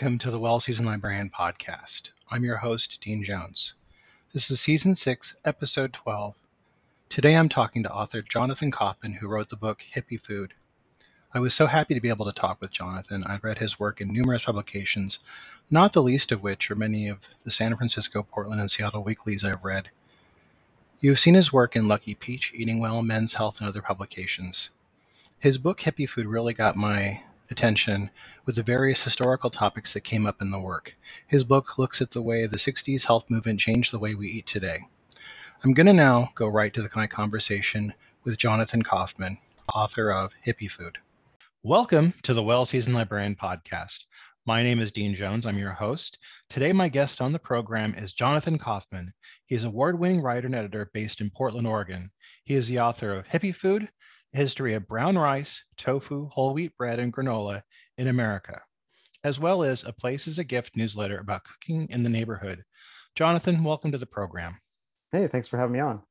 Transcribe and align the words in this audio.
Welcome 0.00 0.18
to 0.20 0.30
the 0.30 0.38
Well 0.38 0.60
Seasoned 0.60 0.88
Librarian 0.88 1.28
podcast. 1.28 2.12
I'm 2.30 2.42
your 2.42 2.56
host, 2.56 3.02
Dean 3.02 3.22
Jones. 3.22 3.74
This 4.32 4.50
is 4.50 4.58
season 4.58 4.94
6, 4.94 5.42
episode 5.44 5.92
12. 5.92 6.34
Today 7.10 7.36
I'm 7.36 7.50
talking 7.50 7.82
to 7.82 7.92
author 7.92 8.22
Jonathan 8.22 8.70
Kauffman, 8.70 9.12
who 9.12 9.28
wrote 9.28 9.50
the 9.50 9.58
book 9.58 9.84
Hippie 9.94 10.18
Food. 10.18 10.54
I 11.34 11.40
was 11.40 11.52
so 11.52 11.66
happy 11.66 11.92
to 11.92 12.00
be 12.00 12.08
able 12.08 12.24
to 12.24 12.32
talk 12.32 12.62
with 12.62 12.70
Jonathan. 12.70 13.24
I've 13.26 13.44
read 13.44 13.58
his 13.58 13.78
work 13.78 14.00
in 14.00 14.10
numerous 14.10 14.44
publications, 14.46 15.18
not 15.70 15.92
the 15.92 16.02
least 16.02 16.32
of 16.32 16.42
which 16.42 16.70
are 16.70 16.76
many 16.76 17.06
of 17.06 17.28
the 17.44 17.50
San 17.50 17.76
Francisco, 17.76 18.22
Portland, 18.22 18.58
and 18.58 18.70
Seattle 18.70 19.04
weeklies 19.04 19.44
I've 19.44 19.62
read. 19.62 19.90
You 21.00 21.10
have 21.10 21.20
seen 21.20 21.34
his 21.34 21.52
work 21.52 21.76
in 21.76 21.88
Lucky 21.88 22.14
Peach, 22.14 22.52
Eating 22.54 22.80
Well, 22.80 23.02
Men's 23.02 23.34
Health, 23.34 23.60
and 23.60 23.68
other 23.68 23.82
publications. 23.82 24.70
His 25.38 25.58
book 25.58 25.80
Hippie 25.80 26.08
Food 26.08 26.26
really 26.26 26.54
got 26.54 26.74
my 26.74 27.22
attention 27.50 28.10
with 28.46 28.54
the 28.54 28.62
various 28.62 29.02
historical 29.02 29.50
topics 29.50 29.92
that 29.94 30.02
came 30.02 30.26
up 30.26 30.40
in 30.40 30.50
the 30.50 30.60
work. 30.60 30.96
His 31.26 31.42
book 31.42 31.78
looks 31.78 32.00
at 32.00 32.12
the 32.12 32.22
way 32.22 32.46
the 32.46 32.56
60s 32.56 33.06
health 33.06 33.28
movement 33.28 33.60
changed 33.60 33.92
the 33.92 33.98
way 33.98 34.14
we 34.14 34.28
eat 34.28 34.46
today. 34.46 34.78
I'm 35.64 35.74
going 35.74 35.86
to 35.86 35.92
now 35.92 36.30
go 36.36 36.46
right 36.46 36.72
to 36.72 36.82
the, 36.82 36.88
my 36.94 37.06
conversation 37.06 37.92
with 38.24 38.38
Jonathan 38.38 38.82
Kauffman, 38.82 39.38
author 39.74 40.12
of 40.12 40.34
Hippie 40.46 40.70
Food. 40.70 40.98
Welcome 41.62 42.14
to 42.22 42.32
the 42.32 42.42
Well 42.42 42.66
Seasoned 42.66 42.94
Librarian 42.94 43.34
podcast. 43.34 44.04
My 44.46 44.62
name 44.62 44.80
is 44.80 44.92
Dean 44.92 45.14
Jones. 45.14 45.44
I'm 45.44 45.58
your 45.58 45.72
host. 45.72 46.18
Today, 46.48 46.72
my 46.72 46.88
guest 46.88 47.20
on 47.20 47.32
the 47.32 47.38
program 47.38 47.94
is 47.94 48.12
Jonathan 48.12 48.58
Kauffman. 48.58 49.12
He 49.46 49.54
is 49.54 49.64
award 49.64 49.98
winning 49.98 50.22
writer 50.22 50.46
and 50.46 50.54
editor 50.54 50.90
based 50.94 51.20
in 51.20 51.30
Portland, 51.30 51.66
Oregon. 51.66 52.10
He 52.44 52.54
is 52.54 52.68
the 52.68 52.80
author 52.80 53.12
of 53.12 53.28
Hippie 53.28 53.54
Food, 53.54 53.90
history 54.32 54.74
of 54.74 54.86
brown 54.86 55.18
rice, 55.18 55.64
tofu, 55.76 56.28
whole 56.28 56.54
wheat 56.54 56.76
bread, 56.76 56.98
and 56.98 57.12
granola 57.12 57.62
in 57.98 58.08
America, 58.08 58.60
as 59.24 59.40
well 59.40 59.62
as 59.62 59.84
a 59.84 59.92
Place 59.92 60.26
is 60.26 60.38
a 60.38 60.44
Gift 60.44 60.76
newsletter 60.76 61.18
about 61.18 61.44
cooking 61.44 61.88
in 61.90 62.02
the 62.02 62.08
neighborhood. 62.08 62.62
Jonathan, 63.16 63.64
welcome 63.64 63.90
to 63.92 63.98
the 63.98 64.06
program. 64.06 64.56
Hey, 65.12 65.26
thanks 65.26 65.48
for 65.48 65.56
having 65.56 65.72
me 65.72 65.80
on. 65.80 66.02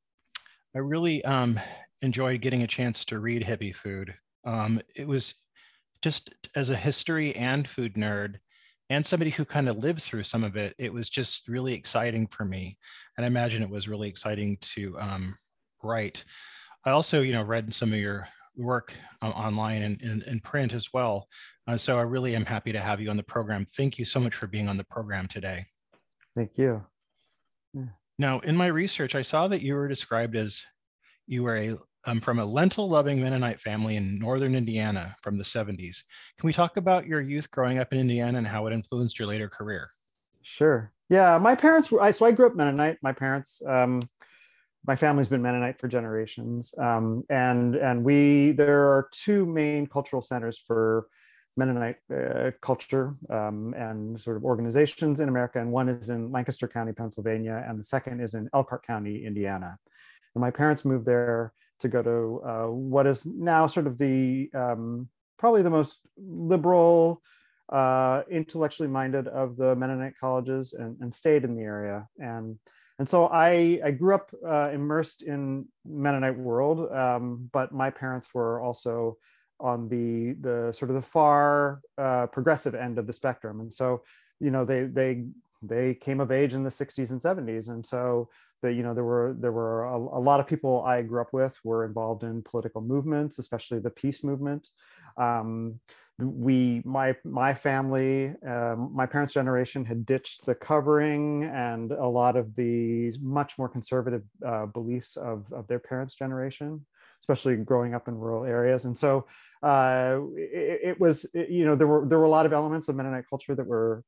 I 0.74 0.78
really 0.78 1.24
um, 1.24 1.58
enjoyed 2.02 2.42
getting 2.42 2.62
a 2.62 2.66
chance 2.66 3.04
to 3.06 3.18
read 3.18 3.42
Hippie 3.42 3.74
Food. 3.74 4.14
Um, 4.44 4.80
it 4.94 5.08
was 5.08 5.34
just 6.02 6.30
as 6.54 6.70
a 6.70 6.76
history 6.76 7.34
and 7.36 7.66
food 7.66 7.94
nerd, 7.94 8.36
and 8.90 9.06
somebody 9.06 9.30
who 9.30 9.44
kind 9.44 9.68
of 9.68 9.78
lived 9.78 10.02
through 10.02 10.24
some 10.24 10.44
of 10.44 10.56
it, 10.56 10.74
it 10.78 10.92
was 10.92 11.08
just 11.08 11.48
really 11.48 11.72
exciting 11.72 12.26
for 12.26 12.44
me. 12.44 12.76
And 13.16 13.24
I 13.24 13.28
imagine 13.28 13.62
it 13.62 13.70
was 13.70 13.88
really 13.88 14.08
exciting 14.08 14.58
to 14.74 14.98
um, 14.98 15.36
write. 15.82 16.24
I 16.84 16.90
also, 16.90 17.20
you 17.22 17.32
know, 17.32 17.42
read 17.42 17.72
some 17.74 17.92
of 17.92 17.98
your 17.98 18.28
work 18.56 18.92
uh, 19.22 19.30
online 19.30 19.82
and 19.82 20.22
in 20.24 20.40
print 20.40 20.72
as 20.72 20.92
well. 20.92 21.26
Uh, 21.66 21.76
so 21.76 21.98
I 21.98 22.02
really 22.02 22.34
am 22.34 22.44
happy 22.44 22.72
to 22.72 22.80
have 22.80 23.00
you 23.00 23.10
on 23.10 23.16
the 23.16 23.22
program. 23.22 23.64
Thank 23.64 23.98
you 23.98 24.04
so 24.04 24.20
much 24.20 24.34
for 24.34 24.46
being 24.46 24.68
on 24.68 24.76
the 24.76 24.84
program 24.84 25.28
today. 25.28 25.64
Thank 26.36 26.56
you. 26.56 26.84
Yeah. 27.74 27.84
Now, 28.18 28.40
in 28.40 28.56
my 28.56 28.66
research, 28.66 29.14
I 29.14 29.22
saw 29.22 29.48
that 29.48 29.62
you 29.62 29.74
were 29.74 29.88
described 29.88 30.36
as 30.36 30.62
you 31.26 31.42
were 31.42 31.56
a 31.56 31.78
um, 32.06 32.18
from 32.20 32.38
a 32.38 32.44
lentil-loving 32.44 33.20
Mennonite 33.20 33.60
family 33.60 33.96
in 33.96 34.18
northern 34.18 34.54
Indiana 34.54 35.14
from 35.22 35.36
the 35.36 35.44
70s. 35.44 35.98
Can 36.38 36.46
we 36.46 36.52
talk 36.52 36.78
about 36.78 37.06
your 37.06 37.20
youth 37.20 37.50
growing 37.50 37.78
up 37.78 37.92
in 37.92 38.00
Indiana 38.00 38.38
and 38.38 38.46
how 38.46 38.66
it 38.66 38.72
influenced 38.72 39.18
your 39.18 39.28
later 39.28 39.48
career? 39.48 39.90
Sure. 40.40 40.92
Yeah, 41.10 41.36
my 41.36 41.54
parents 41.54 41.90
were. 41.90 42.02
I, 42.02 42.10
so 42.12 42.24
I 42.24 42.32
grew 42.32 42.46
up 42.46 42.56
Mennonite. 42.56 42.98
My 43.02 43.12
parents 43.12 43.60
um, 43.66 44.02
my 44.86 44.96
family's 44.96 45.28
been 45.28 45.42
Mennonite 45.42 45.78
for 45.78 45.88
generations, 45.88 46.74
um, 46.78 47.22
and 47.28 47.76
and 47.76 48.02
we 48.04 48.52
there 48.52 48.82
are 48.86 49.08
two 49.12 49.44
main 49.44 49.86
cultural 49.86 50.22
centers 50.22 50.58
for 50.58 51.06
Mennonite 51.56 51.96
uh, 52.14 52.50
culture 52.62 53.12
um, 53.28 53.74
and 53.76 54.20
sort 54.20 54.36
of 54.36 54.44
organizations 54.44 55.20
in 55.20 55.28
America, 55.28 55.60
and 55.60 55.70
one 55.70 55.88
is 55.88 56.08
in 56.08 56.32
Lancaster 56.32 56.66
County, 56.66 56.92
Pennsylvania, 56.92 57.64
and 57.68 57.78
the 57.78 57.84
second 57.84 58.20
is 58.20 58.34
in 58.34 58.48
Elkhart 58.54 58.86
County, 58.86 59.26
Indiana. 59.26 59.76
And 60.34 60.40
my 60.40 60.50
parents 60.50 60.84
moved 60.84 61.06
there 61.06 61.52
to 61.80 61.88
go 61.88 62.02
to 62.02 62.42
uh, 62.48 62.66
what 62.70 63.06
is 63.06 63.26
now 63.26 63.66
sort 63.66 63.86
of 63.86 63.98
the 63.98 64.50
um, 64.54 65.08
probably 65.38 65.62
the 65.62 65.70
most 65.70 65.98
liberal, 66.16 67.20
uh, 67.70 68.22
intellectually 68.30 68.88
minded 68.88 69.26
of 69.28 69.56
the 69.56 69.74
Mennonite 69.76 70.14
colleges, 70.18 70.72
and, 70.72 70.96
and 71.00 71.12
stayed 71.12 71.44
in 71.44 71.56
the 71.56 71.62
area 71.62 72.06
and 72.18 72.58
and 73.00 73.08
so 73.08 73.28
I, 73.28 73.80
I 73.82 73.92
grew 73.92 74.14
up 74.14 74.30
uh, 74.46 74.68
immersed 74.74 75.22
in 75.22 75.64
Mennonite 75.86 76.36
world, 76.36 76.94
um, 76.94 77.48
but 77.50 77.72
my 77.72 77.88
parents 77.88 78.28
were 78.34 78.60
also 78.60 79.16
on 79.58 79.88
the 79.88 80.34
the 80.42 80.70
sort 80.72 80.90
of 80.90 80.96
the 80.96 81.02
far 81.02 81.80
uh, 81.96 82.26
progressive 82.26 82.74
end 82.74 82.98
of 82.98 83.06
the 83.06 83.12
spectrum, 83.14 83.60
and 83.60 83.72
so 83.72 84.02
you 84.38 84.50
know 84.50 84.66
they 84.66 84.84
they 84.84 85.24
they 85.62 85.94
came 85.94 86.20
of 86.20 86.30
age 86.30 86.52
in 86.52 86.62
the 86.62 86.68
60s 86.68 87.10
and 87.10 87.22
70s, 87.22 87.70
and 87.70 87.86
so 87.86 88.28
the, 88.60 88.70
you 88.70 88.82
know 88.82 88.92
there 88.92 89.04
were 89.04 89.34
there 89.38 89.52
were 89.52 89.84
a, 89.84 89.96
a 89.96 90.20
lot 90.20 90.38
of 90.38 90.46
people 90.46 90.84
I 90.84 91.00
grew 91.00 91.22
up 91.22 91.32
with 91.32 91.58
were 91.64 91.86
involved 91.86 92.22
in 92.22 92.42
political 92.42 92.82
movements, 92.82 93.38
especially 93.38 93.78
the 93.78 93.88
peace 93.88 94.22
movement. 94.22 94.68
Um, 95.16 95.80
we 96.22 96.82
my 96.84 97.14
my 97.24 97.54
family 97.54 98.34
um, 98.46 98.90
my 98.92 99.06
parents 99.06 99.34
generation 99.34 99.84
had 99.84 100.04
ditched 100.04 100.46
the 100.46 100.54
covering 100.54 101.44
and 101.44 101.92
a 101.92 102.06
lot 102.06 102.36
of 102.36 102.54
the 102.56 103.12
much 103.20 103.58
more 103.58 103.68
conservative 103.68 104.22
uh, 104.46 104.66
beliefs 104.66 105.16
of, 105.16 105.44
of 105.52 105.66
their 105.66 105.78
parents 105.78 106.14
generation 106.14 106.84
especially 107.20 107.56
growing 107.56 107.94
up 107.94 108.08
in 108.08 108.18
rural 108.18 108.44
areas. 108.44 108.84
And 108.84 108.96
so 108.96 109.26
uh, 109.62 110.18
it, 110.36 110.80
it, 110.84 111.00
was 111.00 111.26
it, 111.34 111.50
you 111.50 111.64
know 111.64 111.74
there 111.74 111.86
were 111.86 112.06
there 112.06 112.18
were 112.18 112.24
a 112.24 112.30
lot 112.30 112.46
of 112.46 112.52
elements 112.52 112.88
of 112.88 112.96
mennonite 112.96 113.24
culture 113.28 113.54
that 113.54 113.66
were 113.66 114.02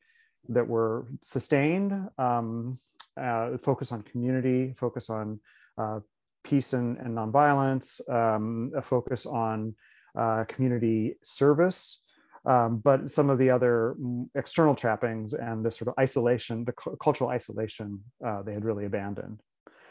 that 0.49 0.67
were 0.67 1.07
sustained 1.21 1.93
um, 2.19 2.79
uh, 3.21 3.59
focus 3.59 3.93
on 3.93 4.03
community 4.03 4.75
focus 4.79 5.11
on 5.11 5.39
uh, 5.77 6.01
peace 6.43 6.73
and, 6.73 6.97
and 6.99 7.17
nonviolence 7.17 8.01
um, 8.11 8.73
a 8.75 8.81
focus 8.81 9.27
on 9.27 9.75
uh, 10.17 10.45
community 10.45 11.17
service 11.23 11.99
um, 12.45 12.79
but 12.79 13.11
some 13.11 13.31
of 13.31 13.39
the 13.39 13.51
other 13.51 13.95
mm, 14.01 14.29
external 14.35 14.75
trappings 14.75 15.33
and 15.35 15.65
the 15.65 15.71
sort 15.71 15.89
of 15.89 15.95
isolation, 15.99 16.65
the 16.65 16.73
cultural 17.01 17.31
isolation, 17.31 18.01
uh, 18.25 18.43
they 18.43 18.53
had 18.53 18.65
really 18.65 18.85
abandoned. 18.85 19.41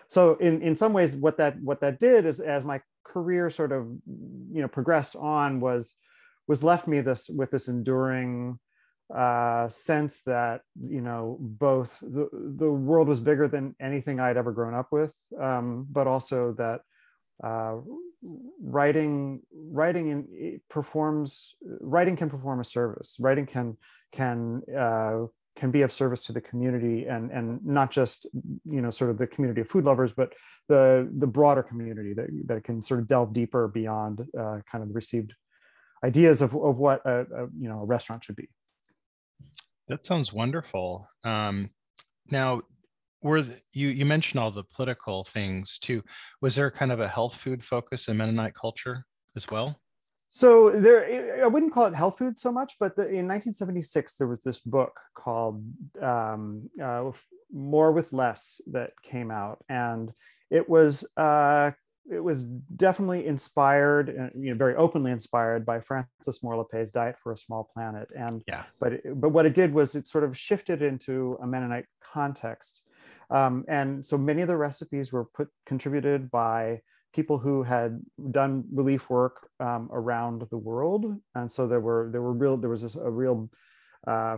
So 0.10 0.36
in, 0.36 0.62
in 0.62 0.76
some 0.76 0.92
ways, 0.92 1.16
what 1.16 1.38
that 1.38 1.62
what 1.62 1.80
that 1.82 2.00
did 2.00 2.26
is, 2.26 2.42
as 2.42 2.66
my 2.66 2.82
career 3.06 3.50
sort 3.50 3.72
of 3.72 3.86
you 4.06 4.62
know 4.62 4.68
progressed 4.68 5.16
on, 5.16 5.62
was 5.62 5.94
was 6.48 6.64
left 6.64 6.88
me 6.88 7.00
this 7.00 7.30
with 7.30 7.52
this 7.52 7.70
enduring 7.70 8.60
uh, 9.16 9.70
sense 9.70 10.22
that 10.26 10.62
you 10.86 11.00
know 11.00 11.38
both 11.40 11.98
the 12.02 12.28
the 12.34 12.70
world 12.70 13.08
was 13.08 13.22
bigger 13.22 13.48
than 13.48 13.76
anything 13.80 14.20
I'd 14.20 14.36
ever 14.36 14.52
grown 14.52 14.74
up 14.74 14.88
with, 14.92 15.16
um, 15.40 15.88
but 15.90 16.08
also 16.08 16.54
that 16.58 16.82
uh, 17.44 17.78
writing 18.62 19.42
writing 19.54 20.10
in, 20.10 20.62
performs 20.70 21.56
writing 21.82 22.16
can 22.16 22.30
perform 22.30 22.60
a 22.60 22.66
service. 22.66 23.18
Writing 23.20 23.46
can 23.46 23.78
can 24.12 24.62
uh, 24.78 25.26
can 25.56 25.72
be 25.72 25.82
of 25.82 25.92
service 25.92 26.22
to 26.24 26.34
the 26.34 26.42
community 26.42 27.06
and 27.06 27.32
and 27.32 27.66
not 27.66 27.92
just 27.92 28.26
you 28.66 28.82
know 28.82 28.90
sort 28.90 29.10
of 29.10 29.18
the 29.18 29.28
community 29.28 29.62
of 29.62 29.68
food 29.68 29.84
lovers 29.84 30.14
but 30.14 30.34
the 30.70 31.10
the 31.18 31.28
broader 31.28 31.62
community 31.62 32.14
that, 32.14 32.28
that 32.46 32.64
can 32.64 32.82
sort 32.82 33.00
of 33.00 33.08
delve 33.08 33.34
deeper 33.34 33.68
beyond 33.68 34.22
uh, 34.40 34.60
kind 34.72 34.84
of 34.84 34.96
received 34.96 35.34
ideas 36.04 36.42
of, 36.42 36.56
of 36.56 36.78
what 36.78 37.06
a, 37.06 37.22
a, 37.22 37.48
you 37.60 37.68
know 37.70 37.80
a 37.80 37.86
restaurant 37.86 38.24
should 38.24 38.36
be. 38.36 38.50
That 39.88 40.06
sounds 40.06 40.32
wonderful. 40.32 41.08
Um, 41.24 41.72
now 42.30 42.62
were 43.22 43.42
the, 43.42 43.60
you 43.74 43.90
you 43.90 44.06
mentioned 44.06 44.40
all 44.40 44.52
the 44.52 44.64
political 44.64 45.24
things 45.24 45.80
too. 45.80 46.04
Was 46.42 46.56
there 46.56 46.72
kind 46.72 46.92
of 46.92 47.00
a 47.00 47.08
health 47.08 47.36
food 47.36 47.64
focus 47.64 48.08
in 48.08 48.18
mennonite 48.18 48.54
culture 48.54 49.06
as 49.36 49.50
well? 49.50 49.80
So 50.30 50.72
there 50.72 51.44
i 51.44 51.48
wouldn't 51.48 51.74
call 51.74 51.88
it 51.88 51.94
health 51.94 52.18
food 52.18 52.40
so 52.40 52.54
much 52.54 52.76
but 52.80 52.96
the, 52.96 53.02
in 53.02 53.28
1976 53.28 54.14
there 54.16 54.28
was 54.28 54.42
this 54.44 54.60
book 54.60 54.98
called 55.14 55.62
um, 56.02 56.70
uh, 56.82 57.12
more 57.52 57.92
with 57.92 58.12
less 58.14 58.62
that 58.68 58.92
came 59.02 59.32
out. 59.32 59.64
And 59.70 60.12
it 60.50 60.68
was 60.68 61.06
uh, 61.18 61.72
it 62.10 62.24
was 62.24 62.44
definitely 62.44 63.28
inspired, 63.28 64.10
uh, 64.10 64.30
you 64.34 64.50
know, 64.50 64.56
very 64.56 64.76
openly 64.76 65.12
inspired 65.12 65.66
by 65.66 65.80
Frances 65.80 66.42
Moore 66.44 66.66
Lappé's 66.66 66.92
Diet 66.92 67.16
for 67.22 67.32
a 67.32 67.38
Small 67.38 67.70
Planet. 67.74 68.10
And 68.16 68.44
yeah, 68.48 68.64
but 68.80 68.94
it, 68.94 69.22
but 69.22 69.30
what 69.30 69.46
it 69.46 69.54
did 69.54 69.74
was 69.74 69.96
it 69.96 70.08
sort 70.08 70.24
of 70.24 70.38
shifted 70.38 70.82
into 70.82 71.38
a 71.42 71.48
Mennonite 71.48 71.86
context 72.02 72.82
um, 73.32 73.66
and 73.68 74.06
so 74.06 74.18
many 74.18 74.42
of 74.42 74.48
the 74.48 74.58
recipes 74.58 75.12
were 75.12 75.26
put 75.26 75.48
contributed 75.66 76.30
by 76.30 76.82
people 77.14 77.38
who 77.38 77.64
had 77.64 78.02
done 78.32 78.64
relief 78.72 79.10
work 79.10 79.50
um, 79.60 79.90
around 79.92 80.46
the 80.50 80.58
world. 80.58 81.06
And 81.36 81.50
so 81.50 81.68
there 81.68 81.80
were 81.80 82.10
there 82.12 82.22
were 82.22 82.34
real 82.34 82.58
there 82.58 82.70
was 82.70 82.96
a 82.96 83.10
real 83.10 83.50
uh, 84.08 84.38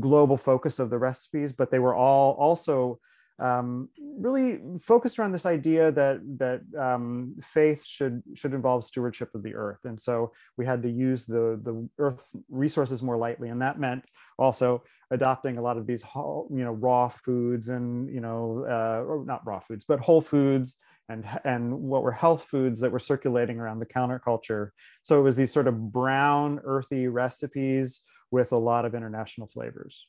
global 0.00 0.36
focus 0.36 0.78
of 0.78 0.90
the 0.90 0.98
recipes, 0.98 1.52
but 1.52 1.70
they 1.70 1.78
were 1.78 1.94
all 1.94 2.32
also 2.32 2.98
um, 3.38 3.88
really 4.18 4.60
focused 4.80 5.18
around 5.18 5.32
this 5.32 5.46
idea 5.46 5.90
that 5.92 6.20
that 6.38 6.60
um, 6.78 7.34
faith 7.42 7.84
should 7.84 8.22
should 8.34 8.54
involve 8.54 8.84
stewardship 8.84 9.34
of 9.34 9.42
the 9.42 9.54
earth, 9.54 9.80
and 9.84 10.00
so 10.00 10.32
we 10.56 10.64
had 10.64 10.82
to 10.82 10.90
use 10.90 11.26
the 11.26 11.60
the 11.62 11.88
earth's 11.98 12.36
resources 12.48 13.02
more 13.02 13.16
lightly, 13.16 13.48
and 13.48 13.60
that 13.60 13.80
meant 13.80 14.04
also 14.38 14.84
adopting 15.14 15.56
a 15.56 15.62
lot 15.62 15.76
of 15.76 15.86
these 15.86 16.04
you 16.14 16.46
know 16.50 16.72
raw 16.72 17.08
foods 17.08 17.68
and 17.68 18.12
you 18.12 18.20
know 18.20 18.64
uh, 18.64 19.24
not 19.24 19.46
raw 19.46 19.60
foods 19.60 19.84
but 19.86 20.00
whole 20.00 20.20
foods 20.20 20.76
and 21.08 21.24
and 21.44 21.72
what 21.72 22.02
were 22.02 22.12
health 22.12 22.46
foods 22.50 22.80
that 22.80 22.90
were 22.90 22.98
circulating 22.98 23.58
around 23.58 23.78
the 23.78 23.86
counterculture. 23.86 24.70
So 25.02 25.18
it 25.18 25.22
was 25.22 25.36
these 25.36 25.52
sort 25.52 25.68
of 25.68 25.92
brown, 25.92 26.60
earthy 26.64 27.08
recipes 27.08 28.02
with 28.30 28.52
a 28.52 28.56
lot 28.56 28.84
of 28.84 28.94
international 28.94 29.48
flavors. 29.48 30.06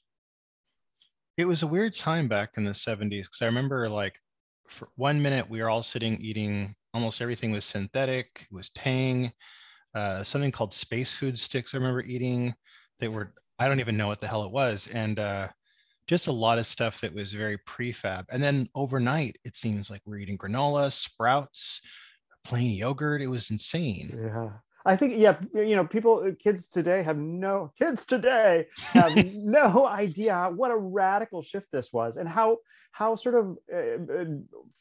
It 1.37 1.45
was 1.45 1.63
a 1.63 1.67
weird 1.67 1.93
time 1.93 2.27
back 2.27 2.51
in 2.55 2.63
the 2.63 2.71
70s 2.71 3.23
because 3.23 3.41
I 3.41 3.45
remember 3.45 3.89
like 3.89 4.15
for 4.67 4.87
one 4.95 5.21
minute 5.21 5.49
we 5.49 5.61
were 5.61 5.69
all 5.69 5.83
sitting 5.83 6.17
eating 6.21 6.73
almost 6.93 7.21
everything 7.21 7.51
was 7.51 7.65
synthetic, 7.65 8.47
it 8.49 8.53
was 8.53 8.69
tang, 8.69 9.33
uh, 9.93 10.23
something 10.23 10.51
called 10.51 10.73
space 10.73 11.13
food 11.13 11.37
sticks 11.37 11.73
I 11.73 11.77
remember 11.77 12.01
eating 12.01 12.53
they 12.99 13.09
were 13.09 13.33
I 13.59 13.67
don't 13.67 13.79
even 13.79 13.97
know 13.97 14.07
what 14.07 14.21
the 14.21 14.27
hell 14.27 14.43
it 14.43 14.51
was. 14.51 14.87
And 14.87 15.19
uh, 15.19 15.47
just 16.07 16.27
a 16.27 16.31
lot 16.31 16.59
of 16.59 16.65
stuff 16.65 17.01
that 17.01 17.13
was 17.13 17.33
very 17.33 17.57
prefab. 17.59 18.25
And 18.29 18.41
then 18.41 18.67
overnight, 18.75 19.37
it 19.43 19.55
seems 19.55 19.89
like 19.89 20.01
we're 20.05 20.17
eating 20.17 20.37
granola, 20.37 20.91
sprouts, 20.91 21.81
plain 22.43 22.71
yogurt. 22.71 23.21
It 23.21 23.27
was 23.27 23.51
insane. 23.51 24.17
Yeah. 24.21 24.49
I 24.87 24.95
think, 24.95 25.15
yeah, 25.17 25.37
you 25.55 25.75
know, 25.75 25.85
people, 25.85 26.31
kids 26.37 26.69
today 26.69 27.01
have 27.01 27.17
no, 27.17 27.71
kids 27.79 28.05
today 28.05 28.67
have 28.77 29.15
no 29.33 29.87
idea 29.87 30.51
what 30.53 30.69
a 30.69 30.77
radical 30.77 31.41
shift 31.41 31.67
this 31.71 31.91
was 31.91 32.17
and 32.17 32.29
how, 32.29 32.57
how 32.91 33.15
sort 33.15 33.35
of 33.35 33.57
uh, 33.75 34.25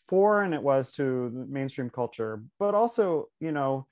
foreign 0.08 0.52
it 0.52 0.62
was 0.62 0.92
to 0.92 1.46
mainstream 1.48 1.88
culture, 1.88 2.42
but 2.58 2.74
also, 2.74 3.28
you 3.40 3.50
know, 3.50 3.86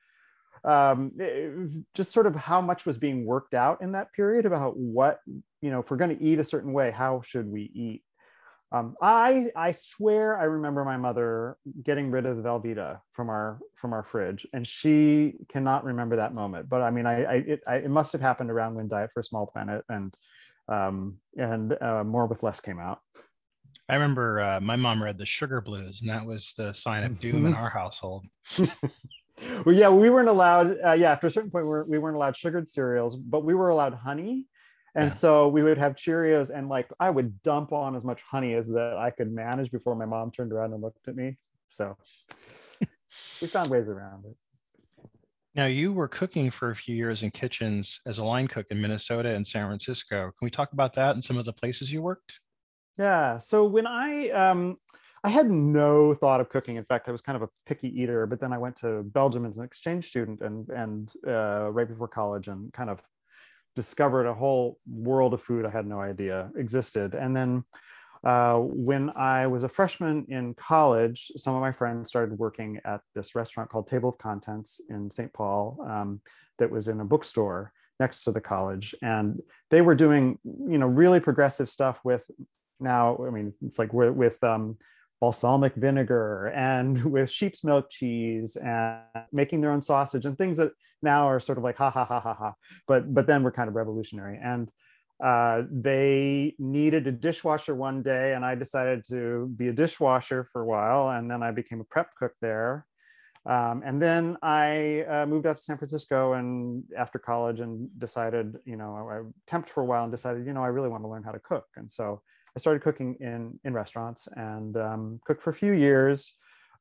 um, 0.65 1.85
just 1.95 2.13
sort 2.13 2.27
of 2.27 2.35
how 2.37 2.61
much 2.61 2.87
was 2.87 2.97
being 2.97 3.25
worked 3.25 3.55
out 3.55 3.83
in 3.83 3.93
that 3.93 4.13
period 4.13 4.47
about 4.47 4.77
what 4.77 5.21
you 5.61 5.71
know 5.71 5.81
if 5.81 5.91
we're 5.91 5.97
going 5.97 6.17
to 6.17 6.23
eat 6.23 6.39
a 6.39 6.45
certain 6.45 6.73
way 6.73 6.91
how 6.91 7.21
should 7.23 7.51
we 7.51 7.71
eat 7.75 8.03
um, 8.73 8.97
I 9.03 9.51
I 9.55 9.73
swear 9.73 10.39
I 10.39 10.45
remember 10.45 10.83
my 10.85 10.97
mother 10.97 11.59
getting 11.85 12.11
rid 12.11 12.25
of 12.25 12.39
the 12.39 12.43
Velveeta 12.43 13.01
from 13.13 13.29
our 13.29 13.61
from 13.77 13.93
our 13.93 14.03
fridge, 14.03 14.47
and 14.55 14.67
she 14.67 15.35
cannot 15.51 15.85
remember 15.85 16.17
that 16.17 16.35
moment. 16.35 16.71
But 16.71 16.81
I 16.81 16.91
mean, 16.91 17.05
I, 17.05 17.23
I 17.23 17.35
it, 17.35 17.61
I, 17.69 17.77
it 17.77 17.91
must 17.91 18.13
have 18.13 18.23
happened 18.23 18.51
around 18.51 18.75
when 18.75 18.89
Diet 18.89 19.11
for 19.13 19.21
a 19.21 19.25
Small 19.25 19.47
Planet 19.47 19.85
and 19.91 20.15
um, 20.69 21.19
and 21.37 21.77
uh, 21.83 22.03
More 22.03 22.27
with 22.27 22.43
Less 22.43 22.61
came 22.61 22.81
out. 22.81 23.01
I 23.91 23.95
remember 23.95 24.41
uh, 24.41 24.61
my 24.63 24.77
mom 24.77 25.03
read 25.03 25.19
the 25.19 25.27
Sugar 25.27 25.61
Blues, 25.61 26.01
and 26.01 26.09
that 26.09 26.25
was 26.25 26.55
the 26.57 26.73
sign 26.73 27.05
of 27.05 27.21
doom 27.21 27.45
in 27.45 27.53
our 27.55 27.69
household. 27.79 28.25
well, 29.65 29.75
yeah, 29.75 29.89
we 29.89 30.11
weren't 30.11 30.29
allowed. 30.29 30.77
Uh, 30.85 30.93
yeah, 30.93 31.13
after 31.13 31.27
a 31.27 31.31
certain 31.31 31.51
point, 31.51 31.65
we 31.65 31.71
weren't, 31.71 31.89
we 31.89 31.99
weren't 31.99 32.17
allowed 32.17 32.37
sugared 32.37 32.69
cereals, 32.69 33.17
but 33.17 33.45
we 33.45 33.55
were 33.55 33.71
allowed 33.71 33.95
honey. 33.95 34.47
And 34.95 35.11
yeah. 35.11 35.15
so 35.15 35.49
we 35.49 35.63
would 35.63 35.79
have 35.79 35.95
Cheerios, 35.95 36.51
and 36.51 36.69
like 36.69 36.89
I 37.01 37.09
would 37.09 37.41
dump 37.43 37.73
on 37.73 37.97
as 37.97 38.05
much 38.05 38.21
honey 38.29 38.55
as 38.55 38.69
that 38.69 38.97
I 38.99 39.11
could 39.11 39.33
manage 39.33 39.71
before 39.71 39.95
my 39.95 40.05
mom 40.05 40.31
turned 40.31 40.53
around 40.53 40.75
and 40.75 40.83
looked 40.83 41.09
at 41.09 41.17
me. 41.17 41.39
So 41.71 41.97
we 43.41 43.49
found 43.49 43.71
ways 43.71 43.89
around 43.89 44.27
it. 44.27 44.37
Now, 45.55 45.67
you 45.67 45.93
were 45.93 46.09
cooking 46.09 46.51
for 46.51 46.71
a 46.71 46.77
few 46.77 46.97
years 46.97 47.23
in 47.23 47.31
kitchens 47.31 48.01
as 48.07 48.19
a 48.19 48.25
line 48.25 48.49
cook 48.49 48.67
in 48.71 48.81
Minnesota 48.81 49.35
and 49.35 49.47
San 49.47 49.67
Francisco. 49.67 50.25
Can 50.39 50.47
we 50.47 50.51
talk 50.51 50.73
about 50.73 50.95
that 50.95 51.15
and 51.15 51.23
some 51.23 51.37
of 51.37 51.45
the 51.45 51.53
places 51.53 51.93
you 51.93 52.01
worked? 52.01 52.41
Yeah. 52.99 53.39
So 53.39 53.65
when 53.65 53.87
I 53.87 54.31
um, 54.31 54.77
I 55.25 55.29
had 55.29 55.51
no 55.51 56.15
thought 56.15 56.41
of 56.41 56.49
cooking. 56.49 56.77
In 56.77 56.83
fact, 56.83 57.09
I 57.09 57.13
was 57.13 57.23
kind 57.23 57.37
of 57.37 57.43
a 57.43 57.49
picky 57.67 57.89
eater. 58.01 58.27
But 58.27 58.41
then 58.41 58.53
I 58.53 58.59
went 58.59 58.77
to 58.77 59.03
Belgium 59.03 59.47
as 59.47 59.57
an 59.59 59.65
exchange 59.65 60.07
student, 60.07 60.41
and 60.41 60.69
and 60.71 61.13
uh, 61.27 61.71
right 61.71 61.89
before 61.89 62.09
college, 62.09 62.49
and 62.49 62.73
kind 62.73 62.91
of 62.91 63.01
discovered 63.75 64.27
a 64.27 64.35
whole 64.35 64.79
world 64.87 65.33
of 65.35 65.43
food 65.43 65.65
I 65.65 65.71
had 65.71 65.87
no 65.87 66.01
idea 66.01 66.51
existed. 66.57 67.15
And 67.15 67.35
then 67.35 67.65
uh, 68.25 68.57
when 68.59 69.11
I 69.17 69.47
was 69.47 69.65
a 69.65 69.69
freshman 69.69 70.27
in 70.29 70.55
college, 70.55 71.33
some 71.37 71.55
of 71.55 71.61
my 71.61 71.73
friends 71.73 72.09
started 72.09 72.39
working 72.39 72.81
at 72.85 73.01
this 73.15 73.35
restaurant 73.35 73.71
called 73.71 73.87
Table 73.89 74.11
of 74.11 74.19
Contents 74.19 74.81
in 74.89 75.11
St. 75.11 75.33
Paul 75.33 75.79
um, 75.89 76.21
that 76.59 76.71
was 76.71 76.89
in 76.89 77.01
a 77.01 77.05
bookstore 77.05 77.73
next 77.99 78.25
to 78.25 78.33
the 78.33 78.41
college. 78.41 78.95
And 79.03 79.41
they 79.71 79.81
were 79.81 79.95
doing, 79.95 80.39
you 80.45 80.79
know, 80.79 80.87
really 80.87 81.19
progressive 81.19 81.69
stuff 81.69 81.99
with 82.05 82.31
now, 82.79 83.19
I 83.27 83.31
mean, 83.31 83.53
it's 83.63 83.79
like 83.79 83.93
with, 83.93 84.43
um, 84.45 84.77
balsamic 85.23 85.77
vinegar 85.77 86.49
and 86.49 87.05
with 87.15 87.31
sheep's 87.31 87.63
milk 87.63 87.89
cheese 87.89 88.57
and 88.57 88.99
making 89.31 89.61
their 89.61 89.71
own 89.71 89.81
sausage 89.81 90.27
and 90.27 90.37
things 90.37 90.57
that 90.57 90.73
now 91.01 91.29
are 91.29 91.39
sort 91.39 91.59
of 91.59 91.65
like 91.65 91.77
ha 91.77 91.91
ha 91.91 92.05
ha 92.05 92.21
ha 92.21 92.35
ha. 92.35 92.53
But 92.89 93.15
but 93.15 93.29
then 93.29 93.45
we're 93.45 93.53
kind 93.53 93.69
of 93.69 93.77
revolutionary. 93.77 94.39
And 94.43 94.69
uh, 95.23 95.63
they 95.71 96.57
needed 96.59 97.07
a 97.07 97.13
dishwasher 97.13 97.77
one 97.77 98.03
day 98.03 98.35
and 98.35 98.45
i 98.45 98.57
decided 98.57 99.05
to 99.09 99.47
be 99.57 99.69
a 99.69 99.73
dishwasher 99.73 100.49
for 100.53 100.63
a 100.63 100.67
while 100.67 101.11
and 101.11 101.31
then 101.31 101.41
i 101.45 101.53
became 101.53 101.81
a 101.81 101.85
prep 101.85 102.09
cook 102.19 102.33
there. 102.41 102.85
Um, 103.47 103.83
and 103.87 104.03
then 104.03 104.37
i 104.43 105.05
uh, 105.15 105.27
moved 105.27 105.47
out 105.47 105.59
to 105.59 105.63
san 105.63 105.79
francisco 105.79 106.33
and 106.33 106.83
after 106.99 107.21
college 107.21 107.61
and 107.61 107.89
decided 108.07 108.57
you 108.65 108.77
know 108.77 108.91
i 109.15 109.17
temped 109.53 109.69
for 109.69 109.83
a 109.83 109.89
while 109.91 110.03
and 110.03 110.13
decided 110.13 110.47
you 110.49 110.53
know 110.53 110.65
i 110.65 110.73
really 110.77 110.89
want 110.89 111.05
to 111.05 111.09
learn 111.09 111.23
how 111.23 111.35
to 111.39 111.47
cook. 111.51 111.67
And 111.77 111.89
so 111.89 112.23
I 112.57 112.61
started 112.61 112.83
cooking 112.83 113.17
in 113.21 113.59
in 113.65 113.73
restaurants 113.73 114.29
and 114.37 114.77
um, 114.77 115.21
cooked 115.25 115.43
for 115.43 115.51
a 115.51 115.55
few 115.55 115.73
years. 115.73 116.33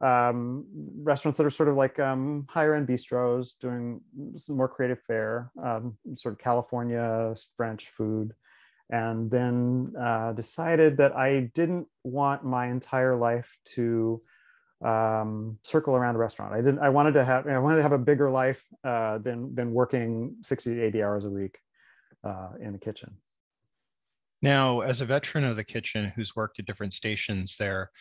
Um, 0.01 0.65
restaurants 1.03 1.37
that 1.37 1.45
are 1.45 1.51
sort 1.51 1.69
of 1.69 1.75
like 1.75 1.99
um, 1.99 2.47
higher 2.49 2.73
end 2.73 2.87
bistros, 2.87 3.51
doing 3.59 4.01
some 4.35 4.57
more 4.57 4.67
creative 4.67 4.99
fare, 5.03 5.51
um, 5.63 5.95
sort 6.15 6.33
of 6.33 6.39
California 6.39 7.35
French 7.55 7.89
food, 7.89 8.33
and 8.89 9.29
then 9.29 9.93
uh, 9.99 10.33
decided 10.33 10.97
that 10.97 11.15
I 11.15 11.51
didn't 11.53 11.87
want 12.03 12.43
my 12.43 12.67
entire 12.67 13.15
life 13.15 13.55
to 13.75 14.21
um, 14.83 15.59
circle 15.63 15.95
around 15.95 16.15
a 16.15 16.17
restaurant. 16.17 16.53
I 16.53 16.57
didn't. 16.57 16.79
I 16.79 16.89
wanted 16.89 17.13
to 17.13 17.23
have. 17.23 17.47
I 17.47 17.59
wanted 17.59 17.77
to 17.77 17.83
have 17.83 17.91
a 17.91 17.99
bigger 17.99 18.29
life 18.29 18.63
uh, 18.83 19.19
than 19.19 19.53
than 19.53 19.71
working 19.71 20.35
60 20.43 20.75
to 20.75 20.81
80 20.81 21.03
hours 21.03 21.25
a 21.25 21.29
week 21.29 21.59
uh, 22.23 22.49
in 22.59 22.73
the 22.73 22.79
kitchen. 22.79 23.15
Now, 24.41 24.81
as 24.81 25.01
a 25.01 25.05
veteran 25.05 25.43
of 25.43 25.55
the 25.55 25.63
kitchen 25.63 26.11
who's 26.15 26.35
worked 26.35 26.59
at 26.59 26.65
different 26.65 26.93
stations 26.93 27.57
there, 27.57 27.91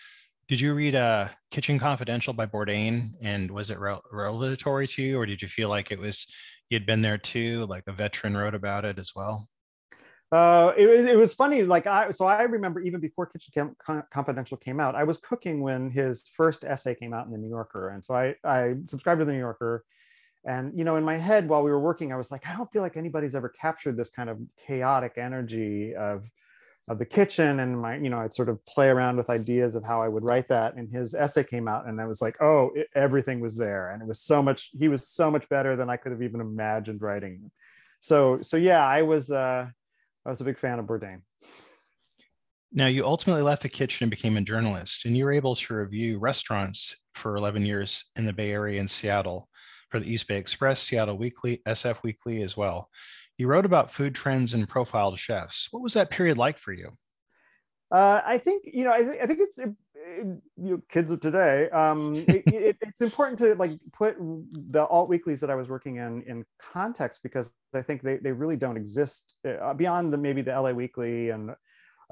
did 0.48 0.60
you 0.60 0.74
read 0.74 0.94
uh, 0.94 1.28
Kitchen 1.50 1.78
Confidential 1.78 2.32
by 2.32 2.46
Bourdain 2.46 3.10
and 3.20 3.50
was 3.50 3.70
it 3.70 3.78
re- 3.78 4.00
revelatory 4.10 4.88
to 4.88 5.02
you, 5.02 5.18
or 5.18 5.26
did 5.26 5.42
you 5.42 5.48
feel 5.48 5.68
like 5.68 5.92
it 5.92 5.98
was 5.98 6.26
you'd 6.70 6.86
been 6.86 7.02
there 7.02 7.18
too, 7.18 7.66
like 7.66 7.84
a 7.86 7.92
veteran 7.92 8.36
wrote 8.36 8.54
about 8.54 8.84
it 8.84 8.98
as 8.98 9.12
well? 9.14 9.48
Uh, 10.32 10.72
it, 10.76 10.88
it 10.88 11.16
was 11.16 11.34
funny. 11.34 11.64
Like 11.64 11.86
I, 11.86 12.10
so 12.12 12.24
I 12.24 12.42
remember 12.42 12.80
even 12.80 13.00
before 13.00 13.26
Kitchen 13.26 13.76
Confidential 14.12 14.56
came 14.56 14.80
out, 14.80 14.94
I 14.94 15.04
was 15.04 15.18
cooking 15.18 15.60
when 15.60 15.90
his 15.90 16.24
first 16.36 16.64
essay 16.64 16.94
came 16.94 17.12
out 17.12 17.26
in 17.26 17.32
the 17.32 17.38
New 17.38 17.48
Yorker, 17.48 17.90
and 17.90 18.04
so 18.04 18.14
I, 18.14 18.34
I 18.44 18.74
subscribed 18.86 19.20
to 19.20 19.24
the 19.24 19.32
New 19.32 19.38
Yorker, 19.38 19.84
and 20.44 20.76
you 20.76 20.84
know 20.84 20.96
in 20.96 21.04
my 21.04 21.16
head 21.16 21.48
while 21.48 21.62
we 21.62 21.70
were 21.70 21.80
working 21.80 22.12
i 22.12 22.16
was 22.16 22.30
like 22.30 22.46
i 22.46 22.56
don't 22.56 22.72
feel 22.72 22.82
like 22.82 22.96
anybody's 22.96 23.34
ever 23.34 23.48
captured 23.48 23.96
this 23.96 24.10
kind 24.10 24.30
of 24.30 24.38
chaotic 24.66 25.18
energy 25.18 25.94
of 25.94 26.24
of 26.88 26.98
the 26.98 27.06
kitchen. 27.06 27.60
And 27.60 27.80
my 27.80 27.96
you 27.96 28.10
know 28.10 28.18
i'd 28.18 28.32
sort 28.32 28.48
of 28.48 28.64
play 28.66 28.88
around 28.88 29.16
with 29.16 29.30
ideas 29.30 29.74
of 29.74 29.84
how 29.84 30.02
i 30.02 30.08
would 30.08 30.24
write 30.24 30.48
that 30.48 30.74
and 30.74 30.90
his 30.90 31.14
essay 31.14 31.44
came 31.44 31.68
out 31.68 31.86
and 31.86 32.00
i 32.00 32.06
was 32.06 32.22
like 32.22 32.36
oh 32.40 32.70
it, 32.74 32.88
everything 32.94 33.40
was 33.40 33.56
there. 33.56 33.90
And 33.90 34.02
it 34.02 34.08
was 34.08 34.22
so 34.22 34.42
much 34.42 34.70
he 34.78 34.88
was 34.88 35.08
so 35.08 35.30
much 35.30 35.48
better 35.48 35.76
than 35.76 35.90
i 35.90 35.96
could 35.96 36.12
have 36.12 36.22
even 36.22 36.40
imagined 36.40 37.02
writing. 37.02 37.50
So 38.00 38.38
so 38.38 38.56
yeah 38.56 38.84
i 38.84 39.02
was 39.02 39.30
uh 39.30 39.66
i 40.26 40.28
was 40.28 40.40
a 40.40 40.44
big 40.44 40.58
fan 40.58 40.78
of 40.78 40.86
bourdain. 40.86 41.22
Now 42.72 42.86
you 42.86 43.04
ultimately 43.04 43.42
left 43.42 43.62
the 43.62 43.68
kitchen 43.68 44.04
and 44.04 44.10
became 44.10 44.36
a 44.36 44.42
journalist 44.42 45.04
and 45.04 45.16
you 45.16 45.24
were 45.24 45.32
able 45.32 45.56
to 45.56 45.74
review 45.74 46.18
restaurants 46.18 46.96
for 47.14 47.36
11 47.36 47.66
years 47.66 48.04
in 48.16 48.24
the 48.24 48.32
bay 48.32 48.52
area 48.52 48.80
and 48.80 48.88
seattle 48.88 49.49
for 49.90 50.00
the 50.00 50.12
East 50.12 50.28
Bay 50.28 50.36
Express, 50.36 50.82
Seattle 50.82 51.18
Weekly, 51.18 51.62
SF 51.66 52.02
Weekly 52.02 52.42
as 52.42 52.56
well. 52.56 52.88
You 53.38 53.48
wrote 53.48 53.64
about 53.64 53.92
food 53.92 54.14
trends 54.14 54.54
and 54.54 54.68
profiled 54.68 55.18
chefs. 55.18 55.68
What 55.70 55.82
was 55.82 55.94
that 55.94 56.10
period 56.10 56.38
like 56.38 56.58
for 56.58 56.72
you? 56.72 56.96
Uh, 57.90 58.20
I 58.24 58.38
think 58.38 58.64
you 58.66 58.84
know. 58.84 58.92
I, 58.92 59.02
th- 59.02 59.18
I 59.20 59.26
think 59.26 59.40
it's 59.40 59.58
it, 59.58 59.70
you 60.16 60.46
know, 60.56 60.80
kids 60.88 61.10
of 61.10 61.20
today. 61.20 61.68
Um, 61.70 62.14
it, 62.28 62.44
it, 62.46 62.76
it's 62.82 63.00
important 63.00 63.38
to 63.40 63.54
like 63.56 63.72
put 63.92 64.16
the 64.18 64.86
alt 64.86 65.08
weeklies 65.08 65.40
that 65.40 65.50
I 65.50 65.56
was 65.56 65.68
working 65.68 65.96
in 65.96 66.22
in 66.22 66.44
context 66.60 67.22
because 67.24 67.50
I 67.74 67.82
think 67.82 68.02
they, 68.02 68.18
they 68.18 68.30
really 68.30 68.56
don't 68.56 68.76
exist 68.76 69.34
uh, 69.44 69.74
beyond 69.74 70.12
the 70.12 70.18
maybe 70.18 70.42
the 70.42 70.52
LA 70.52 70.70
Weekly 70.70 71.30
and 71.30 71.50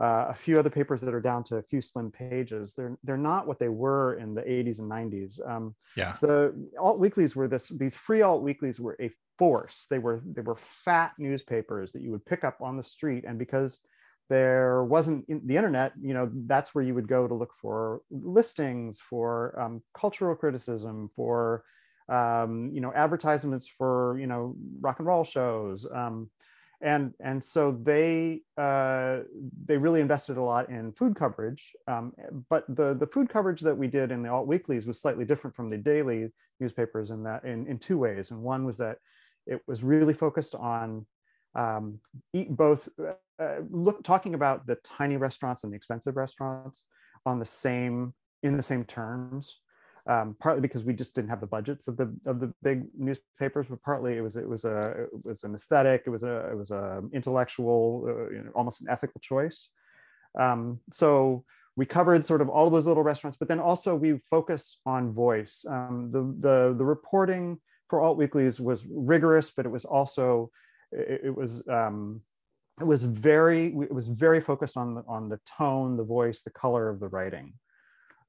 uh, 0.00 0.26
a 0.28 0.34
few 0.34 0.58
other 0.58 0.70
papers 0.70 1.00
that 1.00 1.14
are 1.14 1.20
down 1.20 1.42
to 1.44 1.56
a 1.56 1.62
few 1.62 1.82
slim 1.82 2.10
pages. 2.10 2.74
They're 2.74 2.96
they're 3.02 3.16
not 3.16 3.46
what 3.46 3.58
they 3.58 3.68
were 3.68 4.14
in 4.14 4.34
the 4.34 4.42
80s 4.42 4.78
and 4.78 4.90
90s. 4.90 5.48
Um, 5.48 5.74
yeah. 5.96 6.16
The 6.20 6.54
alt 6.78 6.98
weeklies 6.98 7.34
were 7.34 7.48
this 7.48 7.68
these 7.68 7.96
free 7.96 8.22
alt 8.22 8.42
weeklies 8.42 8.78
were 8.80 8.96
a 9.00 9.10
force. 9.38 9.86
They 9.90 9.98
were 9.98 10.22
they 10.24 10.42
were 10.42 10.56
fat 10.56 11.12
newspapers 11.18 11.92
that 11.92 12.02
you 12.02 12.10
would 12.12 12.24
pick 12.24 12.44
up 12.44 12.60
on 12.60 12.76
the 12.76 12.82
street, 12.82 13.24
and 13.26 13.38
because 13.38 13.80
there 14.28 14.84
wasn't 14.84 15.24
in 15.28 15.40
the 15.46 15.56
internet 15.56 15.92
you 16.00 16.12
know 16.12 16.30
that's 16.46 16.74
where 16.74 16.84
you 16.84 16.94
would 16.94 17.08
go 17.08 17.26
to 17.26 17.34
look 17.34 17.52
for 17.60 18.02
listings 18.10 19.00
for 19.00 19.58
um, 19.58 19.82
cultural 19.94 20.36
criticism 20.36 21.08
for 21.14 21.64
um, 22.08 22.70
you 22.72 22.80
know 22.80 22.92
advertisements 22.94 23.66
for 23.66 24.18
you 24.20 24.26
know 24.26 24.54
rock 24.80 24.98
and 24.98 25.08
roll 25.08 25.24
shows 25.24 25.86
um, 25.94 26.30
and 26.80 27.12
and 27.20 27.42
so 27.42 27.72
they 27.72 28.42
uh, 28.56 29.18
they 29.66 29.76
really 29.76 30.00
invested 30.00 30.36
a 30.36 30.42
lot 30.42 30.68
in 30.68 30.92
food 30.92 31.16
coverage. 31.16 31.72
Um, 31.86 32.12
but 32.48 32.64
the 32.68 32.94
the 32.94 33.06
food 33.06 33.28
coverage 33.28 33.60
that 33.62 33.76
we 33.76 33.88
did 33.88 34.12
in 34.12 34.22
the 34.22 34.30
alt 34.30 34.46
weeklies 34.46 34.86
was 34.86 35.00
slightly 35.00 35.24
different 35.24 35.56
from 35.56 35.70
the 35.70 35.76
daily 35.76 36.28
newspapers 36.60 37.10
in 37.10 37.24
that 37.24 37.44
in, 37.44 37.66
in 37.66 37.78
two 37.78 37.98
ways. 37.98 38.30
And 38.30 38.42
one 38.42 38.64
was 38.64 38.78
that 38.78 38.98
it 39.46 39.60
was 39.66 39.82
really 39.82 40.14
focused 40.14 40.54
on 40.54 41.06
um, 41.54 41.98
eat 42.32 42.54
both 42.54 42.88
uh, 43.40 43.56
look 43.70 44.04
talking 44.04 44.34
about 44.34 44.66
the 44.66 44.76
tiny 44.76 45.16
restaurants 45.16 45.64
and 45.64 45.72
the 45.72 45.76
expensive 45.76 46.16
restaurants 46.16 46.84
on 47.26 47.38
the 47.38 47.44
same 47.44 48.14
in 48.42 48.56
the 48.56 48.62
same 48.62 48.84
terms 48.84 49.58
um, 50.08 50.34
partly 50.40 50.62
because 50.62 50.84
we 50.84 50.94
just 50.94 51.14
didn't 51.14 51.28
have 51.28 51.40
the 51.40 51.46
budgets 51.46 51.86
of 51.86 51.98
the 51.98 52.16
of 52.24 52.40
the 52.40 52.52
big 52.62 52.84
newspapers, 52.96 53.66
but 53.68 53.82
partly 53.82 54.16
it 54.16 54.22
was 54.22 54.36
it 54.36 54.48
was 54.48 54.64
a 54.64 55.06
it 55.12 55.26
was 55.26 55.44
an 55.44 55.54
aesthetic, 55.54 56.04
it 56.06 56.10
was 56.10 56.22
a 56.22 56.48
it 56.50 56.56
was 56.56 56.70
a 56.70 57.02
intellectual, 57.12 58.06
uh, 58.08 58.30
you 58.34 58.42
know, 58.42 58.50
almost 58.54 58.80
an 58.80 58.88
ethical 58.88 59.20
choice. 59.20 59.68
Um, 60.38 60.80
so 60.90 61.44
we 61.76 61.84
covered 61.84 62.24
sort 62.24 62.40
of 62.40 62.48
all 62.48 62.70
those 62.70 62.86
little 62.86 63.02
restaurants, 63.02 63.36
but 63.38 63.48
then 63.48 63.60
also 63.60 63.94
we 63.94 64.18
focused 64.30 64.78
on 64.86 65.12
voice. 65.12 65.64
Um, 65.68 66.10
the 66.10 66.22
the 66.40 66.74
the 66.78 66.84
reporting 66.84 67.60
for 67.90 68.00
alt 68.00 68.16
weeklies 68.16 68.60
was 68.60 68.86
rigorous, 68.90 69.50
but 69.50 69.66
it 69.66 69.70
was 69.70 69.84
also 69.84 70.50
it, 70.90 71.20
it 71.24 71.36
was 71.36 71.66
um, 71.68 72.22
it 72.80 72.86
was 72.86 73.02
very 73.02 73.66
it 73.66 73.92
was 73.92 74.06
very 74.06 74.40
focused 74.40 74.78
on 74.78 74.94
the, 74.94 75.04
on 75.06 75.28
the 75.28 75.40
tone, 75.58 75.98
the 75.98 76.04
voice, 76.04 76.40
the 76.40 76.50
color 76.50 76.88
of 76.88 76.98
the 76.98 77.08
writing. 77.08 77.52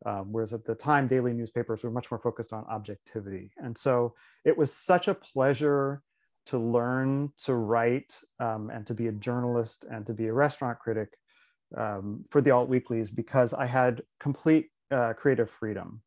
Um, 0.05 0.31
whereas 0.31 0.53
at 0.53 0.65
the 0.65 0.75
time, 0.75 1.07
daily 1.07 1.33
newspapers 1.33 1.83
were 1.83 1.91
much 1.91 2.09
more 2.09 2.19
focused 2.19 2.53
on 2.53 2.65
objectivity. 2.69 3.51
And 3.57 3.77
so 3.77 4.13
it 4.45 4.57
was 4.57 4.73
such 4.73 5.07
a 5.07 5.13
pleasure 5.13 6.01
to 6.47 6.57
learn 6.57 7.31
to 7.45 7.53
write 7.53 8.15
um, 8.39 8.69
and 8.73 8.87
to 8.87 8.93
be 8.93 9.07
a 9.07 9.11
journalist 9.11 9.85
and 9.91 10.05
to 10.07 10.13
be 10.13 10.27
a 10.27 10.33
restaurant 10.33 10.79
critic 10.79 11.09
um, 11.77 12.25
for 12.29 12.41
the 12.41 12.51
alt 12.51 12.69
weeklies 12.69 13.11
because 13.11 13.53
I 13.53 13.65
had 13.65 14.01
complete 14.19 14.69
uh, 14.89 15.13
creative 15.13 15.49
freedom 15.49 16.01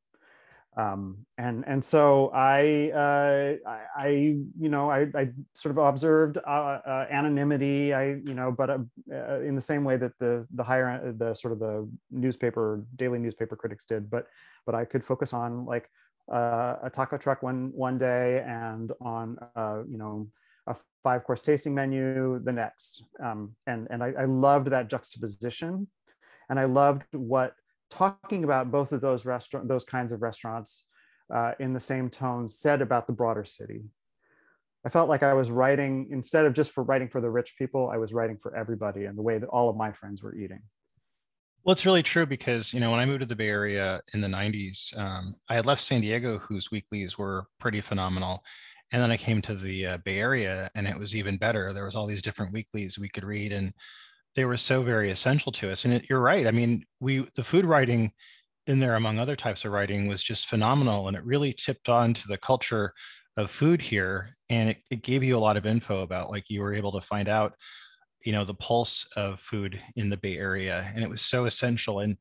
um, 0.76 1.26
and 1.36 1.64
and 1.66 1.84
so 1.84 2.30
I, 2.32 2.90
uh, 2.94 3.68
I, 3.68 3.80
I 3.96 4.08
you 4.08 4.68
know 4.68 4.90
I, 4.90 5.06
I 5.14 5.28
sort 5.54 5.76
of 5.76 5.84
observed 5.84 6.38
uh, 6.38 6.50
uh, 6.50 7.06
anonymity. 7.10 7.92
I 7.92 8.14
you 8.24 8.34
know 8.34 8.50
but 8.50 8.70
uh, 8.70 8.78
uh, 9.12 9.40
in 9.40 9.54
the 9.54 9.60
same 9.60 9.84
way 9.84 9.98
that 9.98 10.12
the 10.18 10.46
the 10.54 10.62
higher 10.64 11.12
the 11.12 11.34
sort 11.34 11.52
of 11.52 11.58
the 11.58 11.88
newspaper 12.10 12.84
daily 12.96 13.18
newspaper 13.18 13.54
critics 13.54 13.84
did. 13.84 14.08
But 14.08 14.26
but 14.64 14.74
I 14.74 14.86
could 14.86 15.04
focus 15.04 15.34
on 15.34 15.66
like 15.66 15.90
uh, 16.32 16.76
a 16.82 16.90
taco 16.90 17.18
truck 17.18 17.42
one 17.42 17.70
one 17.74 17.98
day 17.98 18.42
and 18.46 18.92
on 19.02 19.36
you 19.90 19.98
know 19.98 20.26
a 20.68 20.76
five 21.02 21.24
course 21.24 21.42
tasting 21.42 21.74
menu 21.74 22.38
the 22.38 22.52
next. 22.52 23.04
Um, 23.22 23.54
and 23.66 23.88
and 23.90 24.02
I, 24.02 24.14
I 24.20 24.24
loved 24.24 24.68
that 24.68 24.88
juxtaposition. 24.88 25.88
And 26.48 26.60
I 26.60 26.64
loved 26.64 27.04
what 27.12 27.54
talking 27.92 28.44
about 28.44 28.70
both 28.70 28.92
of 28.92 29.00
those 29.00 29.26
restaurant, 29.26 29.68
those 29.68 29.84
kinds 29.84 30.12
of 30.12 30.22
restaurants 30.22 30.84
uh, 31.32 31.52
in 31.60 31.72
the 31.72 31.80
same 31.80 32.08
tone 32.08 32.48
said 32.48 32.80
about 32.80 33.06
the 33.06 33.12
broader 33.12 33.44
city. 33.44 33.82
I 34.84 34.88
felt 34.88 35.08
like 35.08 35.22
I 35.22 35.34
was 35.34 35.50
writing 35.50 36.08
instead 36.10 36.46
of 36.46 36.54
just 36.54 36.72
for 36.72 36.82
writing 36.82 37.08
for 37.08 37.20
the 37.20 37.30
rich 37.30 37.54
people, 37.56 37.90
I 37.90 37.98
was 37.98 38.12
writing 38.12 38.38
for 38.42 38.56
everybody 38.56 39.04
and 39.04 39.16
the 39.16 39.22
way 39.22 39.38
that 39.38 39.46
all 39.46 39.68
of 39.68 39.76
my 39.76 39.92
friends 39.92 40.22
were 40.22 40.34
eating. 40.34 40.60
Well, 41.64 41.72
it's 41.72 41.86
really 41.86 42.02
true 42.02 42.26
because 42.26 42.74
you 42.74 42.80
know 42.80 42.90
when 42.90 42.98
I 42.98 43.06
moved 43.06 43.20
to 43.20 43.26
the 43.26 43.36
Bay 43.36 43.48
Area 43.48 44.00
in 44.14 44.20
the 44.20 44.26
'90s, 44.26 44.98
um, 44.98 45.36
I 45.48 45.54
had 45.54 45.66
left 45.66 45.82
San 45.82 46.00
Diego, 46.00 46.38
whose 46.38 46.72
weeklies 46.72 47.16
were 47.16 47.46
pretty 47.60 47.80
phenomenal, 47.80 48.42
and 48.90 49.00
then 49.00 49.12
I 49.12 49.16
came 49.16 49.40
to 49.42 49.54
the 49.54 49.86
uh, 49.86 49.98
Bay 49.98 50.18
Area, 50.18 50.68
and 50.74 50.88
it 50.88 50.98
was 50.98 51.14
even 51.14 51.36
better. 51.36 51.72
There 51.72 51.84
was 51.84 51.94
all 51.94 52.06
these 52.06 52.22
different 52.22 52.52
weeklies 52.52 52.98
we 52.98 53.08
could 53.08 53.22
read, 53.22 53.52
and 53.52 53.72
they 54.34 54.44
were 54.44 54.56
so 54.56 54.82
very 54.82 55.10
essential 55.10 55.52
to 55.52 55.70
us. 55.70 55.84
And 55.84 55.94
it, 55.94 56.06
you're 56.08 56.20
right. 56.20 56.46
I 56.46 56.50
mean, 56.50 56.84
we 57.00 57.26
the 57.34 57.44
food 57.44 57.64
writing 57.64 58.12
in 58.66 58.78
there, 58.78 58.94
among 58.94 59.18
other 59.18 59.36
types 59.36 59.64
of 59.64 59.72
writing, 59.72 60.08
was 60.08 60.22
just 60.22 60.46
phenomenal, 60.48 61.08
and 61.08 61.16
it 61.16 61.24
really 61.24 61.52
tipped 61.52 61.88
on 61.88 62.14
to 62.14 62.28
the 62.28 62.38
culture 62.38 62.92
of 63.36 63.50
food 63.50 63.80
here, 63.80 64.36
and 64.50 64.70
it, 64.70 64.78
it 64.90 65.02
gave 65.02 65.24
you 65.24 65.36
a 65.36 65.40
lot 65.40 65.56
of 65.56 65.66
info 65.66 66.00
about 66.02 66.30
like 66.30 66.44
you 66.48 66.60
were 66.60 66.74
able 66.74 66.92
to 66.92 67.00
find 67.00 67.28
out, 67.28 67.54
you 68.24 68.32
know, 68.32 68.44
the 68.44 68.54
pulse 68.54 69.06
of 69.16 69.40
food 69.40 69.80
in 69.96 70.10
the 70.10 70.16
Bay 70.16 70.38
Area, 70.38 70.90
and 70.94 71.02
it 71.02 71.10
was 71.10 71.22
so 71.22 71.46
essential. 71.46 72.00
And 72.00 72.16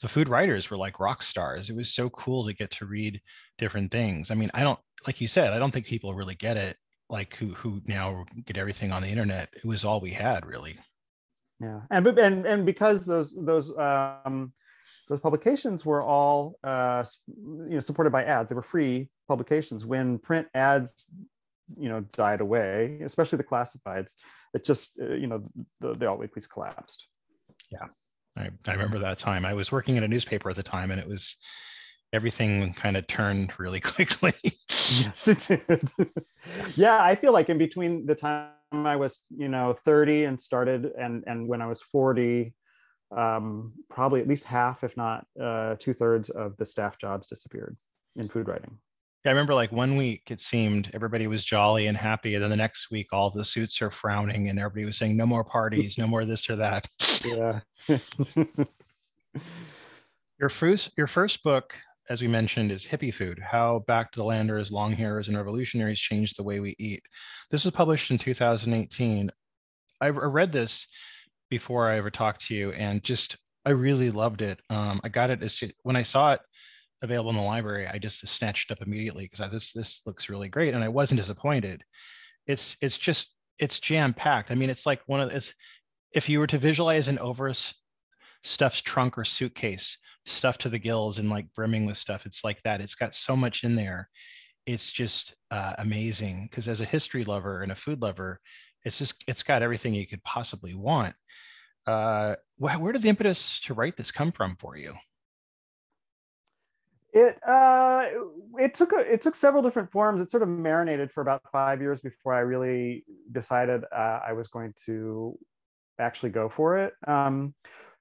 the 0.00 0.08
food 0.08 0.28
writers 0.28 0.70
were 0.70 0.78
like 0.78 1.00
rock 1.00 1.22
stars. 1.22 1.70
It 1.70 1.76
was 1.76 1.92
so 1.92 2.08
cool 2.10 2.46
to 2.46 2.54
get 2.54 2.70
to 2.72 2.86
read 2.86 3.20
different 3.58 3.90
things. 3.90 4.30
I 4.30 4.34
mean, 4.34 4.50
I 4.54 4.62
don't 4.62 4.78
like 5.06 5.20
you 5.20 5.28
said, 5.28 5.52
I 5.52 5.58
don't 5.58 5.70
think 5.72 5.86
people 5.86 6.14
really 6.14 6.34
get 6.36 6.56
it 6.56 6.76
like 7.08 7.34
who 7.36 7.48
who 7.54 7.82
now 7.86 8.24
get 8.46 8.56
everything 8.56 8.92
on 8.92 9.02
the 9.02 9.08
internet. 9.08 9.50
It 9.54 9.64
was 9.64 9.84
all 9.84 10.00
we 10.00 10.12
had 10.12 10.46
really 10.46 10.78
yeah. 11.60 11.80
And 11.90 12.06
and 12.06 12.46
and 12.46 12.66
because 12.66 13.04
those 13.04 13.34
those 13.38 13.76
um 13.76 14.52
those 15.08 15.20
publications 15.20 15.84
were 15.84 16.02
all 16.02 16.56
uh 16.64 17.04
you 17.26 17.74
know 17.74 17.80
supported 17.80 18.10
by 18.10 18.24
ads 18.24 18.48
they 18.48 18.54
were 18.54 18.62
free 18.62 19.10
publications 19.28 19.84
when 19.84 20.18
print 20.18 20.46
ads 20.54 21.08
you 21.78 21.88
know 21.88 22.00
died 22.14 22.40
away 22.40 22.98
especially 23.04 23.36
the 23.36 23.44
classifieds 23.44 24.14
it 24.54 24.64
just 24.64 24.98
uh, 25.00 25.12
you 25.12 25.26
know 25.26 25.46
the, 25.80 25.94
the 25.94 26.08
alt 26.08 26.18
weeklies 26.18 26.46
collapsed. 26.46 27.06
Yeah. 27.70 27.86
I, 28.36 28.48
I 28.66 28.72
remember 28.72 28.98
that 29.00 29.18
time. 29.18 29.44
I 29.44 29.54
was 29.54 29.70
working 29.70 29.96
in 29.96 30.04
a 30.04 30.08
newspaper 30.08 30.50
at 30.50 30.56
the 30.56 30.62
time 30.62 30.90
and 30.90 31.00
it 31.00 31.06
was 31.06 31.36
everything 32.12 32.72
kind 32.74 32.96
of 32.96 33.06
turned 33.06 33.52
really 33.58 33.80
quickly. 33.94 34.32
Yes 34.42 35.28
it 35.28 35.66
did. 35.68 35.90
Yeah 36.76 37.02
i 37.02 37.14
feel 37.14 37.32
like 37.32 37.50
in 37.50 37.58
between 37.58 38.06
the 38.06 38.14
time 38.14 38.50
I 38.72 38.96
was, 38.96 39.20
you 39.36 39.48
know, 39.48 39.72
30 39.72 40.24
and 40.24 40.40
started, 40.40 40.92
and 40.98 41.24
and 41.26 41.48
when 41.48 41.60
I 41.60 41.66
was 41.66 41.82
40, 41.82 42.54
um, 43.16 43.72
probably 43.88 44.20
at 44.20 44.28
least 44.28 44.44
half, 44.44 44.84
if 44.84 44.96
not 44.96 45.26
uh, 45.40 45.76
two 45.78 45.94
thirds, 45.94 46.30
of 46.30 46.56
the 46.56 46.66
staff 46.66 46.98
jobs 46.98 47.26
disappeared 47.26 47.76
in 48.16 48.28
food 48.28 48.48
writing. 48.48 48.78
Yeah, 49.24 49.30
I 49.30 49.34
remember 49.34 49.54
like 49.54 49.72
one 49.72 49.96
week 49.96 50.30
it 50.30 50.40
seemed 50.40 50.90
everybody 50.94 51.26
was 51.26 51.44
jolly 51.44 51.88
and 51.88 51.96
happy, 51.96 52.34
and 52.34 52.42
then 52.42 52.50
the 52.50 52.56
next 52.56 52.90
week 52.90 53.08
all 53.12 53.30
the 53.30 53.44
suits 53.44 53.82
are 53.82 53.90
frowning, 53.90 54.48
and 54.48 54.58
everybody 54.58 54.86
was 54.86 54.96
saying 54.96 55.16
no 55.16 55.26
more 55.26 55.44
parties, 55.44 55.98
no 55.98 56.06
more 56.06 56.24
this 56.24 56.48
or 56.48 56.56
that. 56.56 56.88
Yeah. 57.22 57.60
your 60.38 60.48
first 60.48 60.90
your 60.96 61.06
first 61.06 61.42
book 61.42 61.74
as 62.10 62.20
we 62.20 62.26
mentioned, 62.26 62.72
is 62.72 62.84
hippie 62.84 63.14
food, 63.14 63.38
how 63.38 63.84
back 63.86 64.10
to 64.10 64.18
the 64.18 64.24
landers, 64.24 64.72
long 64.72 64.92
hairs, 64.92 65.28
and 65.28 65.36
revolutionaries 65.36 66.00
changed 66.00 66.36
the 66.36 66.42
way 66.42 66.58
we 66.58 66.74
eat. 66.76 67.02
This 67.50 67.64
was 67.64 67.72
published 67.72 68.10
in 68.10 68.18
2018. 68.18 69.30
I 70.00 70.08
read 70.08 70.50
this 70.50 70.88
before 71.50 71.88
I 71.88 71.98
ever 71.98 72.10
talked 72.10 72.46
to 72.46 72.54
you, 72.54 72.72
and 72.72 73.02
just 73.04 73.36
I 73.64 73.70
really 73.70 74.10
loved 74.10 74.42
it. 74.42 74.60
Um, 74.70 75.00
I 75.04 75.08
got 75.08 75.30
it 75.30 75.40
as 75.42 75.62
when 75.84 75.94
I 75.94 76.02
saw 76.02 76.32
it 76.32 76.40
available 77.00 77.30
in 77.30 77.36
the 77.36 77.42
library, 77.42 77.86
I 77.86 77.98
just 77.98 78.26
snatched 78.26 78.72
up 78.72 78.82
immediately 78.82 79.28
because 79.30 79.48
this 79.52 79.72
this 79.72 80.00
looks 80.04 80.28
really 80.28 80.48
great, 80.48 80.74
and 80.74 80.82
I 80.82 80.88
wasn't 80.88 81.20
disappointed. 81.20 81.84
It's 82.46 82.76
it's 82.80 82.98
just 82.98 83.32
it's 83.60 83.78
jam 83.78 84.14
packed. 84.14 84.50
I 84.50 84.56
mean, 84.56 84.70
it's 84.70 84.86
like 84.86 85.00
one 85.06 85.20
of 85.20 85.30
it's 85.30 85.54
if 86.12 86.28
you 86.28 86.40
were 86.40 86.48
to 86.48 86.58
visualize 86.58 87.06
an 87.06 87.20
overstuffed 87.20 88.84
trunk 88.84 89.16
or 89.16 89.24
suitcase 89.24 89.96
stuffed 90.30 90.60
to 90.62 90.68
the 90.68 90.78
gills 90.78 91.18
and 91.18 91.30
like 91.30 91.46
brimming 91.54 91.86
with 91.86 91.96
stuff. 91.96 92.26
It's 92.26 92.44
like 92.44 92.62
that. 92.62 92.80
It's 92.80 92.94
got 92.94 93.14
so 93.14 93.36
much 93.36 93.64
in 93.64 93.76
there. 93.76 94.08
It's 94.66 94.90
just 94.90 95.34
uh, 95.50 95.74
amazing 95.78 96.48
because 96.50 96.68
as 96.68 96.80
a 96.80 96.84
history 96.84 97.24
lover 97.24 97.62
and 97.62 97.72
a 97.72 97.76
food 97.76 98.02
lover, 98.02 98.40
it's 98.84 98.98
just 98.98 99.24
it's 99.26 99.42
got 99.42 99.62
everything 99.62 99.94
you 99.94 100.06
could 100.06 100.22
possibly 100.24 100.74
want. 100.74 101.14
Uh, 101.86 102.36
where, 102.56 102.78
where 102.78 102.92
did 102.92 103.02
the 103.02 103.08
impetus 103.08 103.60
to 103.60 103.74
write 103.74 103.96
this 103.96 104.12
come 104.12 104.30
from 104.30 104.56
for 104.56 104.76
you? 104.76 104.94
It 107.12 107.38
uh, 107.46 108.04
it 108.58 108.74
took 108.74 108.92
a, 108.92 108.98
it 108.98 109.20
took 109.20 109.34
several 109.34 109.62
different 109.62 109.90
forms. 109.90 110.20
It 110.20 110.30
sort 110.30 110.44
of 110.44 110.48
marinated 110.48 111.10
for 111.10 111.22
about 111.22 111.42
five 111.50 111.80
years 111.80 112.00
before 112.00 112.34
I 112.34 112.40
really 112.40 113.04
decided 113.32 113.82
uh, 113.90 114.20
I 114.24 114.32
was 114.32 114.48
going 114.48 114.74
to 114.86 115.36
actually 115.98 116.30
go 116.30 116.48
for 116.48 116.78
it. 116.78 116.94
Um, 117.06 117.54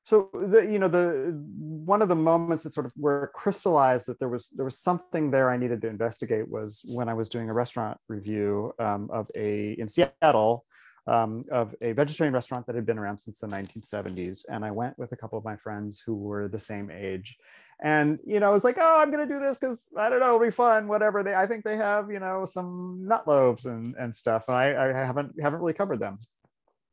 so 0.10 0.28
the 0.34 0.62
you 0.62 0.80
know 0.80 0.88
the 0.88 1.40
one 1.86 2.02
of 2.02 2.10
the 2.10 2.16
moments 2.16 2.64
that 2.64 2.74
sort 2.74 2.88
of 2.88 2.92
where 2.96 3.28
crystallized 3.36 4.08
that 4.08 4.18
there 4.18 4.28
was 4.28 4.50
there 4.56 4.66
was 4.66 4.80
something 4.80 5.30
there 5.30 5.52
I 5.52 5.58
needed 5.58 5.82
to 5.82 5.88
investigate 5.88 6.50
was 6.50 6.82
when 6.88 7.08
I 7.08 7.14
was 7.14 7.30
doing 7.30 7.48
a 7.48 7.54
restaurant 7.54 8.00
review 8.08 8.74
um, 8.80 9.12
of 9.14 9.30
a 9.36 9.74
in 9.74 9.88
Seattle 9.88 10.66
um, 11.06 11.46
of 11.52 11.76
a 11.82 11.92
vegetarian 11.92 12.34
restaurant 12.34 12.66
that 12.66 12.76
had 12.76 12.88
been 12.88 12.98
around 12.98 13.20
since 13.20 13.38
the 13.38 13.48
1970s, 13.48 14.46
and 14.50 14.66
I 14.66 14.72
went 14.72 14.98
with 14.98 15.12
a 15.12 15.16
couple 15.16 15.38
of 15.38 15.46
my 15.46 15.58
friends 15.58 16.02
who 16.04 16.16
were 16.16 16.48
the 16.48 16.58
same 16.58 16.90
age, 16.90 17.38
and 17.84 18.18
you 18.26 18.40
know 18.40 18.48
I 18.48 18.54
was 18.54 18.64
like, 18.64 18.78
oh, 18.82 19.00
I'm 19.00 19.12
gonna 19.12 19.28
do 19.28 19.40
this 19.40 19.60
because 19.60 19.90
I 19.96 20.10
don't 20.10 20.22
know, 20.22 20.36
it'll 20.36 20.40
be 20.40 20.50
fun, 20.50 20.88
whatever. 20.88 21.22
They 21.22 21.36
I 21.36 21.46
think 21.46 21.64
they 21.64 21.78
have 21.78 22.10
you 22.10 22.20
know 22.20 22.48
some 22.48 23.06
nut 23.06 23.28
loaves 23.28 23.66
and 23.66 23.94
and 24.00 24.16
stuff, 24.16 24.46
and 24.48 24.58
I, 24.58 24.90
I 24.90 25.06
haven't 25.06 25.34
haven't 25.40 25.60
really 25.60 25.74
covered 25.74 26.00
them. 26.00 26.18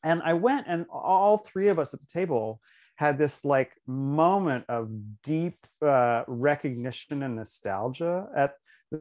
and 0.05 0.21
I 0.23 0.35
went, 0.35 0.67
and 0.69 0.85
all 0.93 1.39
three 1.39 1.69
of 1.69 1.79
us 1.79 1.95
at 1.95 2.01
the 2.01 2.13
table 2.21 2.61
had 2.97 3.19
this 3.19 3.45
like 3.45 3.73
moment 3.87 4.65
of 4.69 4.91
deep 5.23 5.55
uh, 5.83 6.25
recognition 6.27 7.23
and 7.23 7.37
nostalgia 7.37 8.27
at 8.37 8.55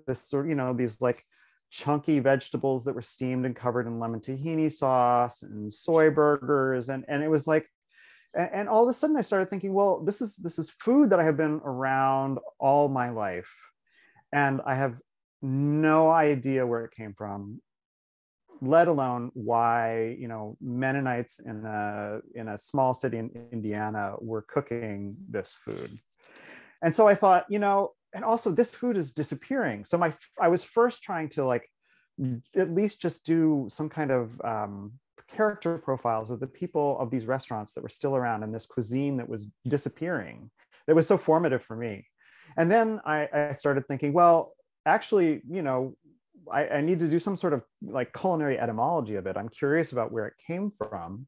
this 0.06 0.22
sort 0.22 0.48
you 0.48 0.56
know, 0.56 0.74
these 0.74 1.02
like 1.02 1.22
chunky 1.70 2.20
vegetables 2.20 2.86
that 2.86 2.96
were 2.96 3.02
steamed 3.02 3.46
and 3.46 3.56
covered 3.56 3.88
in 3.88 4.00
lemon 4.00 4.20
tahini 4.20 4.72
sauce 4.72 5.44
and 5.44 5.72
soy 5.72 6.10
burgers. 6.10 6.90
And, 6.90 7.06
and 7.08 7.24
it 7.24 7.30
was 7.30 7.48
like, 7.48 7.68
and 8.34 8.68
all 8.68 8.84
of 8.84 8.90
a 8.90 8.94
sudden 8.94 9.16
I 9.16 9.22
started 9.22 9.50
thinking, 9.50 9.74
well, 9.74 10.04
this 10.04 10.22
is 10.22 10.36
this 10.36 10.60
is 10.60 10.70
food 10.70 11.12
that 11.12 11.22
I 11.22 11.24
have 11.24 11.38
been 11.38 11.62
around 11.64 12.40
all 12.60 12.90
my 12.90 13.10
life, 13.10 13.54
and 14.34 14.60
I 14.66 14.76
have 14.76 14.98
no 15.42 16.10
idea 16.10 16.68
where 16.68 16.84
it 16.84 16.92
came 16.92 17.14
from 17.14 17.62
let 18.62 18.88
alone 18.88 19.32
why 19.34 20.16
you 20.20 20.28
know 20.28 20.58
Mennonites 20.62 21.40
in 21.40 21.66
a 21.66 22.20
in 22.34 22.48
a 22.50 22.58
small 22.58 22.94
city 22.94 23.18
in 23.18 23.30
Indiana 23.52 24.16
were 24.20 24.42
cooking 24.42 25.16
this 25.30 25.56
food. 25.64 25.92
And 26.82 26.94
so 26.94 27.08
I 27.08 27.16
thought, 27.16 27.46
you 27.50 27.60
know, 27.60 27.94
and 28.14 28.24
also 28.24 28.52
this 28.52 28.74
food 28.74 28.98
is 28.98 29.12
disappearing. 29.12 29.86
So 29.86 29.98
my 29.98 30.14
I 30.40 30.48
was 30.48 30.64
first 30.64 31.04
trying 31.04 31.30
to 31.30 31.46
like 31.46 31.70
at 32.56 32.72
least 32.72 33.02
just 33.02 33.26
do 33.26 33.68
some 33.70 33.90
kind 33.90 34.12
of 34.12 34.40
um, 34.42 34.94
character 35.36 35.78
profiles 35.78 36.32
of 36.32 36.40
the 36.40 36.48
people 36.48 36.98
of 37.00 37.10
these 37.10 37.26
restaurants 37.26 37.74
that 37.74 37.82
were 37.82 37.90
still 37.90 38.16
around 38.16 38.44
and 38.44 38.54
this 38.54 38.66
cuisine 38.66 39.18
that 39.18 39.28
was 39.28 39.52
disappearing. 39.66 40.50
That 40.88 40.96
was 40.96 41.08
so 41.08 41.18
formative 41.18 41.64
for 41.64 41.76
me. 41.76 42.08
And 42.58 42.72
then 42.72 43.02
I, 43.06 43.28
I 43.34 43.52
started 43.52 43.88
thinking, 43.88 44.14
well, 44.14 44.54
actually, 44.86 45.42
you 45.50 45.62
know, 45.62 45.96
I, 46.52 46.68
I, 46.68 46.82
need 46.82 47.00
to 47.00 47.08
do 47.08 47.20
some 47.20 47.38
sort 47.38 47.54
of 47.54 47.64
like 47.82 48.14
culinary 48.14 48.60
etymology 48.60 49.16
of 49.16 49.26
it. 49.28 49.38
I'm 49.38 49.50
curious 49.50 49.92
about 49.92 50.12
where 50.12 50.28
it 50.28 50.34
came 50.46 50.72
from, 50.78 51.28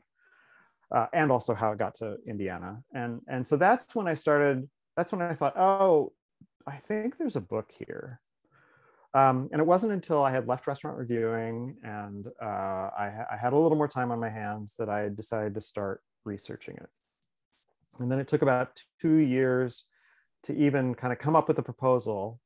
uh, 0.91 1.07
and 1.13 1.31
also 1.31 1.53
how 1.53 1.71
it 1.71 1.77
got 1.77 1.95
to 1.95 2.17
Indiana. 2.27 2.83
And 2.93 3.21
and 3.27 3.45
so 3.45 3.57
that's 3.57 3.95
when 3.95 4.07
I 4.07 4.13
started. 4.13 4.69
That's 4.95 5.11
when 5.11 5.21
I 5.21 5.33
thought, 5.33 5.57
oh, 5.57 6.13
I 6.65 6.77
think 6.77 7.17
there's 7.17 7.35
a 7.35 7.41
book 7.41 7.71
here. 7.71 8.19
Um, 9.13 9.49
and 9.51 9.61
it 9.61 9.65
wasn't 9.65 9.93
until 9.93 10.23
I 10.23 10.31
had 10.31 10.47
left 10.47 10.67
restaurant 10.67 10.97
reviewing 10.97 11.77
and 11.81 12.27
uh, 12.41 12.45
I, 12.45 13.25
I 13.31 13.37
had 13.41 13.53
a 13.53 13.57
little 13.57 13.77
more 13.77 13.87
time 13.87 14.11
on 14.11 14.19
my 14.19 14.29
hands 14.29 14.75
that 14.77 14.89
I 14.89 15.09
decided 15.09 15.55
to 15.55 15.61
start 15.61 16.01
researching 16.25 16.75
it. 16.75 16.89
And 17.99 18.11
then 18.11 18.19
it 18.19 18.27
took 18.27 18.41
about 18.41 18.81
two 19.01 19.15
years 19.15 19.85
to 20.43 20.55
even 20.55 20.93
kind 20.93 21.13
of 21.13 21.19
come 21.19 21.35
up 21.35 21.47
with 21.47 21.57
a 21.57 21.63
proposal 21.63 22.39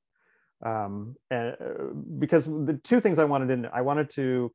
um, 0.63 1.15
and 1.29 1.55
uh, 1.59 1.93
because 2.19 2.45
the 2.45 2.79
two 2.83 2.99
things 2.99 3.19
I 3.19 3.25
wanted 3.25 3.49
in, 3.49 3.67
I 3.73 3.81
wanted 3.81 4.09
to 4.11 4.53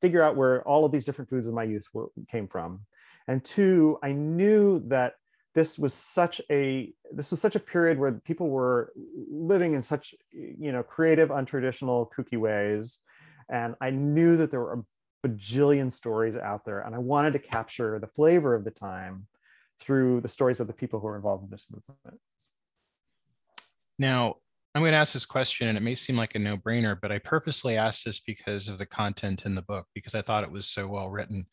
figure 0.00 0.22
out 0.22 0.36
where 0.36 0.62
all 0.62 0.84
of 0.84 0.92
these 0.92 1.04
different 1.04 1.30
foods 1.30 1.46
in 1.46 1.54
my 1.54 1.64
youth 1.64 1.86
were, 1.92 2.08
came 2.30 2.46
from, 2.46 2.80
and 3.26 3.44
two, 3.44 3.98
I 4.02 4.12
knew 4.12 4.80
that 4.88 5.14
this 5.54 5.78
was 5.78 5.92
such 5.94 6.40
a 6.50 6.92
this 7.12 7.30
was 7.30 7.40
such 7.40 7.56
a 7.56 7.60
period 7.60 7.98
where 7.98 8.12
people 8.12 8.48
were 8.48 8.92
living 9.30 9.74
in 9.74 9.82
such 9.82 10.14
you 10.32 10.70
know 10.70 10.82
creative, 10.82 11.30
untraditional, 11.30 12.08
kooky 12.16 12.38
ways, 12.38 12.98
and 13.48 13.74
I 13.80 13.90
knew 13.90 14.36
that 14.36 14.50
there 14.50 14.60
were 14.60 14.74
a 14.74 15.28
bajillion 15.28 15.90
stories 15.90 16.36
out 16.36 16.64
there, 16.64 16.80
and 16.80 16.94
I 16.94 16.98
wanted 16.98 17.32
to 17.32 17.40
capture 17.40 17.98
the 17.98 18.06
flavor 18.06 18.54
of 18.54 18.64
the 18.64 18.70
time 18.70 19.26
through 19.80 20.20
the 20.20 20.28
stories 20.28 20.60
of 20.60 20.66
the 20.66 20.72
people 20.72 21.00
who 21.00 21.06
were 21.06 21.16
involved 21.16 21.44
in 21.44 21.50
this 21.50 21.66
movement. 21.70 22.20
Now, 23.98 24.36
I'm 24.78 24.82
going 24.82 24.92
to 24.92 24.98
ask 24.98 25.12
this 25.12 25.26
question, 25.26 25.66
and 25.66 25.76
it 25.76 25.80
may 25.80 25.96
seem 25.96 26.16
like 26.16 26.36
a 26.36 26.38
no 26.38 26.56
brainer, 26.56 26.96
but 27.02 27.10
I 27.10 27.18
purposely 27.18 27.76
asked 27.76 28.04
this 28.04 28.20
because 28.20 28.68
of 28.68 28.78
the 28.78 28.86
content 28.86 29.44
in 29.44 29.56
the 29.56 29.62
book, 29.62 29.86
because 29.92 30.14
I 30.14 30.22
thought 30.22 30.44
it 30.44 30.52
was 30.52 30.68
so 30.68 30.86
well 30.86 31.10
written. 31.10 31.46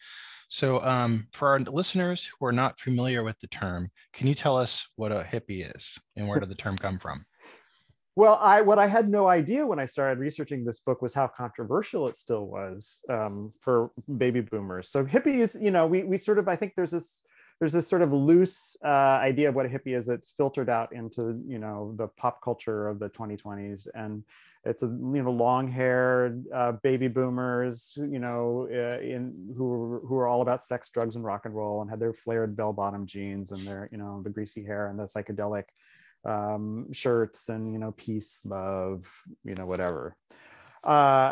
So, 0.48 0.80
um, 0.84 1.26
for 1.34 1.48
our 1.48 1.60
listeners 1.60 2.30
who 2.38 2.46
are 2.46 2.52
not 2.52 2.80
familiar 2.80 3.24
with 3.24 3.40
the 3.40 3.48
term, 3.48 3.90
can 4.14 4.28
you 4.28 4.36
tell 4.36 4.56
us 4.56 4.88
what 4.96 5.12
a 5.12 5.24
hippie 5.24 5.76
is 5.76 5.98
and 6.16 6.28
where 6.28 6.40
did 6.40 6.50
the 6.50 6.54
term 6.54 6.78
come 6.78 7.00
from? 7.00 7.26
Well, 8.16 8.38
I 8.40 8.62
what 8.62 8.78
I 8.78 8.86
had 8.86 9.10
no 9.10 9.28
idea 9.28 9.66
when 9.66 9.80
I 9.80 9.88
started 9.88 10.20
researching 10.20 10.64
this 10.64 10.82
book 10.82 11.02
was 11.02 11.16
how 11.16 11.28
controversial 11.28 12.08
it 12.08 12.18
still 12.18 12.46
was 12.46 13.00
um, 13.10 13.50
for 13.60 13.90
baby 14.20 14.42
boomers. 14.42 14.90
So 14.90 15.04
hippies, 15.04 15.60
you 15.60 15.72
know, 15.72 15.88
we 15.88 16.04
we 16.04 16.18
sort 16.20 16.38
of 16.38 16.48
I 16.48 16.58
think 16.58 16.74
there's 16.76 16.92
this 16.92 17.24
there's 17.60 17.74
this 17.74 17.88
sort 17.88 18.02
of 18.02 18.12
loose 18.12 18.76
uh, 18.84 18.88
idea 18.88 19.48
of 19.48 19.56
what 19.56 19.66
a 19.66 19.70
hippie 19.70 19.96
is 19.96 20.06
that's 20.06 20.34
filtered 20.36 20.70
out 20.70 20.92
into 20.94 21.42
you 21.48 21.58
know 21.58 21.94
the 21.98 22.08
pop 22.08 22.42
culture 22.42 22.88
of 22.88 23.00
the 23.00 23.10
2020s 23.10 23.88
and 23.94 24.24
it's 24.66 24.84
a 24.84 24.88
you 24.88 25.24
know 25.24 25.32
long 25.32 25.68
haired 25.68 26.44
uh, 26.54 26.74
baby 26.84 27.08
boomers 27.08 27.94
you 27.98 28.20
know 28.20 28.68
uh, 28.72 29.00
in 29.00 29.54
who 29.58 30.02
who 30.06 30.16
are 30.18 30.28
all 30.28 30.42
about 30.42 30.64
sex 30.64 30.90
drugs 30.90 31.16
and 31.16 31.24
rock 31.24 31.46
and 31.46 31.56
roll 31.56 31.82
and 31.82 31.90
had 31.90 32.00
their 32.00 32.14
flared 32.14 32.56
bell 32.56 32.74
bottom 32.74 33.06
jeans 33.06 33.52
and 33.52 33.62
their 33.62 33.88
you 33.92 33.98
know 33.98 34.22
the 34.24 34.30
greasy 34.30 34.64
hair 34.64 34.88
and 34.88 35.00
the 35.00 35.04
psychedelic 35.04 35.64
um, 36.26 36.92
shirts 36.92 37.50
and 37.50 37.72
you 37.72 37.80
know 37.80 37.94
peace 37.94 38.42
love 38.44 39.08
you 39.44 39.56
know 39.56 39.66
whatever. 39.66 40.16
Uh, 40.84 41.32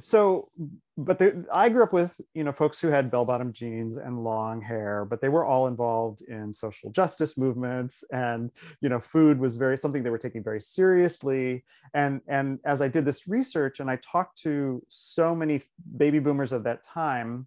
so 0.00 0.48
but 0.96 1.18
the, 1.18 1.44
i 1.52 1.68
grew 1.68 1.82
up 1.82 1.92
with 1.92 2.20
you 2.34 2.44
know 2.44 2.52
folks 2.52 2.80
who 2.80 2.88
had 2.88 3.10
bell-bottom 3.10 3.52
jeans 3.52 3.96
and 3.96 4.24
long 4.24 4.60
hair 4.60 5.04
but 5.04 5.20
they 5.20 5.28
were 5.28 5.44
all 5.44 5.66
involved 5.66 6.22
in 6.22 6.52
social 6.52 6.90
justice 6.90 7.36
movements. 7.36 8.04
And 8.12 8.50
you 8.80 8.88
know 8.88 8.98
food 8.98 9.38
was 9.38 9.56
very 9.56 9.76
something 9.76 10.02
they 10.02 10.10
were 10.10 10.18
taking 10.18 10.42
very 10.42 10.60
seriously. 10.60 11.64
And 11.94 12.20
and 12.28 12.58
as 12.64 12.80
i 12.80 12.88
did 12.88 13.04
this 13.04 13.28
research 13.28 13.80
and 13.80 13.90
i 13.90 13.96
talked 13.96 14.38
to 14.42 14.82
so 14.88 15.34
many 15.34 15.62
baby 15.96 16.18
boomers 16.18 16.52
of 16.52 16.64
that 16.64 16.82
time 16.84 17.46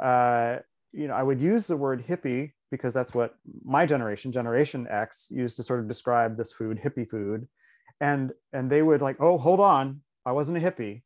uh, 0.00 0.58
you 0.92 1.08
know 1.08 1.14
i 1.14 1.22
would 1.22 1.40
use 1.40 1.66
the 1.66 1.76
word 1.76 2.04
hippie 2.06 2.52
because 2.70 2.92
that's 2.92 3.14
what 3.14 3.34
my 3.64 3.86
generation 3.86 4.30
generation 4.32 4.86
x 4.90 5.28
used 5.30 5.56
to 5.56 5.62
sort 5.62 5.80
of 5.80 5.88
describe 5.88 6.36
this 6.36 6.52
food 6.52 6.78
hippie 6.82 7.08
food. 7.08 7.46
And 8.00 8.32
and 8.52 8.70
they 8.70 8.82
would 8.82 9.00
like 9.00 9.16
oh 9.20 9.38
hold 9.38 9.60
on. 9.60 10.02
I 10.26 10.32
wasn't 10.32 10.58
a 10.58 10.60
hippie 10.60 11.02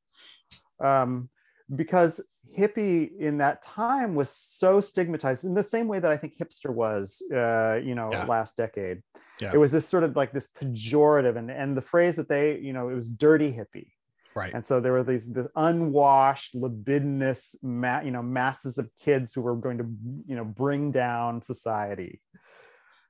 um, 0.81 1.29
because 1.75 2.21
hippie 2.57 3.17
in 3.19 3.39
that 3.39 3.63
time 3.63 4.15
was 4.15 4.31
so 4.31 4.81
stigmatized 4.81 5.45
in 5.45 5.55
the 5.55 5.63
same 5.63 5.87
way 5.87 5.99
that 6.01 6.11
I 6.11 6.17
think 6.17 6.37
hipster 6.37 6.71
was, 6.71 7.23
uh, 7.33 7.75
you 7.83 7.95
know, 7.95 8.11
yeah. 8.11 8.25
last 8.25 8.57
decade. 8.57 9.03
Yeah. 9.41 9.53
It 9.55 9.59
was 9.59 9.73
this 9.73 9.89
sort 9.89 10.03
of 10.03 10.17
like 10.17 10.33
this 10.33 10.49
pejorative, 10.53 11.37
and 11.37 11.51
and 11.51 11.77
the 11.77 11.83
phrase 11.83 12.17
that 12.17 12.29
they, 12.29 12.59
you 12.59 12.73
know, 12.73 12.89
it 12.89 12.95
was 12.95 13.09
dirty 13.09 13.53
hippie. 13.53 13.89
Right. 14.35 14.53
And 14.55 14.65
so 14.65 14.81
there 14.81 14.93
were 14.93 15.03
these 15.03 15.33
this 15.33 15.47
unwashed, 15.57 16.55
libidinous, 16.55 17.57
ma- 17.63 18.01
you 18.01 18.11
know, 18.11 18.23
masses 18.23 18.79
of 18.79 18.89
kids 19.01 19.33
who 19.33 19.43
were 19.43 19.57
going 19.57 19.79
to, 19.79 19.87
you 20.27 20.37
know, 20.37 20.45
bring 20.45 20.93
down 20.93 21.43
society. 21.43 22.21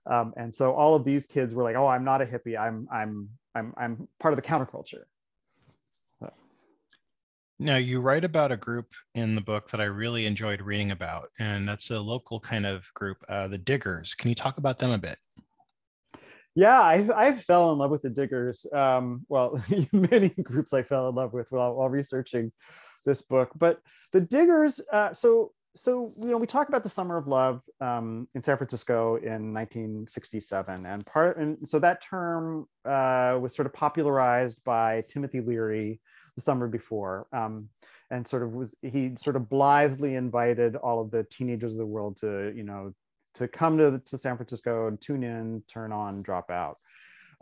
Um, 0.07 0.33
and 0.37 0.55
so 0.55 0.73
all 0.73 0.95
of 0.95 1.05
these 1.05 1.27
kids 1.27 1.53
were 1.53 1.63
like, 1.63 1.77
"Oh, 1.77 1.87
I'm 1.87 2.05
not 2.05 2.23
a 2.23 2.27
hippie. 2.27 2.59
I'm 2.59 2.89
I'm 2.91 3.29
I'm 3.55 3.75
I'm 3.77 4.09
part 4.19 4.33
of 4.33 4.37
the 4.37 4.49
counterculture." 4.49 5.05
Now, 7.63 7.77
you 7.77 8.01
write 8.01 8.25
about 8.25 8.53
a 8.53 8.57
group 8.57 8.87
in 9.15 9.35
the 9.35 9.43
book 9.43 9.69
that 9.69 9.83
I 9.83 9.85
really 9.85 10.25
enjoyed 10.25 10.63
reading 10.63 10.93
about, 10.93 11.29
and 11.39 11.69
that's 11.69 11.91
a 11.91 12.01
local 12.01 12.41
kind 12.41 12.65
of 12.65 12.87
group, 12.95 13.19
uh, 13.29 13.49
the 13.49 13.59
Diggers. 13.59 14.15
Can 14.15 14.31
you 14.31 14.35
talk 14.35 14.57
about 14.57 14.79
them 14.79 14.93
a 14.93 14.97
bit? 14.97 15.19
Yeah, 16.55 16.81
I, 16.81 17.07
I 17.15 17.33
fell 17.37 17.71
in 17.73 17.79
love 17.79 17.91
with 17.91 18.01
the 18.01 18.09
Diggers. 18.09 18.65
Um, 18.73 19.27
well, 19.29 19.63
many 19.93 20.31
groups 20.31 20.73
I 20.73 20.83
fell 20.83 21.11
in 21.11 21.15
love 21.15 21.35
with 21.35 21.49
while, 21.51 21.75
while 21.75 21.91
researching 21.91 22.51
this 23.05 23.21
book, 23.21 23.51
but 23.55 23.79
the 24.15 24.23
Diggers. 24.23 24.81
Uh, 24.91 25.13
so 25.13 25.53
so 25.77 26.11
you 26.19 26.31
know 26.31 26.37
we 26.37 26.47
talk 26.47 26.69
about 26.69 26.83
the 26.83 26.89
summer 26.89 27.17
of 27.17 27.29
love 27.29 27.63
um, 27.81 28.27
in 28.35 28.43
san 28.43 28.57
francisco 28.57 29.15
in 29.17 29.55
1967 29.55 30.85
and 30.85 31.07
part 31.07 31.37
and 31.37 31.57
so 31.69 31.79
that 31.79 32.03
term 32.03 32.67
uh, 32.85 33.39
was 33.41 33.55
sort 33.55 33.67
of 33.67 33.73
popularized 33.73 34.59
by 34.65 35.01
timothy 35.09 35.41
leary 35.41 36.01
the 36.41 36.45
summer 36.45 36.69
before. 36.69 37.27
Um, 37.33 37.69
and 38.11 38.27
sort 38.27 38.43
of 38.43 38.53
was 38.55 38.75
he 38.83 39.13
sort 39.17 39.37
of 39.37 39.49
blithely 39.49 40.15
invited 40.17 40.75
all 40.75 41.01
of 41.01 41.11
the 41.11 41.25
teenagers 41.25 41.73
of 41.73 41.79
the 41.79 41.87
world 41.87 42.17
to 42.19 42.53
you 42.57 42.65
know 42.65 42.93
to 43.35 43.47
come 43.47 43.79
to, 43.79 44.01
to 44.07 44.19
San 44.19 44.37
Francisco 44.37 44.89
and 44.89 45.01
tune 45.01 45.23
in, 45.23 45.63
turn 45.69 45.93
on, 45.93 46.23
drop 46.23 46.51
out. 46.51 46.77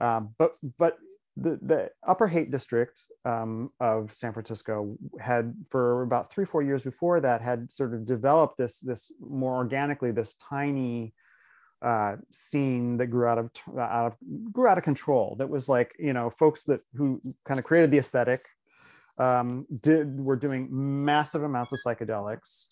Um, 0.01 0.29
but 0.39 0.53
but 0.79 0.99
the, 1.37 1.59
the 1.63 1.91
Upper 2.07 2.27
Haight 2.27 2.51
District 2.51 3.03
um, 3.25 3.71
of 3.81 4.13
San 4.15 4.33
Francisco 4.33 4.97
had, 5.21 5.55
for 5.71 6.03
about 6.03 6.31
three 6.31 6.45
four 6.45 6.63
years 6.63 6.83
before 6.83 7.21
that, 7.21 7.41
had 7.41 7.71
sort 7.73 7.95
of 7.95 8.05
developed 8.05 8.59
this 8.59 8.81
this 8.81 9.13
more 9.21 9.57
organically 9.57 10.11
this 10.11 10.35
tiny 10.35 11.15
uh, 11.81 12.17
scene 12.31 12.97
that 12.97 13.07
grew 13.07 13.27
out 13.27 13.39
of 13.39 13.51
out 13.79 14.13
of 14.13 14.53
grew 14.53 14.67
out 14.67 14.79
of 14.79 14.85
control. 14.85 15.37
That 15.39 15.49
was 15.49 15.69
like 15.69 15.95
you 15.99 16.13
know 16.13 16.29
folks 16.29 16.65
that 16.65 16.81
who 16.95 17.23
kind 17.47 17.59
of 17.59 17.65
created 17.65 17.91
the 17.91 17.99
aesthetic 17.99 18.41
um, 19.19 19.67
did 19.83 20.21
were 20.21 20.37
doing 20.37 20.69
massive 20.71 21.43
amounts 21.43 21.73
of 21.73 21.81
psychedelics 21.85 22.67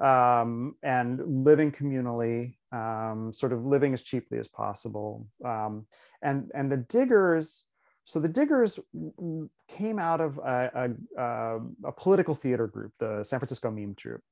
um, 0.00 0.74
and 0.82 1.20
living 1.24 1.70
communally, 1.72 2.54
um, 2.72 3.32
sort 3.32 3.52
of 3.52 3.64
living 3.64 3.92
as 3.92 4.02
cheaply 4.02 4.38
as 4.38 4.48
possible. 4.48 5.26
Um, 5.44 5.86
and 6.22 6.50
and 6.54 6.70
the 6.70 6.78
diggers, 6.78 7.62
so 8.04 8.18
the 8.18 8.28
diggers 8.28 8.78
came 9.68 9.98
out 9.98 10.20
of 10.20 10.38
a, 10.38 10.94
a, 11.16 11.58
a, 11.84 11.92
political 11.92 12.34
theater 12.34 12.66
group, 12.66 12.92
the 12.98 13.22
San 13.24 13.38
Francisco 13.38 13.70
Mime 13.70 13.94
Troupe. 13.94 14.22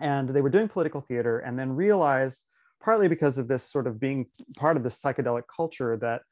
and 0.00 0.28
they 0.28 0.40
were 0.40 0.50
doing 0.50 0.68
political 0.68 1.00
theater 1.00 1.38
and 1.38 1.58
then 1.58 1.72
realized 1.72 2.44
partly 2.80 3.08
because 3.08 3.38
of 3.38 3.48
this 3.48 3.64
sort 3.64 3.86
of 3.86 3.98
being 3.98 4.26
part 4.56 4.76
of 4.76 4.82
this 4.82 5.00
psychedelic 5.00 5.44
culture 5.54 5.96
that 5.96 6.22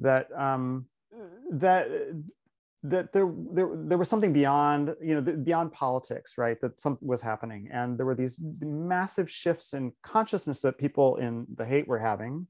that 0.00 0.28
um, 0.38 0.84
that 1.50 1.88
that 2.90 3.12
there, 3.12 3.32
there 3.52 3.68
there 3.74 3.98
was 3.98 4.08
something 4.08 4.32
beyond 4.32 4.94
you 5.02 5.14
know 5.14 5.20
beyond 5.20 5.72
politics 5.72 6.38
right 6.38 6.60
that 6.60 6.80
something 6.80 7.06
was 7.06 7.22
happening. 7.22 7.68
And 7.72 7.98
there 7.98 8.06
were 8.06 8.14
these 8.14 8.38
massive 8.60 9.30
shifts 9.30 9.74
in 9.74 9.92
consciousness 10.02 10.60
that 10.62 10.78
people 10.78 11.16
in 11.16 11.46
the 11.54 11.64
Haight 11.64 11.88
were 11.88 11.98
having 11.98 12.46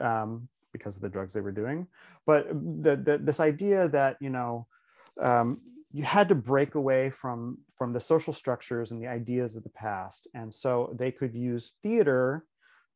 um, 0.00 0.48
because 0.72 0.96
of 0.96 1.02
the 1.02 1.08
drugs 1.08 1.32
they 1.32 1.40
were 1.40 1.52
doing. 1.52 1.86
But 2.26 2.48
the, 2.48 2.96
the, 2.96 3.18
this 3.22 3.40
idea 3.40 3.88
that 3.88 4.16
you 4.20 4.30
know 4.30 4.66
um, 5.20 5.56
you 5.92 6.04
had 6.04 6.28
to 6.28 6.34
break 6.34 6.74
away 6.74 7.10
from 7.10 7.58
from 7.76 7.92
the 7.92 8.00
social 8.00 8.32
structures 8.32 8.90
and 8.90 9.02
the 9.02 9.08
ideas 9.08 9.56
of 9.56 9.62
the 9.62 9.70
past. 9.70 10.26
And 10.34 10.52
so 10.52 10.94
they 10.98 11.12
could 11.12 11.34
use 11.34 11.74
theater 11.82 12.44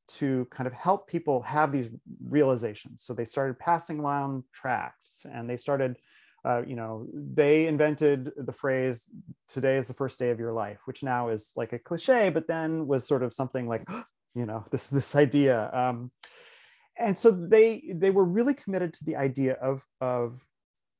to 0.08 0.46
kind 0.50 0.66
of 0.66 0.72
help 0.72 1.06
people 1.06 1.42
have 1.42 1.70
these 1.70 1.90
realizations. 2.24 3.02
So 3.02 3.14
they 3.14 3.24
started 3.24 3.58
passing 3.58 4.00
around 4.00 4.44
tracts 4.52 5.24
and 5.30 5.48
they 5.48 5.56
started 5.56 5.96
uh, 6.44 6.62
you 6.66 6.76
know, 6.76 7.06
they 7.12 7.66
invented 7.66 8.30
the 8.36 8.52
phrase 8.52 9.10
"today 9.48 9.76
is 9.76 9.88
the 9.88 9.94
first 9.94 10.18
day 10.18 10.30
of 10.30 10.38
your 10.38 10.52
life," 10.52 10.78
which 10.86 11.02
now 11.02 11.28
is 11.28 11.52
like 11.56 11.72
a 11.72 11.78
cliche, 11.78 12.30
but 12.30 12.46
then 12.46 12.86
was 12.86 13.06
sort 13.06 13.22
of 13.22 13.34
something 13.34 13.68
like, 13.68 13.82
you 14.34 14.46
know, 14.46 14.64
this 14.70 14.88
this 14.88 15.14
idea. 15.16 15.70
Um, 15.72 16.10
and 16.98 17.16
so 17.16 17.30
they 17.30 17.92
they 17.94 18.10
were 18.10 18.24
really 18.24 18.54
committed 18.54 18.94
to 18.94 19.04
the 19.04 19.16
idea 19.16 19.54
of 19.54 19.82
of 20.00 20.40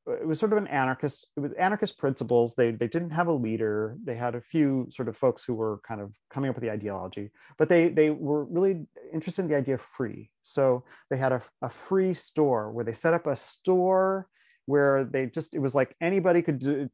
it 0.06 0.26
was 0.26 0.38
sort 0.38 0.52
of 0.52 0.58
an 0.58 0.66
anarchist 0.66 1.26
it 1.36 1.40
was 1.40 1.52
anarchist 1.52 1.98
principles. 1.98 2.54
They 2.54 2.72
they 2.72 2.88
didn't 2.88 3.10
have 3.10 3.28
a 3.28 3.32
leader. 3.32 3.96
They 4.04 4.16
had 4.16 4.34
a 4.34 4.40
few 4.40 4.88
sort 4.90 5.08
of 5.08 5.16
folks 5.16 5.44
who 5.44 5.54
were 5.54 5.80
kind 5.86 6.00
of 6.00 6.12
coming 6.30 6.50
up 6.50 6.56
with 6.56 6.62
the 6.62 6.70
ideology 6.70 7.30
but 7.58 7.68
they 7.68 7.88
they 7.88 8.10
were 8.10 8.44
really 8.44 8.86
interested 9.12 9.42
in 9.42 9.48
the 9.48 9.56
idea 9.56 9.74
of 9.74 9.80
free. 9.80 10.30
So 10.42 10.84
they 11.10 11.16
had 11.16 11.32
a, 11.32 11.42
a 11.62 11.70
free 11.70 12.14
store 12.14 12.72
where 12.72 12.84
they 12.84 12.92
set 12.92 13.14
up 13.14 13.26
a 13.26 13.36
store 13.36 14.26
where 14.70 15.02
they 15.02 15.26
just 15.26 15.52
it 15.52 15.58
was 15.58 15.74
like 15.74 15.96
anybody 16.00 16.40
could 16.40 16.60
do 16.60 16.88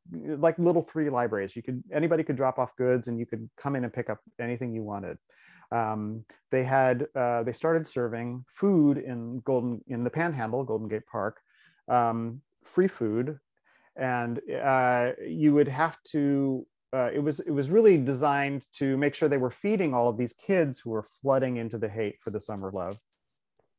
like 0.47 0.59
little 0.59 0.83
free 0.83 1.11
libraries. 1.11 1.55
You 1.55 1.63
could 1.63 1.83
anybody 1.93 2.23
could 2.25 2.37
drop 2.37 2.59
off 2.59 2.75
goods 2.77 3.09
and 3.09 3.19
you 3.21 3.27
could 3.27 3.49
come 3.63 3.77
in 3.77 3.85
and 3.85 3.93
pick 3.93 4.09
up 4.09 4.21
anything 4.41 4.75
you 4.75 4.83
wanted. 4.83 5.19
Um, 5.71 6.25
they 6.51 6.65
had 6.65 7.07
uh, 7.15 7.43
they 7.43 7.53
started 7.53 7.87
serving 7.87 8.45
food 8.49 8.97
in 8.97 9.41
golden 9.41 9.83
in 9.89 10.05
the 10.05 10.11
panhandle 10.11 10.65
golden 10.65 10.89
gate 10.89 11.07
park 11.07 11.41
um, 11.89 12.41
free 12.65 12.89
food. 12.89 13.39
And 13.97 14.41
uh, 14.73 15.13
you 15.27 15.53
would 15.55 15.69
have 15.69 15.97
to 16.13 16.67
uh, 16.95 17.11
it 17.13 17.23
was 17.23 17.41
it 17.41 17.51
was 17.51 17.69
really 17.69 17.99
designed 17.99 18.67
to 18.79 18.97
make 18.97 19.15
sure 19.15 19.29
they 19.29 19.45
were 19.47 19.51
feeding 19.51 19.93
all 19.93 20.09
of 20.09 20.17
these 20.17 20.33
kids 20.33 20.79
who 20.79 20.91
were 20.91 21.07
flooding 21.21 21.59
into 21.59 21.77
the 21.77 21.89
Haight 21.89 22.17
for 22.23 22.31
the 22.31 22.41
summer 22.41 22.71
love 22.73 22.99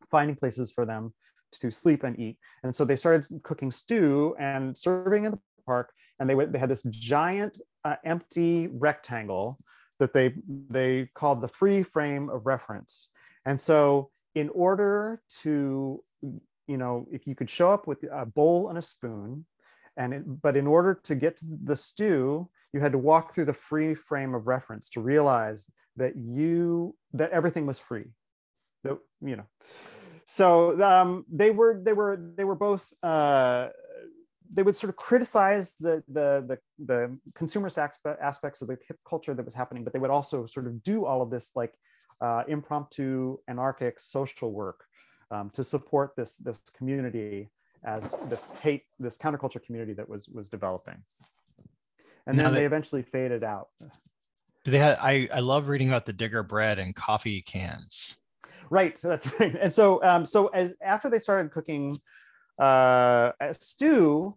finding 0.10 0.38
places 0.38 0.72
for 0.72 0.86
them 0.86 1.14
to 1.52 1.72
sleep 1.72 2.04
and 2.04 2.20
eat. 2.20 2.38
And 2.64 2.76
so 2.76 2.86
they 2.86 2.96
started 2.96 3.26
cooking 3.44 3.72
stew 3.72 4.36
and 4.40 4.78
serving 4.78 5.26
in 5.26 5.32
the 5.32 5.40
park. 5.66 5.92
And 6.20 6.30
they 6.30 6.36
went, 6.36 6.52
they 6.52 6.60
had 6.60 6.70
this 6.70 6.84
giant 6.90 7.60
uh, 7.84 7.96
empty 8.04 8.68
rectangle 8.68 9.58
that 10.00 10.14
they 10.14 10.34
they 10.70 11.08
called 11.16 11.42
the 11.42 11.48
free 11.48 11.84
frame 11.84 12.30
of 12.30 12.46
reference. 12.46 13.10
And 13.46 13.60
so 13.60 14.10
in 14.36 14.50
order 14.50 15.22
to, 15.42 16.02
you 16.22 16.78
know, 16.78 17.08
if 17.12 17.26
you 17.26 17.36
could 17.36 17.50
show 17.50 17.72
up 17.72 17.88
with 17.88 18.04
a 18.12 18.26
bowl 18.26 18.70
and 18.70 18.78
a 18.78 18.82
spoon, 18.82 19.46
and 19.96 20.14
it, 20.14 20.42
but 20.42 20.56
in 20.56 20.68
order 20.68 21.00
to 21.04 21.16
get 21.16 21.38
to 21.38 21.46
the 21.64 21.76
stew, 21.76 22.50
you 22.74 22.80
had 22.80 22.92
to 22.92 22.98
walk 22.98 23.34
through 23.34 23.46
the 23.46 23.54
free 23.54 23.96
frame 23.96 24.36
of 24.36 24.48
reference 24.48 24.90
to 24.92 25.02
realize 25.02 25.70
that 25.96 26.16
you 26.16 26.96
that 27.14 27.32
everything 27.32 27.66
was 27.66 27.80
free. 27.80 28.06
That 28.84 28.98
you 29.22 29.38
know 29.38 29.46
so 30.28 30.80
um, 30.82 31.26
they 31.32 31.52
were 31.52 31.82
they 31.82 31.94
were 31.94 32.20
they 32.36 32.44
were 32.44 32.54
both 32.54 32.94
uh, 33.02 33.70
they 34.52 34.62
would 34.62 34.76
sort 34.76 34.90
of 34.90 34.98
criticize 34.98 35.74
the 35.80 36.04
the 36.10 36.44
the, 36.46 36.86
the 36.86 37.18
consumerist 37.32 37.78
aspects 38.22 38.62
of 38.62 38.68
the 38.68 38.78
hip 38.86 39.00
culture 39.08 39.34
that 39.34 39.46
was 39.46 39.54
happening, 39.54 39.86
but 39.86 39.94
they 39.94 40.00
would 40.00 40.10
also 40.10 40.46
sort 40.46 40.68
of 40.68 40.84
do 40.84 41.06
all 41.06 41.22
of 41.22 41.30
this 41.30 41.52
like 41.56 41.74
uh, 42.20 42.44
impromptu 42.50 43.38
anarchic 43.48 44.02
social 44.02 44.52
work 44.52 44.84
um, 45.32 45.50
to 45.52 45.64
support 45.64 46.12
this 46.18 46.36
this 46.36 46.60
community 46.78 47.50
as 47.86 48.18
this 48.28 48.52
Haight 48.62 48.84
this 49.00 49.18
counterculture 49.18 49.64
community 49.64 49.94
that 49.94 50.10
was 50.10 50.28
was 50.28 50.50
developing. 50.50 51.02
And 52.26 52.38
then 52.38 52.54
they, 52.54 52.60
they, 52.60 52.66
eventually 52.66 53.02
faded 53.02 53.46
out. 53.46 53.70
Do 54.66 54.72
they 54.72 54.80
have 54.80 54.98
i 55.02 55.30
i 55.34 55.40
love 55.40 55.70
reading 55.70 55.88
about 55.88 56.06
the 56.06 56.12
digger 56.12 56.44
bread 56.44 56.80
and 56.80 56.94
coffee 56.94 57.42
cans 57.42 58.18
Right. 58.70 58.98
So 58.98 59.10
that's 59.10 59.28
right. 59.40 59.56
And 59.60 59.72
so, 59.72 60.04
um, 60.04 60.26
so 60.26 60.48
as 60.48 60.74
after 60.82 61.10
they 61.10 61.20
started 61.20 61.52
cooking 61.52 61.98
uh, 62.62 63.32
a 63.40 63.54
stew, 63.54 64.34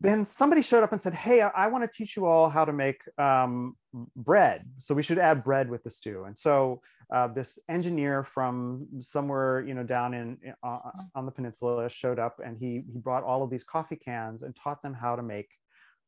then 0.00 0.24
somebody 0.24 0.62
showed 0.62 0.82
up 0.82 0.92
and 0.92 1.02
said, 1.02 1.14
"Hey, 1.14 1.42
I, 1.42 1.48
I 1.48 1.66
want 1.66 1.90
to 1.90 1.96
teach 1.96 2.16
you 2.16 2.26
all 2.26 2.48
how 2.48 2.64
to 2.64 2.72
make 2.72 3.02
um, 3.18 3.76
bread. 4.16 4.64
So 4.78 4.94
we 4.94 5.02
should 5.02 5.18
add 5.18 5.44
bread 5.44 5.68
with 5.68 5.82
the 5.84 5.90
stew." 5.90 6.24
And 6.24 6.38
so 6.38 6.80
uh, 7.14 7.28
this 7.28 7.58
engineer 7.68 8.24
from 8.24 8.86
somewhere, 9.00 9.60
you 9.66 9.74
know, 9.74 9.82
down 9.82 10.14
in 10.14 10.38
uh, 10.62 10.78
on 11.14 11.26
the 11.26 11.32
peninsula 11.32 11.88
showed 11.90 12.18
up, 12.18 12.40
and 12.44 12.56
he 12.58 12.82
he 12.92 12.98
brought 12.98 13.24
all 13.24 13.42
of 13.42 13.50
these 13.50 13.64
coffee 13.64 13.96
cans 13.96 14.42
and 14.42 14.56
taught 14.56 14.82
them 14.82 14.94
how 14.94 15.16
to 15.16 15.22
make 15.22 15.48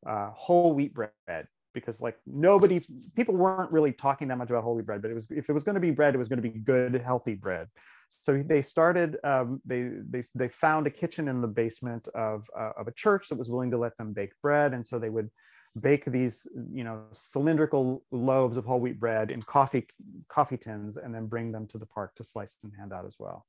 uh, 0.07 0.31
whole 0.31 0.73
wheat 0.73 0.93
bread 0.93 1.47
because 1.73 2.01
like 2.01 2.17
nobody 2.25 2.81
people 3.15 3.35
weren't 3.35 3.71
really 3.71 3.91
talking 3.91 4.27
that 4.27 4.37
much 4.37 4.49
about 4.49 4.63
holy 4.63 4.83
bread 4.83 5.01
but 5.01 5.11
it 5.11 5.15
was 5.15 5.27
if 5.31 5.49
it 5.49 5.53
was 5.53 5.63
going 5.63 5.75
to 5.75 5.81
be 5.81 5.91
bread 5.91 6.13
it 6.13 6.17
was 6.17 6.29
going 6.29 6.41
to 6.41 6.49
be 6.49 6.57
good 6.59 7.01
healthy 7.01 7.35
bread. 7.35 7.67
So 8.09 8.43
they 8.43 8.61
started 8.61 9.17
um, 9.23 9.61
they, 9.65 9.89
they 10.09 10.23
they 10.35 10.47
found 10.47 10.87
a 10.87 10.91
kitchen 10.91 11.27
in 11.27 11.41
the 11.41 11.47
basement 11.47 12.07
of, 12.13 12.45
uh, 12.57 12.71
of 12.77 12.87
a 12.87 12.91
church 12.91 13.29
that 13.29 13.37
was 13.37 13.49
willing 13.49 13.71
to 13.71 13.77
let 13.77 13.97
them 13.97 14.13
bake 14.13 14.33
bread. 14.41 14.73
And 14.73 14.85
so 14.85 14.99
they 14.99 15.09
would 15.09 15.29
bake 15.81 16.05
these 16.05 16.45
you 16.71 16.83
know 16.83 17.01
cylindrical 17.13 18.03
loaves 18.11 18.57
of 18.57 18.65
whole 18.65 18.79
wheat 18.79 18.99
bread 18.99 19.31
in 19.31 19.41
coffee 19.41 19.87
coffee 20.29 20.57
tins 20.57 20.97
and 20.97 21.13
then 21.13 21.25
bring 21.25 21.51
them 21.51 21.65
to 21.65 21.79
the 21.79 21.85
park 21.87 22.13
to 22.13 22.23
slice 22.23 22.59
and 22.63 22.71
hand 22.77 22.93
out 22.93 23.05
as 23.07 23.15
well 23.17 23.43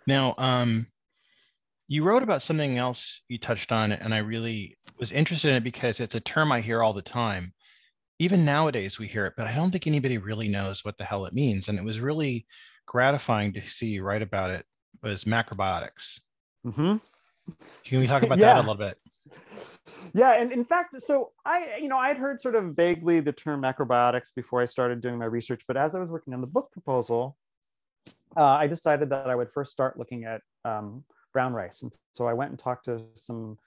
Now, 0.06 0.34
um, 0.38 0.88
you 1.90 2.04
wrote 2.04 2.22
about 2.22 2.44
something 2.44 2.78
else 2.78 3.22
you 3.30 3.40
touched 3.40 3.72
on, 3.72 3.92
and 3.92 4.14
I 4.14 4.20
really 4.20 4.78
was 5.00 5.12
interested 5.12 5.50
in 5.50 5.56
it 5.56 5.64
because 5.64 6.00
it's 6.00 6.14
a 6.14 6.20
term 6.20 6.52
I 6.52 6.62
hear 6.62 6.84
all 6.84 6.94
the 6.94 7.02
time. 7.02 7.52
Even 8.20 8.46
nowadays, 8.46 9.00
we 9.00 9.08
hear 9.08 9.26
it, 9.26 9.34
but 9.36 9.48
I 9.48 9.56
don't 9.56 9.72
think 9.72 9.88
anybody 9.88 10.20
really 10.20 10.48
knows 10.48 10.86
what 10.86 11.00
the 11.00 11.04
hell 11.04 11.26
it 11.26 11.34
means. 11.34 11.68
And 11.68 11.80
it 11.80 11.84
was 11.84 12.00
really 12.00 12.46
gratifying 12.86 13.54
to 13.54 13.62
see 13.62 13.88
you 13.88 14.04
write 14.04 14.22
about 14.22 14.52
it. 14.52 14.66
Was 15.02 15.24
macrobiotics? 15.24 16.20
Mm-hmm. 16.64 16.98
Can 17.86 18.00
we 18.00 18.06
talk 18.06 18.22
about 18.22 18.38
yeah. 18.38 18.54
that 18.54 18.58
a 18.58 18.70
little 18.70 18.76
bit? 18.76 18.98
Yeah, 20.14 20.34
and 20.34 20.52
in 20.52 20.66
fact, 20.66 21.02
so 21.02 21.32
I, 21.44 21.78
you 21.82 21.88
know, 21.88 21.98
I 21.98 22.10
had 22.10 22.18
heard 22.18 22.40
sort 22.40 22.54
of 22.54 22.76
vaguely 22.76 23.20
the 23.20 23.34
term 23.34 23.64
macrobiotics 23.64 24.36
before 24.36 24.62
I 24.62 24.66
started 24.66 25.02
doing 25.02 25.18
my 25.18 25.26
research, 25.26 25.64
but 25.68 25.76
as 25.76 25.96
I 25.96 26.00
was 26.00 26.10
working 26.10 26.36
on 26.36 26.42
the 26.42 26.48
book 26.48 26.72
proposal, 26.72 27.36
uh, 28.38 28.44
I 28.44 28.68
decided 28.68 29.10
that 29.10 29.28
I 29.28 29.36
would 29.36 29.52
first 29.52 29.72
start 29.72 29.98
looking 29.98 30.26
at 30.26 30.42
um, 30.66 31.04
brown 31.34 31.54
rice. 31.54 31.82
And 31.82 31.94
so 32.14 32.28
I 32.28 32.34
went 32.34 32.52
and 32.52 32.60
talked 32.60 32.86
to 32.86 33.04
some 33.16 33.58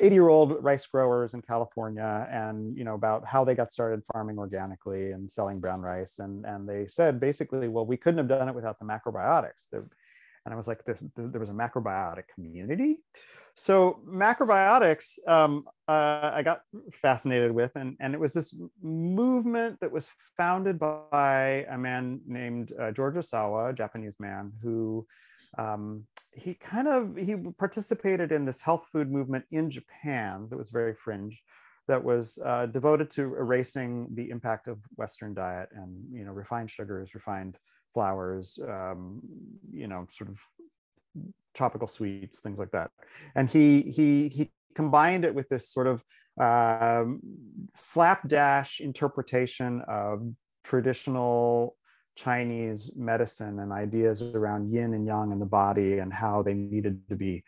80 0.00 0.14
year 0.14 0.28
old 0.28 0.62
rice 0.64 0.86
growers 0.86 1.34
in 1.34 1.42
California 1.42 2.26
and, 2.30 2.76
you 2.76 2.84
know, 2.84 2.94
about 2.94 3.26
how 3.26 3.44
they 3.44 3.54
got 3.54 3.72
started 3.72 4.02
farming 4.12 4.38
organically 4.38 5.12
and 5.12 5.30
selling 5.30 5.60
brown 5.60 5.80
rice. 5.80 6.18
And, 6.18 6.44
and 6.44 6.68
they 6.68 6.86
said 6.86 7.20
basically, 7.20 7.68
well, 7.68 7.86
we 7.86 7.96
couldn't 7.96 8.18
have 8.18 8.28
done 8.28 8.48
it 8.48 8.54
without 8.54 8.78
the 8.78 8.84
macrobiotics. 8.84 9.68
And 10.44 10.52
I 10.52 10.56
was 10.56 10.66
like, 10.68 10.84
there 10.84 11.40
was 11.40 11.48
a 11.48 11.52
macrobiotic 11.52 12.24
community. 12.34 12.98
So 13.54 14.00
macrobiotics, 14.08 15.18
um, 15.28 15.66
uh, 15.86 16.30
I 16.32 16.42
got 16.42 16.62
fascinated 16.94 17.52
with, 17.52 17.72
and, 17.76 17.96
and 18.00 18.14
it 18.14 18.20
was 18.20 18.32
this 18.32 18.56
movement 18.82 19.78
that 19.80 19.92
was 19.92 20.10
founded 20.36 20.78
by 20.78 21.66
a 21.70 21.76
man 21.76 22.20
named 22.26 22.72
uh, 22.80 22.92
George 22.92 23.14
Ohsawa, 23.14 23.70
a 23.70 23.72
Japanese 23.74 24.14
man, 24.18 24.52
who 24.62 25.06
um, 25.58 26.04
he 26.34 26.54
kind 26.54 26.88
of 26.88 27.14
he 27.16 27.36
participated 27.58 28.32
in 28.32 28.46
this 28.46 28.62
health 28.62 28.86
food 28.90 29.10
movement 29.10 29.44
in 29.50 29.68
Japan 29.68 30.46
that 30.48 30.56
was 30.56 30.70
very 30.70 30.94
fringe 30.94 31.42
that 31.88 32.02
was 32.02 32.38
uh, 32.44 32.66
devoted 32.66 33.10
to 33.10 33.34
erasing 33.36 34.06
the 34.14 34.30
impact 34.30 34.68
of 34.68 34.78
Western 34.96 35.34
diet 35.34 35.68
and 35.72 36.02
you 36.10 36.24
know 36.24 36.32
refined 36.32 36.70
sugars, 36.70 37.14
refined 37.14 37.58
flours, 37.92 38.58
um, 38.68 39.20
you 39.72 39.86
know, 39.86 40.06
sort 40.10 40.30
of 40.30 40.38
tropical 41.54 41.88
sweets, 41.88 42.40
things 42.40 42.58
like 42.58 42.70
that. 42.72 42.90
And 43.34 43.48
he 43.48 43.82
he 43.82 44.28
he 44.28 44.50
combined 44.74 45.24
it 45.24 45.34
with 45.34 45.48
this 45.48 45.68
sort 45.70 45.86
of 45.86 46.02
um, 46.40 47.20
slapdash 47.76 48.80
interpretation 48.80 49.82
of 49.86 50.22
traditional 50.64 51.76
Chinese 52.16 52.90
medicine 52.94 53.58
and 53.60 53.72
ideas 53.72 54.22
around 54.22 54.70
yin 54.70 54.94
and 54.94 55.06
yang 55.06 55.32
in 55.32 55.38
the 55.38 55.46
body 55.46 55.98
and 55.98 56.12
how 56.12 56.42
they 56.42 56.54
needed 56.54 57.00
to 57.08 57.16
be 57.16 57.42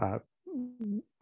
uh, 0.00 0.18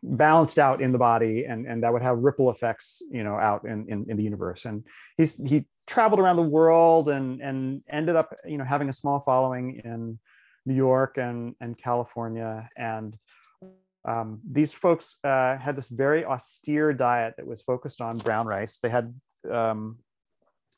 balanced 0.02 0.58
out 0.58 0.80
in 0.80 0.92
the 0.92 0.98
body 0.98 1.44
and, 1.44 1.66
and 1.66 1.82
that 1.82 1.92
would 1.92 2.02
have 2.02 2.18
ripple 2.18 2.50
effects, 2.50 3.02
you 3.10 3.24
know, 3.24 3.34
out 3.34 3.64
in, 3.64 3.86
in, 3.88 4.06
in 4.08 4.16
the 4.16 4.22
universe. 4.22 4.64
And 4.64 4.84
he's, 5.16 5.36
he 5.48 5.66
traveled 5.86 6.20
around 6.20 6.36
the 6.36 6.42
world 6.42 7.08
and, 7.08 7.40
and 7.40 7.82
ended 7.90 8.16
up, 8.16 8.32
you 8.44 8.58
know, 8.58 8.64
having 8.64 8.88
a 8.88 8.92
small 8.92 9.20
following 9.20 9.80
in 9.84 10.18
New 10.66 10.74
York 10.74 11.18
and, 11.18 11.54
and 11.60 11.76
California. 11.76 12.68
And 12.76 13.16
um, 14.04 14.40
these 14.44 14.72
folks 14.72 15.16
uh, 15.24 15.56
had 15.58 15.76
this 15.76 15.88
very 15.88 16.24
austere 16.24 16.92
diet 16.92 17.34
that 17.36 17.46
was 17.46 17.62
focused 17.62 18.00
on 18.00 18.18
brown 18.18 18.46
rice. 18.46 18.78
They 18.78 18.90
had 18.90 19.14
um, 19.50 19.98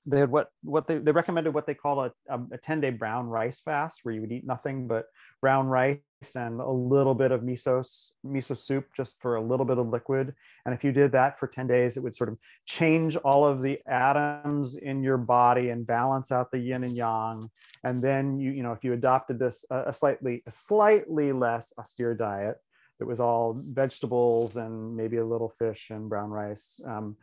they 0.06 0.20
had 0.20 0.30
what 0.30 0.48
what 0.62 0.86
they, 0.86 0.98
they 0.98 1.12
recommended 1.12 1.52
what 1.52 1.66
they 1.66 1.74
call 1.74 2.04
a, 2.04 2.12
a 2.30 2.58
10 2.58 2.80
day 2.80 2.90
brown 2.90 3.26
rice 3.26 3.60
fast 3.60 4.00
where 4.02 4.14
you 4.14 4.20
would 4.20 4.32
eat 4.32 4.46
nothing 4.46 4.86
but 4.86 5.06
brown 5.40 5.66
rice 5.66 5.98
and 6.34 6.60
a 6.60 6.70
little 6.70 7.14
bit 7.14 7.32
of 7.32 7.42
miso 7.42 7.80
miso 8.24 8.56
soup 8.56 8.86
just 8.96 9.20
for 9.20 9.36
a 9.36 9.40
little 9.40 9.66
bit 9.66 9.78
of 9.78 9.88
liquid. 9.88 10.34
And 10.64 10.74
if 10.74 10.84
you 10.84 10.92
did 10.92 11.12
that 11.12 11.38
for 11.38 11.46
10 11.46 11.66
days 11.66 11.96
it 11.96 12.02
would 12.02 12.14
sort 12.14 12.30
of 12.30 12.38
change 12.66 13.16
all 13.16 13.44
of 13.44 13.62
the 13.62 13.78
atoms 13.86 14.76
in 14.76 15.02
your 15.02 15.18
body 15.18 15.70
and 15.70 15.86
balance 15.86 16.32
out 16.32 16.50
the 16.50 16.58
yin 16.58 16.84
and 16.84 16.96
yang. 16.96 17.50
And 17.84 18.02
then 18.02 18.38
you 18.38 18.52
you 18.52 18.62
know 18.62 18.72
if 18.72 18.84
you 18.84 18.94
adopted 18.94 19.38
this 19.38 19.64
a, 19.70 19.84
a 19.86 19.92
slightly 19.92 20.42
a 20.46 20.50
slightly 20.50 21.32
less 21.32 21.72
austere 21.78 22.14
diet 22.14 22.56
that 23.00 23.06
was 23.06 23.18
all 23.18 23.56
vegetables 23.58 24.56
and 24.56 24.94
maybe 24.94 25.16
a 25.16 25.24
little 25.24 25.48
fish 25.48 25.90
and 25.90 26.08
brown 26.08 26.30
rice 26.30 26.80
um, 26.86 27.16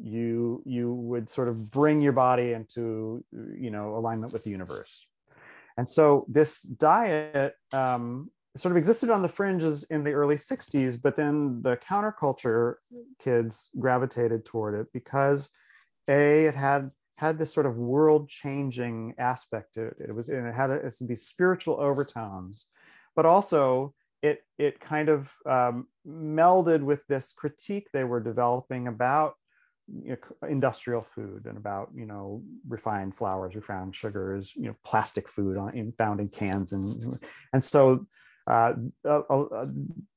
you 0.00 0.62
you 0.64 0.92
would 0.92 1.28
sort 1.28 1.48
of 1.48 1.70
bring 1.70 2.00
your 2.00 2.12
body 2.12 2.52
into 2.52 3.24
you 3.32 3.70
know 3.70 3.96
alignment 3.96 4.32
with 4.32 4.44
the 4.44 4.50
universe. 4.50 5.06
And 5.76 5.88
so 5.88 6.26
this 6.28 6.62
diet 6.62 7.54
um, 7.72 8.30
sort 8.56 8.72
of 8.72 8.76
existed 8.76 9.10
on 9.10 9.22
the 9.22 9.28
fringes 9.28 9.84
in 9.84 10.04
the 10.04 10.12
early 10.12 10.36
60s 10.36 11.00
but 11.00 11.16
then 11.16 11.60
the 11.62 11.78
counterculture 11.88 12.74
kids 13.22 13.70
gravitated 13.78 14.44
toward 14.44 14.78
it 14.78 14.86
because 14.92 15.48
a 16.08 16.46
it 16.46 16.54
had 16.54 16.90
had 17.16 17.38
this 17.38 17.52
sort 17.52 17.66
of 17.66 17.76
world 17.76 18.28
changing 18.28 19.14
aspect 19.18 19.74
to 19.74 19.86
it. 19.86 19.96
It 20.08 20.14
was 20.14 20.28
and 20.28 20.46
it 20.46 20.54
had 20.54 20.70
a, 20.70 20.74
it's 20.74 20.98
these 20.98 21.26
spiritual 21.26 21.76
overtones 21.80 22.66
but 23.14 23.26
also 23.26 23.94
it 24.22 24.44
it 24.58 24.80
kind 24.80 25.08
of 25.08 25.30
um, 25.46 25.86
melded 26.06 26.82
with 26.82 27.06
this 27.08 27.32
critique 27.36 27.88
they 27.92 28.04
were 28.04 28.20
developing 28.20 28.86
about 28.86 29.34
you 29.88 30.10
know, 30.10 30.48
industrial 30.48 31.02
food 31.02 31.44
and 31.46 31.56
about 31.56 31.90
you 31.94 32.06
know 32.06 32.42
refined 32.68 33.14
flours, 33.14 33.54
refined 33.54 33.94
sugars, 33.94 34.52
you 34.56 34.66
know 34.66 34.74
plastic 34.84 35.28
food 35.28 35.56
on, 35.56 35.74
in, 35.74 35.92
found 35.92 36.20
in 36.20 36.28
cans 36.28 36.72
and 36.72 37.18
and 37.52 37.62
so 37.62 38.06
uh, 38.46 38.74
uh, 39.08 39.20
uh, 39.30 39.66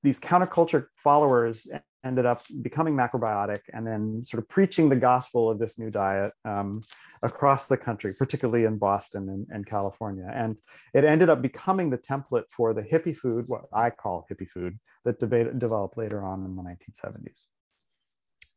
these 0.02 0.20
counterculture 0.20 0.88
followers 0.96 1.68
ended 2.06 2.26
up 2.26 2.42
becoming 2.62 2.94
macrobiotic 2.94 3.62
and 3.74 3.86
then 3.86 4.24
sort 4.24 4.42
of 4.42 4.48
preaching 4.48 4.90
the 4.90 4.96
gospel 4.96 5.50
of 5.50 5.60
this 5.60 5.80
new 5.80 5.90
diet 5.90 6.32
um, 6.46 6.82
across 7.24 7.68
the 7.68 7.78
country, 7.78 8.14
particularly 8.18 8.66
in 8.66 8.78
Boston 8.78 9.30
and, 9.30 9.48
and, 9.50 9.66
California. 9.66 10.32
And 10.34 10.56
it 10.94 11.04
ended 11.04 11.30
up 11.30 11.42
becoming 11.42 11.90
the 11.90 11.98
template 11.98 12.44
for 12.52 12.74
the 12.74 12.84
hippie 12.84 13.18
food, 13.18 13.46
what 13.48 13.64
I 13.74 13.90
call 13.90 14.28
hippie 14.32 14.50
food, 14.50 14.78
that 15.04 15.20
debate, 15.20 15.58
developed 15.58 15.98
later 15.98 16.24
on 16.24 16.46
in 16.46 16.56
the 16.56 16.62
1970s 16.62 17.48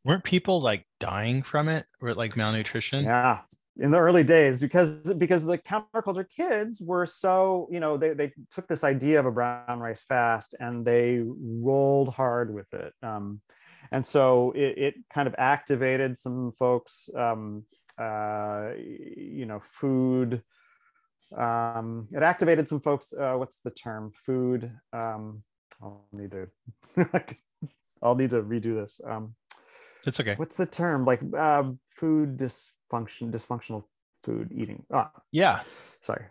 weren't 0.05 0.25
people 0.25 0.61
like 0.61 0.87
dying 1.01 1.43
from 1.43 1.69
it 1.69 1.85
or 2.01 2.15
like 2.15 2.37
malnutrition? 2.37 3.05
Yeah, 3.05 3.41
in 3.79 3.91
the 3.91 3.99
early 3.99 4.25
days 4.25 4.61
because 4.61 4.91
because 5.15 5.45
the 5.45 5.59
counterculture 5.59 6.27
kids 6.29 6.81
were 6.81 7.07
so 7.07 7.69
you 7.71 7.81
know 7.81 7.97
they, 7.97 8.13
they 8.13 8.33
took 8.53 8.67
this 8.67 8.83
idea 8.83 9.21
of 9.21 9.27
a 9.27 9.31
brown 9.31 9.79
rice 9.79 10.03
fast 10.03 10.55
and 10.59 10.85
they 10.85 11.23
rolled 11.41 12.09
hard 12.13 12.53
with 12.53 12.73
it 12.75 12.93
um, 13.03 13.41
and 13.93 14.05
so 14.05 14.53
it, 14.53 14.79
it, 14.79 14.95
kind 15.13 15.29
of 15.29 15.35
activated 15.39 16.19
some 16.19 16.53
folks 16.59 17.09
um, 17.17 17.65
uh, 17.99 18.71
you 18.77 19.47
know 19.47 19.63
food 19.71 20.43
um, 21.37 22.09
it 22.11 22.23
activated 22.23 22.69
some 22.69 22.81
folks 22.81 23.13
uh, 23.13 23.35
what's 23.35 23.61
the 23.63 23.71
term 23.71 24.13
food 24.27 24.73
um, 24.93 25.43
i'll 25.81 26.05
need 26.13 26.31
to 26.33 26.47
i'll 28.03 28.17
need 28.17 28.31
to 28.31 28.43
redo 28.43 28.75
this 28.75 29.01
um, 29.07 29.35
it's 30.07 30.21
okay. 30.21 30.35
What's 30.37 30.55
the 30.55 30.65
term? 30.65 31.05
Like 31.05 31.21
uh, 31.37 31.65
food 31.97 32.39
dysfunction, 32.91 33.31
dysfunctional 33.33 33.85
food 34.23 34.51
eating. 34.55 34.85
Ah, 34.93 35.11
yeah. 35.33 35.61
Sorry. 36.03 36.25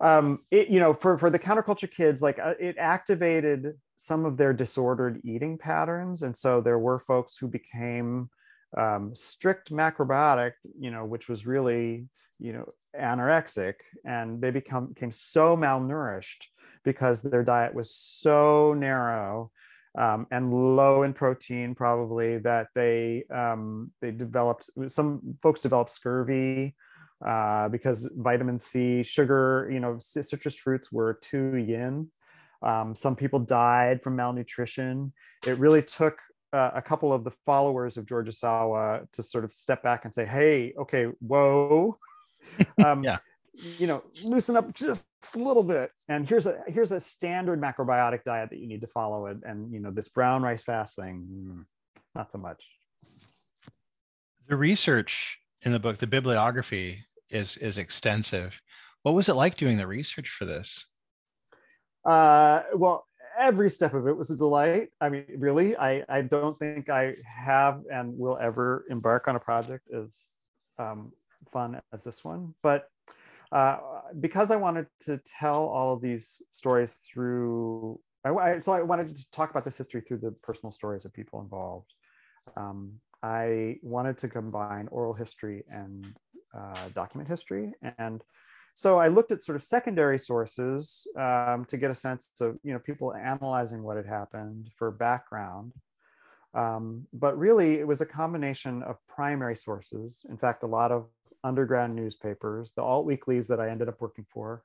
Um, 0.00 0.40
it, 0.50 0.68
you 0.68 0.80
know, 0.80 0.94
for 0.94 1.16
for 1.18 1.30
the 1.30 1.38
counterculture 1.38 1.90
kids, 1.90 2.22
like 2.22 2.38
uh, 2.38 2.54
it 2.58 2.76
activated 2.78 3.78
some 3.96 4.24
of 4.24 4.36
their 4.36 4.52
disordered 4.52 5.20
eating 5.24 5.58
patterns, 5.58 6.22
and 6.22 6.36
so 6.36 6.60
there 6.60 6.78
were 6.78 6.98
folks 6.98 7.36
who 7.36 7.46
became 7.46 8.28
um, 8.76 9.14
strict 9.14 9.70
macrobiotic, 9.70 10.52
you 10.78 10.90
know, 10.90 11.04
which 11.04 11.28
was 11.28 11.46
really 11.46 12.08
you 12.40 12.52
know 12.52 12.66
anorexic, 12.98 13.74
and 14.04 14.40
they 14.40 14.50
become 14.50 14.88
became 14.88 15.12
so 15.12 15.56
malnourished 15.56 16.46
because 16.84 17.22
their 17.22 17.44
diet 17.44 17.72
was 17.72 17.94
so 17.94 18.74
narrow 18.74 19.52
um, 19.98 20.26
and 20.30 20.52
low 20.52 21.02
in 21.02 21.12
protein 21.12 21.74
probably 21.74 22.38
that 22.38 22.68
they 22.74 23.24
um, 23.30 23.92
they 24.00 24.10
developed 24.10 24.70
some 24.88 25.36
folks 25.42 25.60
developed 25.60 25.90
scurvy 25.90 26.74
uh, 27.24 27.68
because 27.68 28.10
vitamin 28.16 28.58
C, 28.58 29.02
sugar, 29.02 29.68
you 29.72 29.80
know, 29.80 29.96
citrus 29.98 30.56
fruits 30.56 30.90
were 30.90 31.18
too 31.22 31.56
yin. 31.56 32.08
Um, 32.62 32.94
some 32.94 33.16
people 33.16 33.38
died 33.38 34.02
from 34.02 34.16
malnutrition. 34.16 35.12
It 35.46 35.58
really 35.58 35.82
took 35.82 36.18
uh, 36.52 36.70
a 36.74 36.82
couple 36.82 37.12
of 37.12 37.24
the 37.24 37.32
followers 37.44 37.96
of 37.96 38.06
George 38.06 38.28
Ohsawa 38.28 39.10
to 39.12 39.22
sort 39.22 39.44
of 39.44 39.52
step 39.52 39.82
back 39.82 40.04
and 40.04 40.14
say, 40.14 40.24
"Hey, 40.24 40.74
okay, 40.78 41.06
whoa." 41.20 41.98
Um, 42.84 43.02
yeah 43.02 43.18
you 43.54 43.86
know 43.86 44.02
loosen 44.24 44.56
up 44.56 44.72
just 44.74 45.06
a 45.34 45.38
little 45.38 45.62
bit. 45.62 45.90
And 46.08 46.28
here's 46.28 46.46
a 46.46 46.62
here's 46.66 46.92
a 46.92 47.00
standard 47.00 47.60
macrobiotic 47.60 48.24
diet 48.24 48.50
that 48.50 48.58
you 48.58 48.66
need 48.66 48.80
to 48.80 48.86
follow 48.86 49.26
it 49.26 49.38
and 49.44 49.72
you 49.72 49.80
know 49.80 49.90
this 49.90 50.08
brown 50.08 50.42
rice 50.42 50.62
fast 50.62 50.96
thing 50.96 51.26
mm, 51.30 51.64
not 52.14 52.32
so 52.32 52.38
much. 52.38 52.64
The 54.48 54.56
research 54.56 55.38
in 55.62 55.72
the 55.72 55.78
book 55.78 55.98
the 55.98 56.06
bibliography 56.06 57.04
is 57.30 57.56
is 57.58 57.78
extensive. 57.78 58.60
What 59.02 59.14
was 59.14 59.28
it 59.28 59.34
like 59.34 59.56
doing 59.56 59.76
the 59.76 59.86
research 59.86 60.30
for 60.30 60.44
this? 60.44 60.86
Uh 62.04 62.62
well 62.74 63.06
every 63.38 63.70
step 63.70 63.94
of 63.94 64.06
it 64.06 64.16
was 64.16 64.30
a 64.30 64.36
delight. 64.36 64.88
I 65.00 65.08
mean 65.08 65.24
really 65.36 65.76
i 65.76 66.04
i 66.08 66.22
don't 66.22 66.56
think 66.56 66.88
i 66.88 67.14
have 67.24 67.82
and 67.92 68.16
will 68.18 68.38
ever 68.38 68.84
embark 68.88 69.28
on 69.28 69.36
a 69.36 69.40
project 69.40 69.90
as 69.90 70.34
um, 70.78 71.12
fun 71.52 71.80
as 71.92 72.04
this 72.04 72.24
one. 72.24 72.54
But 72.62 72.88
uh, 73.52 73.76
because 74.18 74.50
I 74.50 74.56
wanted 74.56 74.86
to 75.02 75.18
tell 75.18 75.64
all 75.64 75.94
of 75.94 76.00
these 76.00 76.42
stories 76.50 76.94
through, 76.94 78.00
I, 78.24 78.30
I, 78.30 78.58
so 78.58 78.72
I 78.72 78.82
wanted 78.82 79.08
to 79.08 79.30
talk 79.30 79.50
about 79.50 79.64
this 79.64 79.76
history 79.76 80.00
through 80.00 80.18
the 80.18 80.32
personal 80.42 80.72
stories 80.72 81.04
of 81.04 81.12
people 81.12 81.40
involved. 81.40 81.92
Um, 82.56 82.94
I 83.22 83.76
wanted 83.82 84.18
to 84.18 84.28
combine 84.28 84.88
oral 84.90 85.12
history 85.12 85.64
and 85.70 86.06
uh, 86.56 86.88
document 86.94 87.28
history. 87.28 87.72
And 87.98 88.22
so 88.74 88.98
I 88.98 89.08
looked 89.08 89.32
at 89.32 89.42
sort 89.42 89.56
of 89.56 89.62
secondary 89.62 90.18
sources 90.18 91.06
um, 91.18 91.64
to 91.66 91.76
get 91.76 91.90
a 91.90 91.94
sense 91.94 92.30
of, 92.40 92.56
you 92.62 92.72
know, 92.72 92.78
people 92.78 93.14
analyzing 93.14 93.82
what 93.82 93.96
had 93.96 94.06
happened 94.06 94.70
for 94.76 94.90
background. 94.90 95.72
Um, 96.54 97.06
but 97.12 97.38
really, 97.38 97.78
it 97.78 97.86
was 97.86 98.00
a 98.00 98.06
combination 98.06 98.82
of 98.82 98.96
primary 99.08 99.56
sources. 99.56 100.24
In 100.28 100.36
fact, 100.36 100.62
a 100.62 100.66
lot 100.66 100.90
of 100.90 101.06
underground 101.44 101.94
newspapers, 101.94 102.72
the 102.72 102.82
alt 102.82 103.06
weeklies 103.06 103.48
that 103.48 103.60
I 103.60 103.68
ended 103.68 103.88
up 103.88 104.00
working 104.00 104.26
for, 104.28 104.62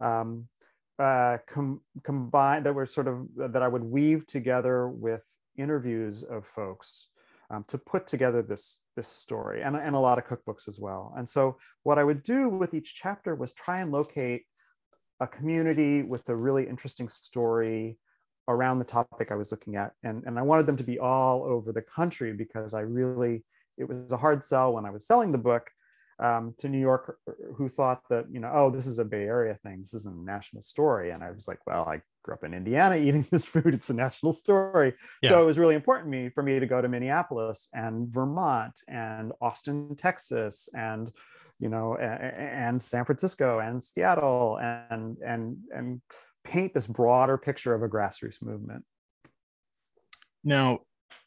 um, 0.00 0.48
uh, 0.98 1.38
com- 1.48 1.80
combined 2.02 2.66
that 2.66 2.74
were 2.74 2.86
sort 2.86 3.08
of 3.08 3.26
that 3.36 3.62
I 3.62 3.68
would 3.68 3.84
weave 3.84 4.26
together 4.26 4.88
with 4.88 5.24
interviews 5.56 6.22
of 6.22 6.46
folks 6.46 7.08
um, 7.50 7.64
to 7.68 7.78
put 7.78 8.06
together 8.06 8.42
this 8.42 8.82
this 8.96 9.08
story, 9.08 9.62
and, 9.62 9.76
and 9.76 9.94
a 9.94 9.98
lot 9.98 10.18
of 10.18 10.26
cookbooks 10.26 10.68
as 10.68 10.78
well. 10.78 11.14
And 11.16 11.28
so, 11.28 11.56
what 11.82 11.98
I 11.98 12.04
would 12.04 12.22
do 12.22 12.48
with 12.48 12.74
each 12.74 12.94
chapter 12.94 13.34
was 13.34 13.52
try 13.52 13.80
and 13.80 13.92
locate 13.92 14.44
a 15.20 15.26
community 15.26 16.02
with 16.02 16.28
a 16.28 16.36
really 16.36 16.66
interesting 16.66 17.08
story 17.08 17.96
around 18.48 18.78
the 18.78 18.84
topic 18.84 19.30
I 19.30 19.36
was 19.36 19.52
looking 19.52 19.76
at. 19.76 19.92
And, 20.02 20.24
and 20.24 20.38
I 20.38 20.42
wanted 20.42 20.66
them 20.66 20.76
to 20.76 20.84
be 20.84 20.98
all 20.98 21.44
over 21.44 21.72
the 21.72 21.82
country 21.82 22.32
because 22.32 22.74
I 22.74 22.80
really, 22.80 23.44
it 23.78 23.88
was 23.88 24.10
a 24.10 24.16
hard 24.16 24.44
sell 24.44 24.72
when 24.72 24.84
I 24.84 24.90
was 24.90 25.06
selling 25.06 25.30
the 25.30 25.38
book 25.38 25.70
um, 26.22 26.54
to 26.58 26.68
New 26.68 26.78
York 26.78 27.18
who 27.56 27.68
thought 27.68 28.02
that, 28.08 28.26
you 28.30 28.38
know, 28.38 28.50
oh, 28.54 28.70
this 28.70 28.86
is 28.86 28.98
a 28.98 29.04
Bay 29.04 29.24
Area 29.24 29.58
thing. 29.62 29.80
This 29.80 29.94
isn't 29.94 30.16
a 30.16 30.24
national 30.24 30.62
story. 30.62 31.10
And 31.10 31.22
I 31.22 31.26
was 31.26 31.48
like, 31.48 31.58
well, 31.66 31.88
I 31.88 32.00
grew 32.22 32.34
up 32.34 32.44
in 32.44 32.54
Indiana 32.54 32.96
eating 33.06 33.26
this 33.30 33.46
food. 33.46 33.74
It's 33.74 33.90
a 33.90 33.94
national 33.94 34.32
story. 34.32 34.94
Yeah. 35.20 35.30
So 35.30 35.42
it 35.42 35.46
was 35.46 35.58
really 35.58 35.74
important 35.74 36.10
me 36.10 36.30
for 36.30 36.42
me 36.42 36.60
to 36.60 36.66
go 36.66 36.80
to 36.80 36.88
Minneapolis 36.88 37.68
and 37.72 38.06
Vermont 38.06 38.80
and 38.88 39.32
Austin, 39.40 39.96
Texas, 39.96 40.68
and 40.74 41.10
you 41.58 41.68
know, 41.68 41.96
and 41.96 42.82
San 42.82 43.04
Francisco 43.04 43.60
and 43.60 43.82
Seattle 43.82 44.58
and 44.60 45.16
and 45.18 45.56
and 45.70 46.00
paint 46.44 46.74
this 46.74 46.88
broader 46.88 47.38
picture 47.38 47.72
of 47.72 47.82
a 47.82 47.88
grassroots 47.88 48.42
movement. 48.42 48.84
Now, 50.42 50.80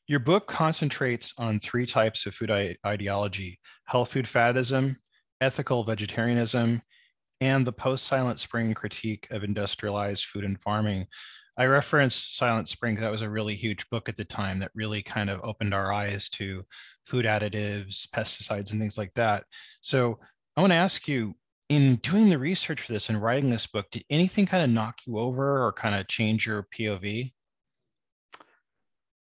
your 0.07 0.19
book 0.19 0.47
concentrates 0.47 1.33
on 1.37 1.59
three 1.59 1.85
types 1.85 2.25
of 2.25 2.35
food 2.35 2.51
ideology 2.85 3.59
health 3.85 4.11
food 4.11 4.25
fadism, 4.25 4.95
ethical 5.41 5.83
vegetarianism, 5.83 6.81
and 7.41 7.65
the 7.65 7.71
post 7.71 8.05
Silent 8.05 8.39
Spring 8.39 8.73
critique 8.73 9.27
of 9.31 9.43
industrialized 9.43 10.25
food 10.25 10.43
and 10.43 10.59
farming. 10.61 11.05
I 11.57 11.65
referenced 11.67 12.35
Silent 12.37 12.67
Spring 12.67 12.99
that 12.99 13.11
was 13.11 13.21
a 13.21 13.29
really 13.29 13.55
huge 13.55 13.89
book 13.89 14.09
at 14.09 14.17
the 14.17 14.25
time 14.25 14.59
that 14.59 14.71
really 14.75 15.01
kind 15.01 15.29
of 15.29 15.39
opened 15.43 15.73
our 15.73 15.93
eyes 15.93 16.29
to 16.31 16.63
food 17.05 17.25
additives, 17.25 18.07
pesticides, 18.09 18.71
and 18.71 18.81
things 18.81 18.97
like 18.97 19.13
that. 19.15 19.45
So 19.81 20.19
I 20.57 20.61
want 20.61 20.71
to 20.71 20.77
ask 20.77 21.07
you 21.07 21.35
in 21.69 21.95
doing 21.97 22.29
the 22.29 22.37
research 22.37 22.81
for 22.81 22.93
this 22.93 23.09
and 23.09 23.21
writing 23.21 23.49
this 23.49 23.67
book, 23.67 23.87
did 23.91 24.03
anything 24.09 24.45
kind 24.45 24.63
of 24.63 24.69
knock 24.69 24.99
you 25.05 25.17
over 25.17 25.65
or 25.65 25.73
kind 25.73 25.95
of 25.95 26.07
change 26.07 26.45
your 26.45 26.67
POV? 26.77 27.31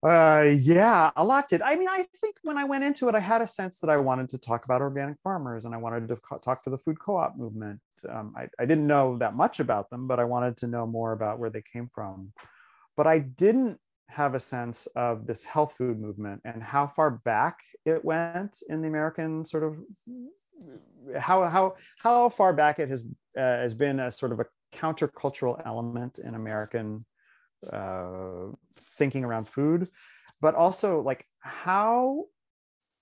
Uh, 0.04 0.54
yeah, 0.60 1.10
a 1.16 1.24
lot 1.24 1.48
did. 1.48 1.62
I 1.62 1.76
mean, 1.76 1.88
I 1.88 2.04
think 2.20 2.36
when 2.42 2.58
I 2.58 2.64
went 2.64 2.84
into 2.84 3.08
it, 3.08 3.14
I 3.14 3.20
had 3.20 3.40
a 3.40 3.46
sense 3.46 3.78
that 3.78 3.88
I 3.88 3.96
wanted 3.96 4.28
to 4.30 4.38
talk 4.38 4.66
about 4.66 4.82
organic 4.82 5.16
farmers 5.22 5.64
and 5.64 5.74
I 5.74 5.78
wanted 5.78 6.08
to 6.08 6.18
talk 6.42 6.62
to 6.64 6.70
the 6.70 6.76
food 6.76 7.00
co-op 7.00 7.38
movement. 7.38 7.80
Um, 8.06 8.34
I, 8.36 8.46
I 8.58 8.66
didn't 8.66 8.86
know 8.86 9.16
that 9.16 9.34
much 9.34 9.60
about 9.60 9.88
them, 9.88 10.06
but 10.06 10.20
I 10.20 10.24
wanted 10.24 10.58
to 10.58 10.66
know 10.66 10.86
more 10.86 11.12
about 11.12 11.38
where 11.38 11.48
they 11.48 11.62
came 11.62 11.88
from. 11.88 12.34
But 12.98 13.06
I 13.06 13.20
didn't 13.20 13.80
have 14.10 14.34
a 14.34 14.40
sense 14.40 14.86
of 14.94 15.26
this 15.26 15.42
health 15.42 15.74
food 15.78 15.98
movement 15.98 16.42
and 16.44 16.62
how 16.62 16.86
far 16.86 17.10
back 17.10 17.60
it 17.86 18.04
went 18.04 18.62
in 18.68 18.82
the 18.82 18.88
American 18.88 19.46
sort 19.46 19.64
of 19.64 19.78
how 21.18 21.46
how 21.48 21.74
how 21.98 22.28
far 22.28 22.52
back 22.52 22.78
it 22.78 22.88
has 22.88 23.04
uh, 23.36 23.40
has 23.40 23.74
been 23.74 24.00
a 24.00 24.10
sort 24.10 24.32
of 24.32 24.40
a 24.40 24.46
countercultural 24.74 25.60
element 25.66 26.18
in 26.18 26.34
American 26.34 27.04
uh, 27.72 28.52
thinking 28.74 29.24
around 29.24 29.48
food, 29.48 29.88
but 30.40 30.54
also 30.54 31.00
like 31.00 31.26
how 31.40 32.24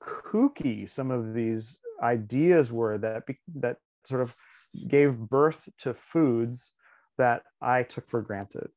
kooky 0.03 0.89
some 0.89 1.11
of 1.11 1.35
these 1.35 1.79
ideas 2.03 2.73
were 2.73 2.99
that 2.99 3.25
that 3.55 3.77
sort 4.05 4.21
of 4.21 4.35
gave 4.89 5.17
birth 5.17 5.69
to 5.79 5.95
foods 5.95 6.71
that 7.19 7.43
I 7.61 7.83
took 7.85 8.07
for 8.07 8.23
granted. 8.23 8.69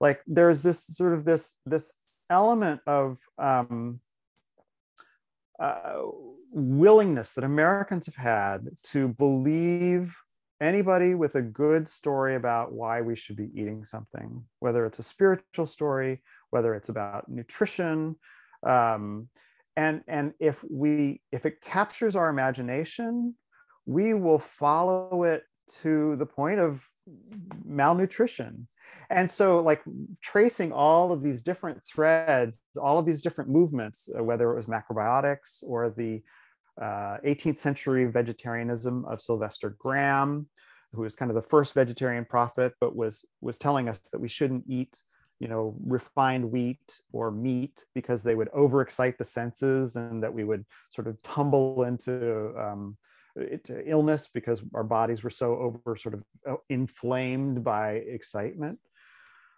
Like 0.00 0.20
there's 0.26 0.62
this 0.62 0.84
sort 0.84 1.12
of 1.12 1.24
this 1.24 1.58
this 1.64 1.92
element 2.28 2.80
of 2.86 3.18
um, 3.38 4.00
uh, 5.60 6.00
willingness 6.50 7.34
that 7.34 7.44
Americans 7.44 8.06
have 8.06 8.16
had 8.16 8.68
to 8.84 9.08
believe 9.08 10.16
anybody 10.62 11.14
with 11.14 11.34
a 11.34 11.42
good 11.42 11.88
story 11.88 12.36
about 12.36 12.72
why 12.72 13.00
we 13.00 13.16
should 13.16 13.36
be 13.36 13.50
eating 13.54 13.84
something, 13.84 14.44
whether 14.60 14.86
it's 14.86 14.98
a 14.98 15.02
spiritual 15.02 15.66
story, 15.66 16.22
whether 16.50 16.74
it's 16.74 16.88
about 16.88 17.28
nutrition. 17.28 18.16
Um, 18.62 19.28
and, 19.76 20.02
and 20.06 20.34
if 20.38 20.62
we 20.70 21.20
if 21.32 21.46
it 21.46 21.60
captures 21.60 22.14
our 22.14 22.28
imagination, 22.28 23.34
we 23.86 24.14
will 24.14 24.38
follow 24.38 25.24
it 25.24 25.42
to 25.80 26.16
the 26.16 26.26
point 26.26 26.60
of 26.60 26.86
malnutrition. 27.64 28.68
And 29.10 29.30
so, 29.30 29.60
like 29.60 29.82
tracing 30.22 30.72
all 30.72 31.12
of 31.12 31.22
these 31.22 31.42
different 31.42 31.82
threads, 31.84 32.60
all 32.80 32.98
of 32.98 33.06
these 33.06 33.22
different 33.22 33.50
movements, 33.50 34.08
uh, 34.16 34.22
whether 34.22 34.50
it 34.52 34.56
was 34.56 34.66
macrobiotics 34.66 35.62
or 35.66 35.90
the 35.90 36.22
uh, 36.80 37.18
18th 37.24 37.58
century 37.58 38.06
vegetarianism 38.06 39.04
of 39.04 39.20
Sylvester 39.20 39.76
Graham, 39.78 40.48
who 40.92 41.02
was 41.02 41.16
kind 41.16 41.30
of 41.30 41.34
the 41.34 41.42
first 41.42 41.74
vegetarian 41.74 42.24
prophet, 42.24 42.72
but 42.80 42.94
was 42.96 43.24
was 43.40 43.58
telling 43.58 43.88
us 43.88 43.98
that 44.12 44.20
we 44.20 44.28
shouldn't 44.28 44.64
eat, 44.66 45.00
you 45.40 45.48
know, 45.48 45.74
refined 45.84 46.50
wheat 46.50 47.00
or 47.12 47.30
meat 47.30 47.84
because 47.94 48.22
they 48.22 48.34
would 48.34 48.50
overexcite 48.52 49.18
the 49.18 49.24
senses 49.24 49.96
and 49.96 50.22
that 50.22 50.32
we 50.32 50.44
would 50.44 50.64
sort 50.94 51.08
of 51.08 51.20
tumble 51.22 51.84
into 51.84 52.54
um, 52.58 52.96
into 53.50 53.82
illness 53.88 54.28
because 54.32 54.62
our 54.74 54.84
bodies 54.84 55.22
were 55.22 55.30
so 55.30 55.56
over 55.56 55.96
sort 55.96 56.14
of 56.14 56.22
uh, 56.48 56.56
inflamed 56.68 57.64
by 57.64 57.92
excitement. 57.92 58.78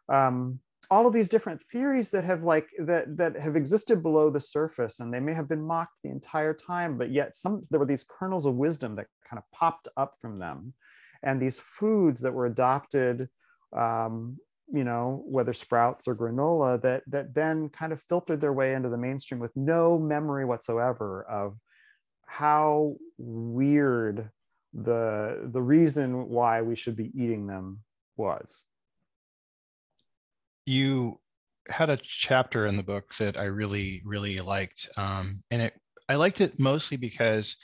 Um, 0.09 0.61
all 0.91 1.07
of 1.07 1.13
these 1.13 1.29
different 1.29 1.63
theories 1.65 2.11
that 2.11 2.25
have 2.25 2.43
like 2.43 2.69
that 2.79 3.17
that 3.17 3.37
have 3.37 3.57
existed 3.57 4.03
below 4.03 4.31
the 4.31 4.41
surface 4.41 5.01
and 5.01 5.13
they 5.13 5.21
may 5.21 5.33
have 5.33 5.49
been 5.49 5.63
mocked 5.63 6.03
the 6.03 6.11
entire 6.11 6.55
time 6.55 6.99
but 6.99 7.11
yet 7.11 7.35
some 7.35 7.61
there 7.71 7.81
were 7.81 7.87
these 7.87 8.05
kernels 8.09 8.47
of 8.47 8.55
wisdom 8.55 8.95
that 8.97 9.07
kind 9.29 9.39
of 9.39 9.45
popped 9.59 9.89
up 9.97 10.15
from 10.21 10.39
them. 10.39 10.75
And 11.23 11.41
these 11.41 11.59
foods 11.59 12.21
that 12.21 12.35
were 12.35 12.47
adopted 12.47 13.29
um, 13.75 14.39
you 14.73 14.85
know 14.85 15.23
whether 15.27 15.53
sprouts 15.53 16.09
or 16.09 16.17
granola 16.17 16.81
that 16.81 17.03
that 17.07 17.35
then 17.35 17.69
kind 17.69 17.93
of 17.93 18.01
filtered 18.09 18.41
their 18.41 18.53
way 18.53 18.75
into 18.75 18.89
the 18.89 18.97
mainstream 18.97 19.41
with 19.41 19.55
no 19.57 19.99
memory 19.99 20.45
whatsoever 20.45 21.25
of 21.25 21.57
how 22.27 22.97
weird 23.19 24.31
the 24.73 25.49
the 25.53 25.61
reason 25.61 26.29
why 26.29 26.63
we 26.63 26.75
should 26.75 26.97
be 26.97 27.11
eating 27.15 27.47
them 27.47 27.81
was 28.17 28.63
you 30.67 31.21
had 31.69 31.91
a 31.91 31.99
chapter 32.03 32.67
in 32.67 32.77
the 32.77 32.83
book 32.83 33.15
that 33.19 33.39
I 33.39 33.45
really, 33.45 34.03
really 34.05 34.39
liked. 34.39 34.89
Um, 34.97 35.43
and 35.51 35.63
it, 35.63 35.75
I 36.09 36.17
liked 36.17 36.41
it 36.41 36.59
mostly 36.59 36.97
because 36.97 37.57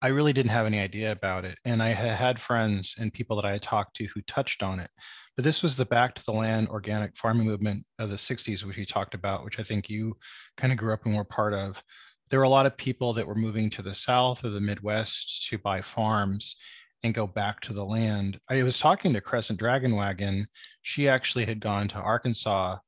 I 0.00 0.08
really 0.08 0.32
didn't 0.32 0.52
have 0.52 0.66
any 0.66 0.78
idea 0.78 1.12
about 1.12 1.44
it. 1.44 1.58
And 1.64 1.82
I 1.82 1.88
had 1.88 2.40
friends 2.40 2.94
and 2.98 3.12
people 3.12 3.36
that 3.36 3.44
I 3.44 3.58
talked 3.58 3.96
to 3.96 4.06
who 4.06 4.22
touched 4.22 4.62
on 4.62 4.78
it. 4.78 4.90
But 5.36 5.44
this 5.44 5.62
was 5.62 5.76
the 5.76 5.84
back 5.84 6.14
to 6.14 6.24
the 6.24 6.32
land 6.32 6.68
organic 6.68 7.16
farming 7.16 7.46
movement 7.46 7.84
of 7.98 8.08
the 8.08 8.16
60s, 8.16 8.64
which 8.64 8.76
you 8.76 8.86
talked 8.86 9.14
about, 9.14 9.44
which 9.44 9.58
I 9.58 9.62
think 9.62 9.88
you 9.88 10.16
kind 10.56 10.72
of 10.72 10.78
grew 10.78 10.92
up 10.92 11.04
and 11.04 11.16
were 11.16 11.24
part 11.24 11.54
of. 11.54 11.82
There 12.30 12.38
were 12.38 12.44
a 12.44 12.48
lot 12.48 12.66
of 12.66 12.76
people 12.76 13.12
that 13.14 13.26
were 13.26 13.34
moving 13.34 13.70
to 13.70 13.82
the 13.82 13.94
South 13.94 14.44
or 14.44 14.50
the 14.50 14.60
Midwest 14.60 15.46
to 15.48 15.58
buy 15.58 15.80
farms 15.80 16.56
and 17.02 17.14
go 17.14 17.26
back 17.26 17.60
to 17.60 17.72
the 17.72 17.84
land. 17.84 18.40
I 18.48 18.62
was 18.62 18.78
talking 18.78 19.12
to 19.12 19.20
Crescent 19.20 19.60
Dragonwagon. 19.60 20.46
She 20.82 21.08
actually 21.08 21.44
had 21.44 21.60
gone 21.60 21.88
to 21.88 21.96
Arkansas 21.96 22.78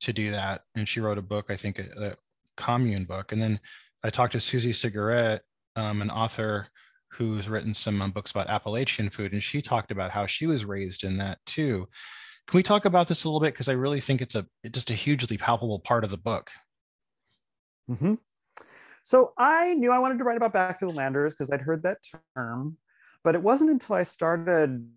to 0.00 0.12
do 0.12 0.32
that, 0.32 0.62
and 0.74 0.88
she 0.88 1.00
wrote 1.00 1.18
a 1.18 1.22
book, 1.22 1.46
I 1.48 1.56
think, 1.56 1.78
a, 1.78 2.06
a 2.06 2.16
commune 2.56 3.04
book. 3.04 3.32
And 3.32 3.40
then 3.40 3.60
I 4.02 4.10
talked 4.10 4.32
to 4.32 4.40
Susie 4.40 4.72
Cigarette, 4.72 5.42
um, 5.76 6.02
an 6.02 6.10
author 6.10 6.66
who's 7.12 7.48
written 7.48 7.74
some 7.74 8.00
um, 8.02 8.10
books 8.10 8.30
about 8.30 8.48
Appalachian 8.48 9.10
food, 9.10 9.32
and 9.32 9.42
she 9.42 9.62
talked 9.62 9.92
about 9.92 10.10
how 10.10 10.26
she 10.26 10.46
was 10.46 10.64
raised 10.64 11.04
in 11.04 11.18
that 11.18 11.38
too. 11.46 11.86
Can 12.48 12.58
we 12.58 12.62
talk 12.62 12.84
about 12.84 13.06
this 13.06 13.22
a 13.22 13.28
little 13.28 13.40
bit? 13.40 13.54
Because 13.54 13.68
I 13.68 13.72
really 13.72 14.00
think 14.00 14.20
it's 14.20 14.34
a 14.34 14.46
just 14.70 14.90
a 14.90 14.94
hugely 14.94 15.38
palpable 15.38 15.78
part 15.78 16.02
of 16.02 16.10
the 16.10 16.16
book. 16.16 16.50
Mm-hmm. 17.88 18.14
So 19.04 19.32
I 19.36 19.74
knew 19.74 19.92
I 19.92 19.98
wanted 19.98 20.18
to 20.18 20.24
write 20.24 20.36
about 20.36 20.52
back 20.52 20.80
to 20.80 20.86
the 20.86 20.92
landers 20.92 21.34
because 21.34 21.50
I'd 21.50 21.60
heard 21.60 21.82
that 21.82 21.98
term 22.36 22.76
but 23.24 23.34
it 23.34 23.42
wasn't 23.42 23.70
until 23.70 23.96
I 23.96 24.02
started 24.02 24.88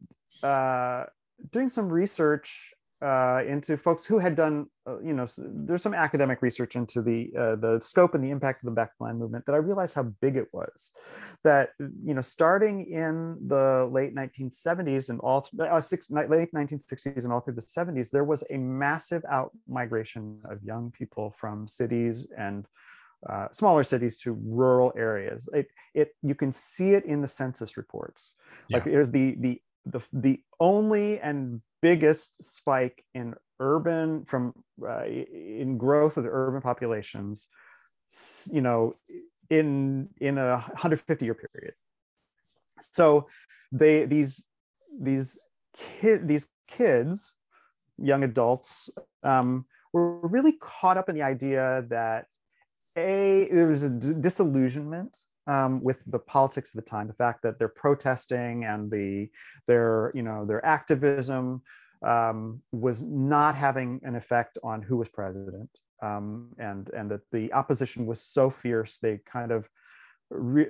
uh, 0.43 1.05
doing 1.51 1.69
some 1.69 1.89
research 1.89 2.75
uh, 3.01 3.43
into 3.45 3.77
folks 3.77 4.05
who 4.05 4.19
had 4.19 4.35
done, 4.35 4.67
uh, 4.87 4.99
you 5.01 5.13
know, 5.13 5.27
there's 5.37 5.81
some 5.81 5.93
academic 5.93 6.41
research 6.41 6.75
into 6.75 7.01
the 7.01 7.29
uh, 7.37 7.55
the 7.57 7.79
scope 7.81 8.15
and 8.15 8.23
the 8.23 8.31
impact 8.31 8.63
of 8.63 8.73
the 8.73 8.81
backland 8.81 9.19
movement 9.19 9.45
that 9.45 9.53
I 9.53 9.57
realized 9.57 9.95
how 9.95 10.03
big 10.03 10.37
it 10.37 10.47
was. 10.53 10.91
That 11.43 11.71
you 11.79 12.13
know, 12.13 12.21
starting 12.21 12.89
in 12.89 13.37
the 13.47 13.87
late 13.91 14.15
1970s 14.15 15.09
and 15.09 15.19
all 15.19 15.47
uh, 15.59 15.81
six, 15.81 16.09
late 16.09 16.53
1960s 16.53 17.25
and 17.25 17.33
all 17.33 17.41
through 17.41 17.55
the 17.55 17.61
70s, 17.61 18.09
there 18.11 18.23
was 18.23 18.43
a 18.49 18.57
massive 18.57 19.23
out 19.29 19.51
migration 19.67 20.39
of 20.45 20.63
young 20.63 20.89
people 20.91 21.35
from 21.37 21.67
cities 21.67 22.27
and 22.37 22.65
uh, 23.29 23.47
smaller 23.51 23.83
cities 23.83 24.17
to 24.17 24.37
rural 24.45 24.93
areas. 24.95 25.49
It, 25.53 25.67
it, 25.93 26.09
you 26.21 26.35
can 26.35 26.51
see 26.51 26.93
it 26.93 27.05
in 27.05 27.21
the 27.21 27.27
census 27.27 27.77
reports. 27.77 28.35
Yeah. 28.67 28.77
Like 28.77 28.85
there's 28.85 29.11
the, 29.11 29.35
the, 29.39 29.61
the, 29.85 30.01
the 30.13 30.41
only 30.59 31.19
and 31.19 31.61
biggest 31.81 32.43
spike 32.43 33.03
in 33.13 33.35
urban 33.59 34.25
from 34.25 34.53
uh, 34.87 35.05
in 35.05 35.77
growth 35.77 36.17
of 36.17 36.23
the 36.23 36.29
urban 36.31 36.61
populations, 36.61 37.47
you 38.51 38.61
know, 38.61 38.93
in, 39.49 40.09
in 40.19 40.37
a 40.37 40.57
150 40.57 41.25
year 41.25 41.35
period. 41.35 41.73
So 42.91 43.27
they, 43.71 44.05
these, 44.05 44.45
these 44.99 45.39
kid, 45.99 46.27
these 46.27 46.47
kids 46.67 47.31
young 47.97 48.23
adults 48.23 48.89
um, 49.23 49.63
were 49.93 50.19
really 50.27 50.53
caught 50.53 50.97
up 50.97 51.09
in 51.09 51.15
the 51.15 51.21
idea 51.21 51.85
that 51.89 52.25
a 52.97 53.47
there 53.51 53.67
was 53.67 53.83
a 53.83 53.89
disillusionment 53.89 55.17
um, 55.47 55.81
with 55.83 56.03
the 56.11 56.19
politics 56.19 56.73
of 56.73 56.83
the 56.83 56.89
time, 56.89 57.07
the 57.07 57.13
fact 57.13 57.43
that 57.43 57.59
they're 57.59 57.67
protesting 57.67 58.65
and 58.65 58.89
the 58.89 59.29
their 59.67 60.11
you 60.15 60.23
know 60.23 60.45
their 60.45 60.65
activism 60.65 61.61
um, 62.05 62.61
was 62.71 63.01
not 63.01 63.55
having 63.55 63.99
an 64.03 64.15
effect 64.15 64.57
on 64.63 64.81
who 64.81 64.97
was 64.97 65.09
president, 65.09 65.69
um, 66.01 66.49
and 66.57 66.89
and 66.89 67.11
that 67.11 67.21
the 67.31 67.51
opposition 67.53 68.05
was 68.05 68.21
so 68.21 68.49
fierce 68.49 68.97
they 68.97 69.19
kind 69.31 69.51
of 69.51 69.69
re- 70.29 70.67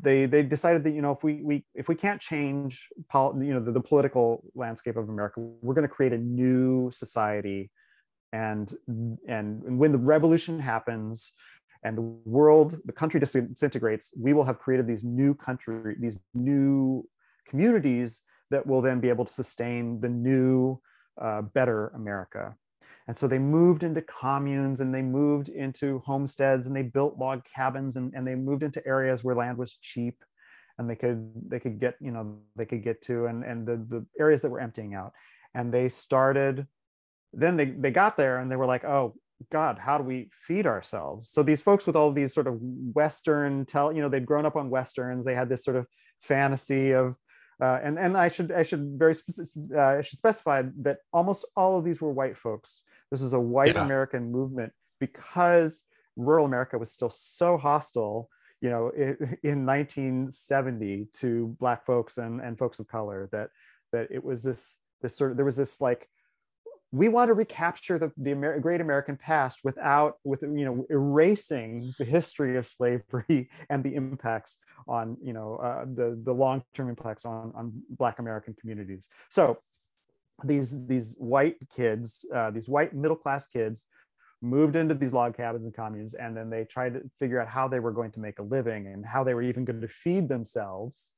they 0.00 0.26
they 0.26 0.42
decided 0.42 0.84
that 0.84 0.92
you 0.92 1.02
know 1.02 1.12
if 1.12 1.22
we 1.22 1.42
we 1.42 1.64
if 1.74 1.88
we 1.88 1.94
can't 1.94 2.20
change 2.20 2.88
pol- 3.08 3.42
you 3.42 3.54
know 3.54 3.60
the, 3.60 3.72
the 3.72 3.80
political 3.80 4.44
landscape 4.54 4.96
of 4.96 5.08
America, 5.08 5.40
we're 5.40 5.74
going 5.74 5.88
to 5.88 5.94
create 5.94 6.12
a 6.12 6.18
new 6.18 6.90
society, 6.90 7.70
and 8.34 8.74
and 9.28 9.78
when 9.78 9.92
the 9.92 9.98
revolution 9.98 10.58
happens 10.58 11.32
and 11.84 11.96
the 11.96 12.02
world, 12.02 12.80
the 12.84 12.92
country 12.92 13.20
disintegrates, 13.20 14.10
we 14.18 14.32
will 14.32 14.44
have 14.44 14.58
created 14.58 14.86
these 14.86 15.04
new 15.04 15.34
country, 15.34 15.94
these 16.00 16.18
new 16.32 17.06
communities 17.46 18.22
that 18.50 18.66
will 18.66 18.80
then 18.80 19.00
be 19.00 19.10
able 19.10 19.24
to 19.24 19.32
sustain 19.32 20.00
the 20.00 20.08
new, 20.08 20.80
uh, 21.20 21.42
better 21.42 21.88
America. 21.88 22.56
And 23.06 23.14
so 23.14 23.28
they 23.28 23.38
moved 23.38 23.84
into 23.84 24.00
communes 24.00 24.80
and 24.80 24.94
they 24.94 25.02
moved 25.02 25.50
into 25.50 25.98
homesteads 26.06 26.66
and 26.66 26.74
they 26.74 26.82
built 26.82 27.18
log 27.18 27.44
cabins 27.44 27.96
and, 27.96 28.14
and 28.14 28.26
they 28.26 28.34
moved 28.34 28.62
into 28.62 28.84
areas 28.86 29.22
where 29.22 29.34
land 29.34 29.58
was 29.58 29.76
cheap 29.82 30.16
and 30.78 30.88
they 30.88 30.96
could 30.96 31.30
they 31.48 31.60
could 31.60 31.78
get 31.78 31.94
you 32.00 32.10
know 32.10 32.38
they 32.56 32.64
could 32.64 32.82
get 32.82 33.00
to 33.02 33.26
and 33.26 33.44
and 33.44 33.64
the, 33.64 33.76
the 33.88 34.04
areas 34.18 34.42
that 34.42 34.50
were 34.50 34.58
emptying 34.58 34.94
out 34.94 35.12
and 35.54 35.72
they 35.72 35.88
started 35.88 36.66
then 37.36 37.56
they, 37.56 37.66
they 37.66 37.90
got 37.90 38.16
there 38.16 38.38
and 38.38 38.50
they 38.50 38.56
were 38.56 38.66
like 38.66 38.84
oh 38.84 39.14
god 39.50 39.78
how 39.78 39.98
do 39.98 40.04
we 40.04 40.30
feed 40.46 40.66
ourselves 40.66 41.28
so 41.28 41.42
these 41.42 41.60
folks 41.60 41.86
with 41.86 41.96
all 41.96 42.10
these 42.10 42.32
sort 42.32 42.46
of 42.46 42.58
western 42.60 43.64
tell 43.66 43.92
you 43.92 44.00
know 44.00 44.08
they'd 44.08 44.26
grown 44.26 44.46
up 44.46 44.56
on 44.56 44.70
westerns 44.70 45.24
they 45.24 45.34
had 45.34 45.48
this 45.48 45.64
sort 45.64 45.76
of 45.76 45.86
fantasy 46.22 46.92
of 46.92 47.16
uh, 47.60 47.78
and 47.82 47.98
and 47.98 48.16
I 48.16 48.28
should 48.28 48.50
I 48.50 48.62
should 48.62 48.98
very 48.98 49.14
uh, 49.74 49.80
I 49.80 50.02
should 50.02 50.18
specify 50.18 50.62
that 50.78 50.98
almost 51.12 51.44
all 51.56 51.78
of 51.78 51.84
these 51.84 52.00
were 52.00 52.12
white 52.12 52.36
folks. 52.36 52.82
This 53.10 53.22
is 53.22 53.32
a 53.32 53.40
white 53.40 53.76
yeah. 53.76 53.84
American 53.84 54.32
movement 54.32 54.72
because 54.98 55.84
rural 56.16 56.46
America 56.46 56.78
was 56.78 56.92
still 56.92 57.10
so 57.10 57.56
hostile, 57.56 58.28
you 58.60 58.70
know, 58.70 58.88
in, 58.90 59.38
in 59.42 59.66
1970 59.66 61.08
to 61.14 61.56
black 61.60 61.86
folks 61.86 62.18
and, 62.18 62.40
and 62.40 62.58
folks 62.58 62.78
of 62.78 62.88
color 62.88 63.28
that 63.32 63.50
that 63.92 64.08
it 64.10 64.22
was 64.22 64.42
this 64.42 64.76
this 65.00 65.16
sort 65.16 65.30
of 65.30 65.36
there 65.36 65.46
was 65.46 65.56
this 65.56 65.80
like 65.80 66.08
we 66.94 67.08
want 67.08 67.26
to 67.26 67.34
recapture 67.34 67.98
the, 67.98 68.12
the 68.16 68.30
Amer- 68.30 68.60
great 68.60 68.80
American 68.80 69.16
past 69.16 69.58
without, 69.64 70.14
with 70.22 70.42
you 70.42 70.64
know, 70.64 70.86
erasing 70.90 71.92
the 71.98 72.04
history 72.04 72.56
of 72.56 72.68
slavery 72.68 73.50
and 73.68 73.82
the 73.82 73.96
impacts 73.96 74.58
on, 74.86 75.16
you 75.20 75.32
know, 75.32 75.56
uh, 75.56 75.84
the 75.92 76.22
the 76.24 76.32
long 76.32 76.62
term 76.72 76.88
impacts 76.88 77.26
on 77.26 77.52
on 77.56 77.72
Black 77.90 78.20
American 78.20 78.54
communities. 78.60 79.08
So 79.28 79.58
these 80.44 80.86
these 80.86 81.16
white 81.18 81.56
kids, 81.74 82.24
uh, 82.32 82.52
these 82.52 82.68
white 82.68 82.94
middle 82.94 83.16
class 83.16 83.48
kids, 83.48 83.86
moved 84.40 84.76
into 84.76 84.94
these 84.94 85.12
log 85.12 85.36
cabins 85.36 85.64
and 85.64 85.74
communes, 85.74 86.14
and 86.14 86.36
then 86.36 86.48
they 86.48 86.64
tried 86.64 86.94
to 86.94 87.00
figure 87.18 87.40
out 87.40 87.48
how 87.48 87.66
they 87.66 87.80
were 87.80 87.92
going 87.92 88.12
to 88.12 88.20
make 88.20 88.38
a 88.38 88.42
living 88.42 88.86
and 88.86 89.04
how 89.04 89.24
they 89.24 89.34
were 89.34 89.42
even 89.42 89.64
going 89.64 89.80
to 89.80 89.88
feed 89.88 90.28
themselves, 90.28 91.12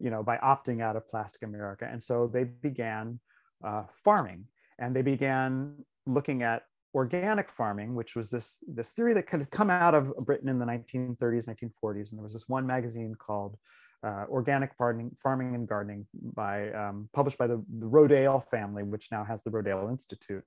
you 0.00 0.08
know, 0.08 0.22
by 0.22 0.38
opting 0.38 0.80
out 0.80 0.96
of 0.96 1.06
plastic 1.10 1.42
America. 1.42 1.86
And 1.90 2.02
so 2.02 2.30
they 2.32 2.44
began 2.44 3.20
uh, 3.62 3.82
farming 4.02 4.46
and 4.78 4.94
they 4.94 5.02
began 5.02 5.74
looking 6.06 6.42
at 6.42 6.62
organic 6.94 7.50
farming, 7.50 7.94
which 7.94 8.16
was 8.16 8.30
this, 8.30 8.58
this 8.66 8.92
theory 8.92 9.12
that 9.14 9.28
had 9.28 9.50
come 9.50 9.70
out 9.70 9.94
of 9.94 10.14
Britain 10.24 10.48
in 10.48 10.58
the 10.58 10.64
1930s, 10.64 11.44
1940s. 11.44 12.10
And 12.10 12.18
there 12.18 12.22
was 12.22 12.32
this 12.32 12.48
one 12.48 12.66
magazine 12.66 13.14
called 13.14 13.56
uh, 14.02 14.24
Organic 14.28 14.74
Farming, 14.74 15.14
Farming 15.22 15.54
and 15.54 15.68
Gardening 15.68 16.06
by, 16.14 16.72
um, 16.72 17.08
published 17.12 17.38
by 17.38 17.46
the, 17.46 17.56
the 17.78 17.86
Rodale 17.86 18.44
family, 18.48 18.82
which 18.82 19.08
now 19.10 19.24
has 19.24 19.42
the 19.42 19.50
Rodale 19.50 19.90
Institute. 19.90 20.44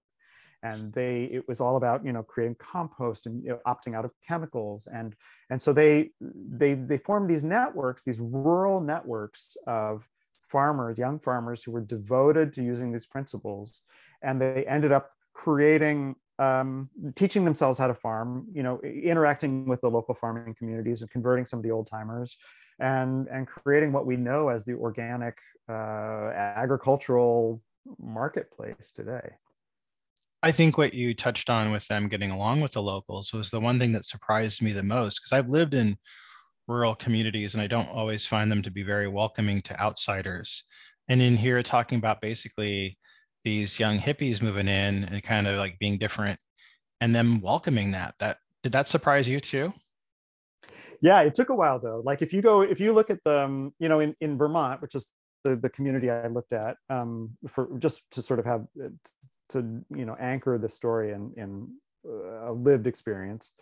And 0.64 0.94
they, 0.94 1.24
it 1.32 1.48
was 1.48 1.60
all 1.60 1.76
about, 1.76 2.06
you 2.06 2.14
know, 2.14 2.22
creating 2.22 2.56
compost 2.60 3.26
and 3.26 3.44
you 3.44 3.50
know, 3.50 3.60
opting 3.66 3.96
out 3.96 4.06
of 4.06 4.12
chemicals. 4.28 4.88
And, 4.88 5.16
and 5.50 5.62
so 5.62 5.74
they, 5.74 6.12
they, 6.22 6.76
they 6.76 7.00
formed 7.00 7.30
these 7.30 7.44
networks, 7.44 8.04
these 8.04 8.20
rural 8.20 8.80
networks 8.80 9.58
of 9.66 10.08
farmers, 10.52 10.98
young 10.98 11.20
farmers 11.20 11.64
who 11.64 11.72
were 11.72 11.82
devoted 11.82 12.54
to 12.54 12.64
using 12.64 12.92
these 12.92 13.08
principles 13.08 13.82
and 14.24 14.42
they 14.42 14.66
ended 14.66 14.92
up 14.92 15.12
creating 15.34 16.16
um, 16.40 16.90
teaching 17.16 17.46
themselves 17.46 17.78
how 17.78 17.88
to 17.88 17.94
farm 17.94 18.48
you 18.54 18.64
know 18.64 18.80
interacting 18.82 19.68
with 19.68 19.82
the 19.82 19.90
local 19.90 20.16
farming 20.16 20.56
communities 20.58 21.02
and 21.02 21.12
converting 21.12 21.46
some 21.46 21.60
of 21.60 21.64
the 21.64 21.72
old 21.72 21.88
timers 21.88 22.38
and 22.80 23.28
and 23.28 23.48
creating 23.48 23.92
what 23.92 24.06
we 24.06 24.18
know 24.18 24.50
as 24.50 24.66
the 24.66 24.74
organic 24.74 25.38
uh, 25.70 26.32
agricultural 26.34 27.62
marketplace 28.00 28.92
today. 28.94 29.30
I 30.44 30.52
think 30.52 30.78
what 30.78 30.96
you 30.96 31.14
touched 31.14 31.52
on 31.52 31.72
with 31.72 31.88
them 31.88 32.08
getting 32.08 32.32
along 32.32 32.62
with 32.62 32.72
the 32.72 32.82
locals 32.82 33.32
was 33.32 33.52
the 33.52 33.60
one 33.60 33.78
thing 33.78 33.92
that 33.92 34.06
surprised 34.06 34.62
me 34.62 34.72
the 34.72 34.84
most 34.84 35.20
because 35.20 35.38
i've 35.38 35.50
lived 35.50 35.76
in 35.76 35.98
rural 36.68 36.96
communities 36.96 37.54
and 37.54 37.62
i 37.62 37.68
don't 37.68 37.90
always 37.90 38.26
find 38.26 38.52
them 38.52 38.64
to 38.64 38.72
be 38.72 38.84
very 38.84 39.08
welcoming 39.08 39.62
to 39.64 39.80
outsiders. 39.80 40.64
And 41.08 41.22
in 41.22 41.38
here 41.38 41.62
talking 41.62 41.98
about 41.98 42.22
basically 42.22 42.98
these 43.44 43.80
young 43.80 44.00
hippies 44.00 44.42
moving 44.42 44.68
in 44.68 45.06
and 45.06 45.24
kind 45.24 45.48
of 45.48 45.58
like 45.58 45.80
being 45.80 45.98
different 45.98 46.40
and 47.00 47.16
them 47.16 47.42
welcoming 47.42 47.92
that 47.92 48.16
that 48.20 48.38
did 48.64 48.72
that 48.72 48.88
surprise 48.88 49.28
you 49.28 49.40
too? 49.40 49.74
Yeah 51.02 51.22
it 51.22 51.36
took 51.36 51.50
a 51.50 51.56
while 51.56 51.80
though. 51.80 52.02
Like 52.04 52.22
if 52.22 52.34
you 52.34 52.42
go 52.42 52.62
if 52.62 52.80
you 52.80 52.94
look 52.94 53.10
at 53.10 53.20
the 53.26 53.42
um, 53.42 53.74
you 53.80 53.90
know 53.90 54.00
in, 54.00 54.16
in 54.22 54.38
vermont 54.38 54.82
which 54.82 54.96
is 54.96 55.08
the, 55.44 55.56
the 55.56 55.70
community 55.70 56.12
i 56.12 56.28
looked 56.28 56.54
at 56.54 56.78
um, 56.90 57.32
for 57.50 57.68
just 57.80 58.04
to 58.12 58.22
sort 58.22 58.40
of 58.40 58.46
have 58.46 58.66
uh, 58.84 58.90
to 59.50 59.84
you 59.90 60.06
know 60.06 60.16
anchor 60.20 60.58
the 60.58 60.70
story 60.70 61.12
in 61.14 61.34
in 61.36 61.68
uh, 62.08 62.50
a 62.50 62.54
lived 62.54 62.86
experience 62.86 63.54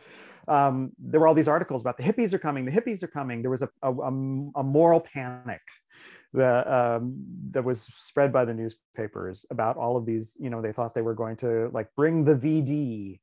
um, 0.50 0.92
there 0.98 1.20
were 1.20 1.28
all 1.28 1.34
these 1.34 1.48
articles 1.48 1.82
about 1.82 1.98
the 1.98 2.04
hippies 2.04 2.34
are 2.34 2.40
coming 2.40 2.66
the 2.66 2.72
hippies 2.72 3.04
are 3.04 3.08
coming. 3.08 3.42
There 3.42 3.52
was 3.52 3.62
a, 3.62 3.70
a, 3.84 3.92
a 3.92 4.64
moral 4.64 5.00
panic 5.00 5.62
that 6.34 6.68
um, 6.68 7.16
that 7.52 7.64
was 7.64 7.82
spread 7.94 8.32
by 8.32 8.46
the 8.46 8.54
newspapers 8.54 9.46
about 9.50 9.78
all 9.78 9.98
of 9.98 10.06
these. 10.06 10.38
You 10.40 10.50
know, 10.50 10.62
they 10.62 10.72
thought 10.72 10.94
they 10.94 11.02
were 11.02 11.16
going 11.16 11.36
to 11.38 11.70
like 11.74 11.90
bring 11.96 12.24
the 12.24 12.36
VD 12.36 13.20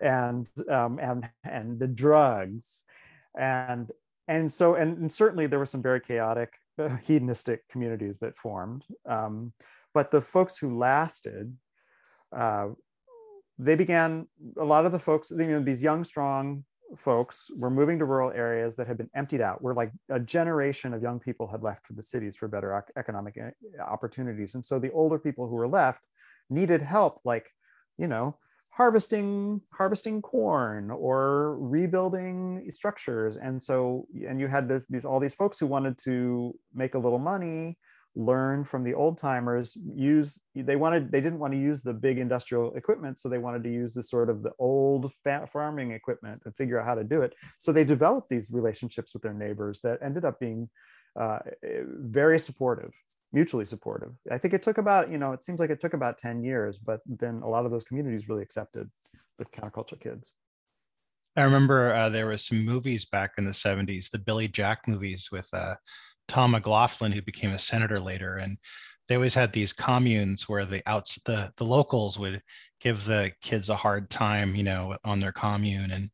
and 0.00 0.48
um, 0.68 0.98
and 1.00 1.28
and 1.44 1.78
the 1.78 1.88
drugs, 1.88 2.84
and 3.38 3.90
and 4.28 4.52
so 4.52 4.74
and, 4.74 4.98
and 4.98 5.10
certainly 5.10 5.46
there 5.46 5.58
were 5.58 5.66
some 5.66 5.82
very 5.82 6.00
chaotic 6.00 6.52
uh, 6.78 6.96
hedonistic 7.04 7.66
communities 7.68 8.18
that 8.18 8.36
formed. 8.36 8.84
Um, 9.08 9.52
but 9.94 10.10
the 10.10 10.20
folks 10.20 10.56
who 10.56 10.78
lasted, 10.78 11.56
uh, 12.36 12.68
they 13.58 13.74
began. 13.74 14.26
A 14.58 14.64
lot 14.64 14.86
of 14.86 14.92
the 14.92 14.98
folks, 14.98 15.30
you 15.30 15.46
know, 15.46 15.60
these 15.60 15.82
young, 15.82 16.04
strong 16.04 16.64
folks 16.96 17.50
were 17.56 17.70
moving 17.70 17.98
to 17.98 18.04
rural 18.04 18.30
areas 18.32 18.76
that 18.76 18.86
had 18.86 18.98
been 18.98 19.10
emptied 19.14 19.40
out 19.40 19.62
where 19.62 19.74
like 19.74 19.92
a 20.08 20.18
generation 20.18 20.92
of 20.92 21.02
young 21.02 21.20
people 21.20 21.46
had 21.46 21.62
left 21.62 21.86
for 21.86 21.92
the 21.92 22.02
cities 22.02 22.36
for 22.36 22.48
better 22.48 22.84
economic 22.96 23.36
eh, 23.38 23.50
opportunities. 23.80 24.54
And 24.54 24.64
so 24.64 24.78
the 24.78 24.92
older 24.92 25.18
people 25.18 25.48
who 25.48 25.54
were 25.54 25.68
left 25.68 26.00
needed 26.48 26.82
help 26.82 27.20
like 27.24 27.48
you 27.98 28.06
know 28.06 28.34
harvesting 28.72 29.60
harvesting 29.72 30.22
corn 30.22 30.90
or 30.90 31.56
rebuilding 31.58 32.68
structures. 32.70 33.36
And 33.36 33.62
so 33.62 34.06
and 34.26 34.40
you 34.40 34.48
had 34.48 34.68
this 34.68 34.86
these 34.86 35.04
all 35.04 35.20
these 35.20 35.34
folks 35.34 35.58
who 35.58 35.66
wanted 35.66 35.98
to 36.04 36.54
make 36.74 36.94
a 36.94 36.98
little 36.98 37.18
money 37.18 37.78
learn 38.16 38.64
from 38.64 38.82
the 38.82 38.92
old 38.92 39.16
timers 39.16 39.76
use 39.94 40.40
they 40.56 40.74
wanted 40.74 41.12
they 41.12 41.20
didn't 41.20 41.38
want 41.38 41.52
to 41.52 41.58
use 41.58 41.80
the 41.80 41.92
big 41.92 42.18
industrial 42.18 42.74
equipment 42.74 43.18
so 43.18 43.28
they 43.28 43.38
wanted 43.38 43.62
to 43.62 43.70
use 43.70 43.94
the 43.94 44.02
sort 44.02 44.28
of 44.28 44.42
the 44.42 44.50
old 44.58 45.12
farming 45.52 45.92
equipment 45.92 46.40
and 46.44 46.54
figure 46.56 46.78
out 46.78 46.86
how 46.86 46.94
to 46.94 47.04
do 47.04 47.22
it. 47.22 47.34
So 47.58 47.72
they 47.72 47.84
developed 47.84 48.28
these 48.28 48.50
relationships 48.50 49.14
with 49.14 49.22
their 49.22 49.32
neighbors 49.32 49.80
that 49.84 50.00
ended 50.02 50.24
up 50.24 50.40
being 50.40 50.68
uh, 51.18 51.38
very 51.62 52.38
supportive 52.38 52.92
mutually 53.32 53.64
supportive. 53.64 54.12
I 54.30 54.38
think 54.38 54.54
it 54.54 54.62
took 54.62 54.78
about 54.78 55.10
you 55.10 55.18
know 55.18 55.32
it 55.32 55.44
seems 55.44 55.60
like 55.60 55.70
it 55.70 55.80
took 55.80 55.94
about 55.94 56.18
10 56.18 56.42
years 56.42 56.78
but 56.78 57.00
then 57.06 57.42
a 57.44 57.48
lot 57.48 57.64
of 57.64 57.70
those 57.70 57.84
communities 57.84 58.28
really 58.28 58.42
accepted 58.42 58.86
the 59.38 59.44
counterculture 59.44 60.00
kids. 60.00 60.34
I 61.36 61.44
remember 61.44 61.94
uh, 61.94 62.08
there 62.08 62.26
was 62.26 62.44
some 62.44 62.64
movies 62.64 63.04
back 63.04 63.32
in 63.38 63.44
the 63.44 63.52
70s 63.52 64.10
the 64.10 64.18
billy 64.18 64.48
jack 64.48 64.88
movies 64.88 65.28
with 65.30 65.48
uh, 65.54 65.76
Tom 66.30 66.52
McLaughlin, 66.52 67.10
who 67.10 67.20
became 67.22 67.50
a 67.50 67.58
senator 67.58 67.98
later, 67.98 68.36
and 68.36 68.56
they 69.08 69.16
always 69.16 69.34
had 69.34 69.52
these 69.52 69.72
communes 69.72 70.48
where 70.48 70.64
the 70.64 70.80
outs 70.86 71.20
the 71.24 71.52
the 71.56 71.64
locals 71.64 72.20
would 72.20 72.40
give 72.80 73.04
the 73.04 73.32
kids 73.42 73.68
a 73.68 73.74
hard 73.74 74.08
time, 74.10 74.54
you 74.54 74.62
know, 74.62 74.96
on 75.04 75.18
their 75.18 75.32
commune, 75.32 75.90
and 75.90 76.08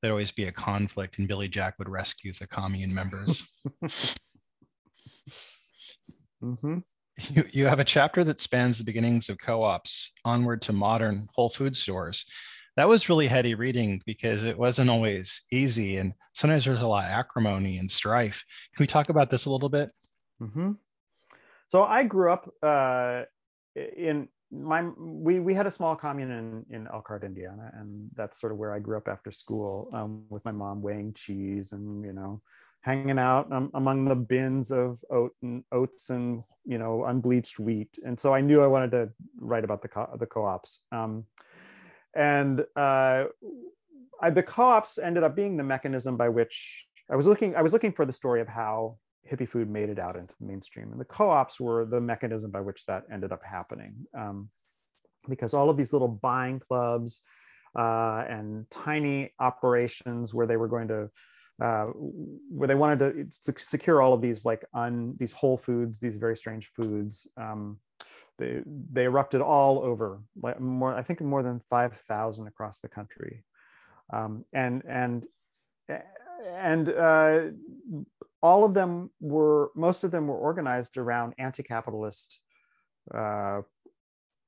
there'd 0.00 0.12
always 0.12 0.30
be 0.30 0.46
a 0.46 0.52
conflict, 0.52 1.18
and 1.18 1.28
Billy 1.28 1.46
Jack 1.46 1.78
would 1.78 1.90
rescue 1.90 2.32
the 2.32 2.46
commune 2.46 2.94
members. 2.94 3.46
mm-hmm. 6.42 6.78
you, 7.28 7.44
you 7.50 7.66
have 7.66 7.80
a 7.80 7.84
chapter 7.84 8.24
that 8.24 8.40
spans 8.40 8.78
the 8.78 8.84
beginnings 8.84 9.28
of 9.28 9.36
co-ops 9.36 10.12
onward 10.24 10.62
to 10.62 10.72
modern 10.72 11.28
whole 11.34 11.50
food 11.50 11.76
stores 11.76 12.24
that 12.76 12.88
was 12.88 13.08
really 13.08 13.26
heady 13.26 13.54
reading 13.54 14.02
because 14.06 14.42
it 14.44 14.58
wasn't 14.58 14.90
always 14.90 15.42
easy 15.52 15.98
and 15.98 16.12
sometimes 16.34 16.64
there's 16.64 16.82
a 16.82 16.86
lot 16.86 17.04
of 17.04 17.10
acrimony 17.10 17.78
and 17.78 17.90
strife 17.90 18.44
can 18.76 18.82
we 18.82 18.86
talk 18.86 19.08
about 19.08 19.30
this 19.30 19.46
a 19.46 19.50
little 19.50 19.68
bit 19.68 19.90
mm-hmm. 20.40 20.72
so 21.68 21.84
i 21.84 22.02
grew 22.02 22.32
up 22.32 22.52
uh, 22.62 23.22
in 23.74 24.28
my 24.50 24.82
we 24.98 25.38
we 25.38 25.54
had 25.54 25.66
a 25.66 25.70
small 25.70 25.94
commune 25.94 26.30
in 26.30 26.66
in 26.74 26.88
Elkhart, 26.88 27.22
Indiana, 27.22 27.70
and 27.74 28.10
that's 28.14 28.40
sort 28.40 28.52
of 28.52 28.58
where 28.58 28.74
I 28.74 28.80
grew 28.80 28.96
up 28.96 29.08
after 29.08 29.30
school 29.30 29.88
um, 29.92 30.24
with 30.28 30.44
my 30.44 30.52
mom 30.52 30.82
weighing 30.82 31.12
cheese 31.14 31.72
and 31.72 32.04
you 32.04 32.12
know 32.12 32.42
hanging 32.82 33.18
out 33.18 33.52
um, 33.52 33.70
among 33.74 34.06
the 34.06 34.14
bins 34.14 34.72
of 34.72 34.98
oat 35.10 35.34
and 35.42 35.62
oats 35.70 36.10
and 36.10 36.42
you 36.64 36.78
know 36.78 37.04
unbleached 37.04 37.58
wheat. 37.58 37.96
And 38.04 38.18
so 38.18 38.34
I 38.34 38.40
knew 38.40 38.62
I 38.62 38.66
wanted 38.66 38.90
to 38.92 39.10
write 39.38 39.64
about 39.64 39.82
the 39.82 39.88
co- 39.88 40.16
the 40.18 40.26
co-ops. 40.26 40.80
Um, 40.90 41.24
and 42.14 42.64
uh, 42.76 43.24
I, 44.20 44.30
the 44.30 44.42
co-ops 44.42 44.98
ended 44.98 45.22
up 45.22 45.34
being 45.34 45.56
the 45.56 45.64
mechanism 45.64 46.16
by 46.16 46.28
which 46.28 46.86
I 47.10 47.16
was 47.16 47.26
looking. 47.26 47.54
I 47.56 47.62
was 47.62 47.72
looking 47.72 47.92
for 47.92 48.04
the 48.04 48.12
story 48.12 48.40
of 48.40 48.48
how 48.48 48.96
hippie 49.30 49.48
food 49.48 49.68
made 49.68 49.88
it 49.88 49.98
out 49.98 50.16
into 50.16 50.34
the 50.38 50.46
mainstream. 50.46 50.90
And 50.92 51.00
the 51.00 51.04
co-ops 51.04 51.60
were 51.60 51.84
the 51.84 52.00
mechanism 52.00 52.50
by 52.50 52.60
which 52.60 52.84
that 52.86 53.04
ended 53.12 53.32
up 53.32 53.40
happening. 53.44 53.94
Um, 54.16 54.50
because 55.28 55.54
all 55.54 55.70
of 55.70 55.76
these 55.76 55.92
little 55.92 56.08
buying 56.08 56.58
clubs 56.58 57.22
uh, 57.78 58.24
and 58.28 58.68
tiny 58.70 59.32
operations 59.38 60.34
where 60.34 60.46
they 60.46 60.56
were 60.56 60.68
going 60.68 60.88
to, 60.88 61.10
uh, 61.62 61.86
where 62.50 62.66
they 62.66 62.74
wanted 62.74 63.30
to, 63.42 63.52
secure 63.58 64.00
all 64.00 64.14
of 64.14 64.22
these 64.22 64.44
like 64.44 64.64
on 64.72 65.14
these 65.18 65.32
whole 65.32 65.58
foods, 65.58 66.00
these 66.00 66.16
very 66.16 66.36
strange 66.36 66.70
foods. 66.74 67.28
Um, 67.36 67.78
they, 68.40 68.62
they 68.66 69.04
erupted 69.04 69.40
all 69.40 69.78
over, 69.80 70.22
like 70.42 70.58
more, 70.60 70.94
I 70.94 71.02
think 71.02 71.20
more 71.20 71.42
than 71.42 71.60
5,000 71.70 72.46
across 72.46 72.80
the 72.80 72.88
country. 72.88 73.44
Um, 74.12 74.44
and, 74.52 74.82
and, 74.88 75.26
and 76.46 76.88
uh, 76.88 77.40
all 78.42 78.64
of 78.64 78.74
them 78.74 79.10
were 79.20 79.70
most 79.74 80.04
of 80.04 80.10
them 80.10 80.26
were 80.26 80.36
organized 80.36 80.96
around 80.96 81.34
anti-capitalist 81.38 82.38
uh, 83.14 83.60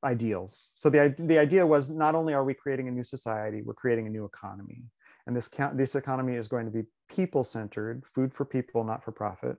ideals. 0.02 0.68
So 0.74 0.88
the, 0.88 1.14
the 1.18 1.38
idea 1.38 1.66
was 1.66 1.90
not 1.90 2.14
only 2.14 2.34
are 2.34 2.44
we 2.44 2.54
creating 2.54 2.88
a 2.88 2.90
new 2.90 3.04
society 3.04 3.62
we're 3.62 3.74
creating 3.74 4.06
a 4.06 4.10
new 4.10 4.24
economy. 4.24 4.84
And 5.26 5.36
this 5.36 5.50
this 5.74 5.94
economy 5.94 6.34
is 6.34 6.48
going 6.48 6.64
to 6.64 6.72
be 6.72 6.84
people 7.08 7.44
centered 7.44 8.02
food 8.14 8.34
for 8.34 8.44
people 8.44 8.82
not 8.82 9.04
for 9.04 9.12
profit. 9.12 9.56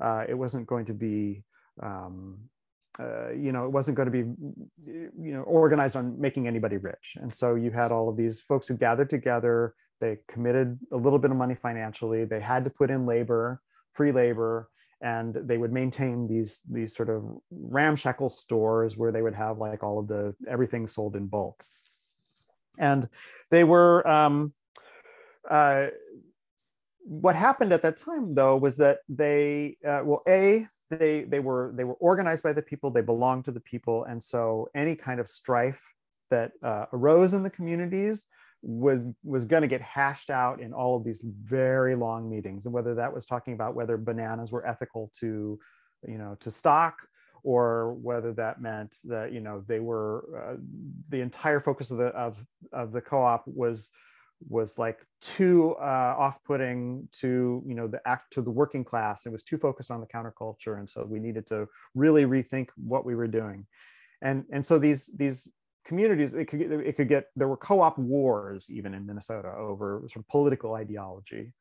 Uh, 0.00 0.24
it 0.28 0.34
wasn't 0.34 0.66
going 0.66 0.86
to 0.86 0.94
be 0.94 1.44
um, 1.82 2.38
uh, 3.00 3.30
you 3.30 3.52
know, 3.52 3.64
it 3.64 3.70
wasn't 3.70 3.96
going 3.96 4.10
to 4.10 4.12
be, 4.12 4.24
you 4.86 5.32
know, 5.32 5.42
organized 5.42 5.96
on 5.96 6.20
making 6.20 6.48
anybody 6.48 6.76
rich. 6.76 7.16
And 7.20 7.32
so 7.34 7.54
you 7.54 7.70
had 7.70 7.92
all 7.92 8.08
of 8.08 8.16
these 8.16 8.40
folks 8.40 8.66
who 8.66 8.74
gathered 8.76 9.08
together 9.08 9.74
they 10.00 10.18
committed 10.28 10.78
a 10.92 10.96
little 10.96 11.18
bit 11.18 11.30
of 11.30 11.36
money 11.36 11.54
financially. 11.54 12.24
They 12.24 12.40
had 12.40 12.64
to 12.64 12.70
put 12.70 12.90
in 12.90 13.06
labor, 13.06 13.60
free 13.94 14.12
labor, 14.12 14.68
and 15.00 15.34
they 15.34 15.58
would 15.58 15.72
maintain 15.72 16.26
these 16.26 16.60
these 16.68 16.94
sort 16.94 17.08
of 17.08 17.24
ramshackle 17.50 18.30
stores 18.30 18.96
where 18.96 19.12
they 19.12 19.22
would 19.22 19.34
have 19.34 19.58
like 19.58 19.82
all 19.82 19.98
of 19.98 20.08
the 20.08 20.34
everything 20.48 20.86
sold 20.86 21.16
in 21.16 21.26
bulk. 21.26 21.62
And 22.78 23.08
they 23.50 23.64
were 23.64 24.06
um, 24.08 24.52
uh, 25.48 25.86
what 27.02 27.34
happened 27.36 27.72
at 27.72 27.82
that 27.82 27.96
time 27.96 28.34
though 28.34 28.56
was 28.56 28.76
that 28.78 28.98
they 29.08 29.78
uh, 29.86 30.02
well 30.04 30.22
a 30.28 30.66
they 30.90 31.22
they 31.22 31.40
were 31.40 31.72
they 31.74 31.84
were 31.84 31.94
organized 31.94 32.42
by 32.42 32.52
the 32.52 32.62
people 32.62 32.90
they 32.90 33.00
belonged 33.00 33.44
to 33.44 33.52
the 33.52 33.60
people 33.60 34.04
and 34.04 34.22
so 34.22 34.68
any 34.74 34.94
kind 34.94 35.20
of 35.20 35.28
strife 35.28 35.80
that 36.30 36.52
uh, 36.62 36.86
arose 36.92 37.32
in 37.32 37.42
the 37.42 37.50
communities 37.50 38.26
was 38.62 39.00
was 39.22 39.44
going 39.44 39.62
to 39.62 39.68
get 39.68 39.80
hashed 39.80 40.30
out 40.30 40.60
in 40.60 40.72
all 40.72 40.96
of 40.96 41.04
these 41.04 41.20
very 41.22 41.94
long 41.94 42.28
meetings 42.28 42.66
and 42.66 42.74
whether 42.74 42.94
that 42.94 43.12
was 43.12 43.24
talking 43.24 43.54
about 43.54 43.74
whether 43.74 43.96
bananas 43.96 44.50
were 44.50 44.66
ethical 44.66 45.10
to 45.18 45.58
you 46.06 46.18
know 46.18 46.36
to 46.40 46.50
stock 46.50 46.96
or 47.44 47.94
whether 47.94 48.32
that 48.32 48.60
meant 48.60 48.96
that 49.04 49.32
you 49.32 49.40
know 49.40 49.62
they 49.68 49.78
were 49.80 50.24
uh, 50.36 50.56
the 51.08 51.20
entire 51.20 51.60
focus 51.60 51.90
of 51.90 51.98
the 51.98 52.06
of 52.06 52.36
of 52.72 52.92
the 52.92 53.00
co-op 53.00 53.44
was 53.46 53.90
was 54.48 54.78
like 54.78 54.98
too 55.20 55.74
uh, 55.80 56.14
off-putting 56.18 57.08
to 57.12 57.62
you 57.66 57.74
know 57.74 57.88
the 57.88 58.00
act 58.06 58.32
to 58.34 58.42
the 58.42 58.50
working 58.50 58.84
class. 58.84 59.26
It 59.26 59.32
was 59.32 59.42
too 59.42 59.58
focused 59.58 59.90
on 59.90 60.00
the 60.00 60.06
counterculture 60.06 60.78
and 60.78 60.88
so 60.88 61.04
we 61.04 61.18
needed 61.18 61.46
to 61.48 61.66
really 61.94 62.24
rethink 62.24 62.68
what 62.76 63.04
we 63.04 63.14
were 63.14 63.26
doing. 63.26 63.66
And 64.22 64.44
and 64.52 64.64
so 64.64 64.78
these 64.78 65.10
these 65.16 65.48
communities 65.84 66.34
it 66.34 66.46
could 66.46 66.60
it 66.60 66.96
could 66.96 67.08
get 67.08 67.26
there 67.34 67.48
were 67.48 67.56
co-op 67.56 67.96
wars 67.98 68.68
even 68.68 68.92
in 68.92 69.06
minnesota 69.06 69.50
over 69.56 70.02
sort 70.08 70.24
of 70.24 70.28
political 70.28 70.74
ideology. 70.74 71.52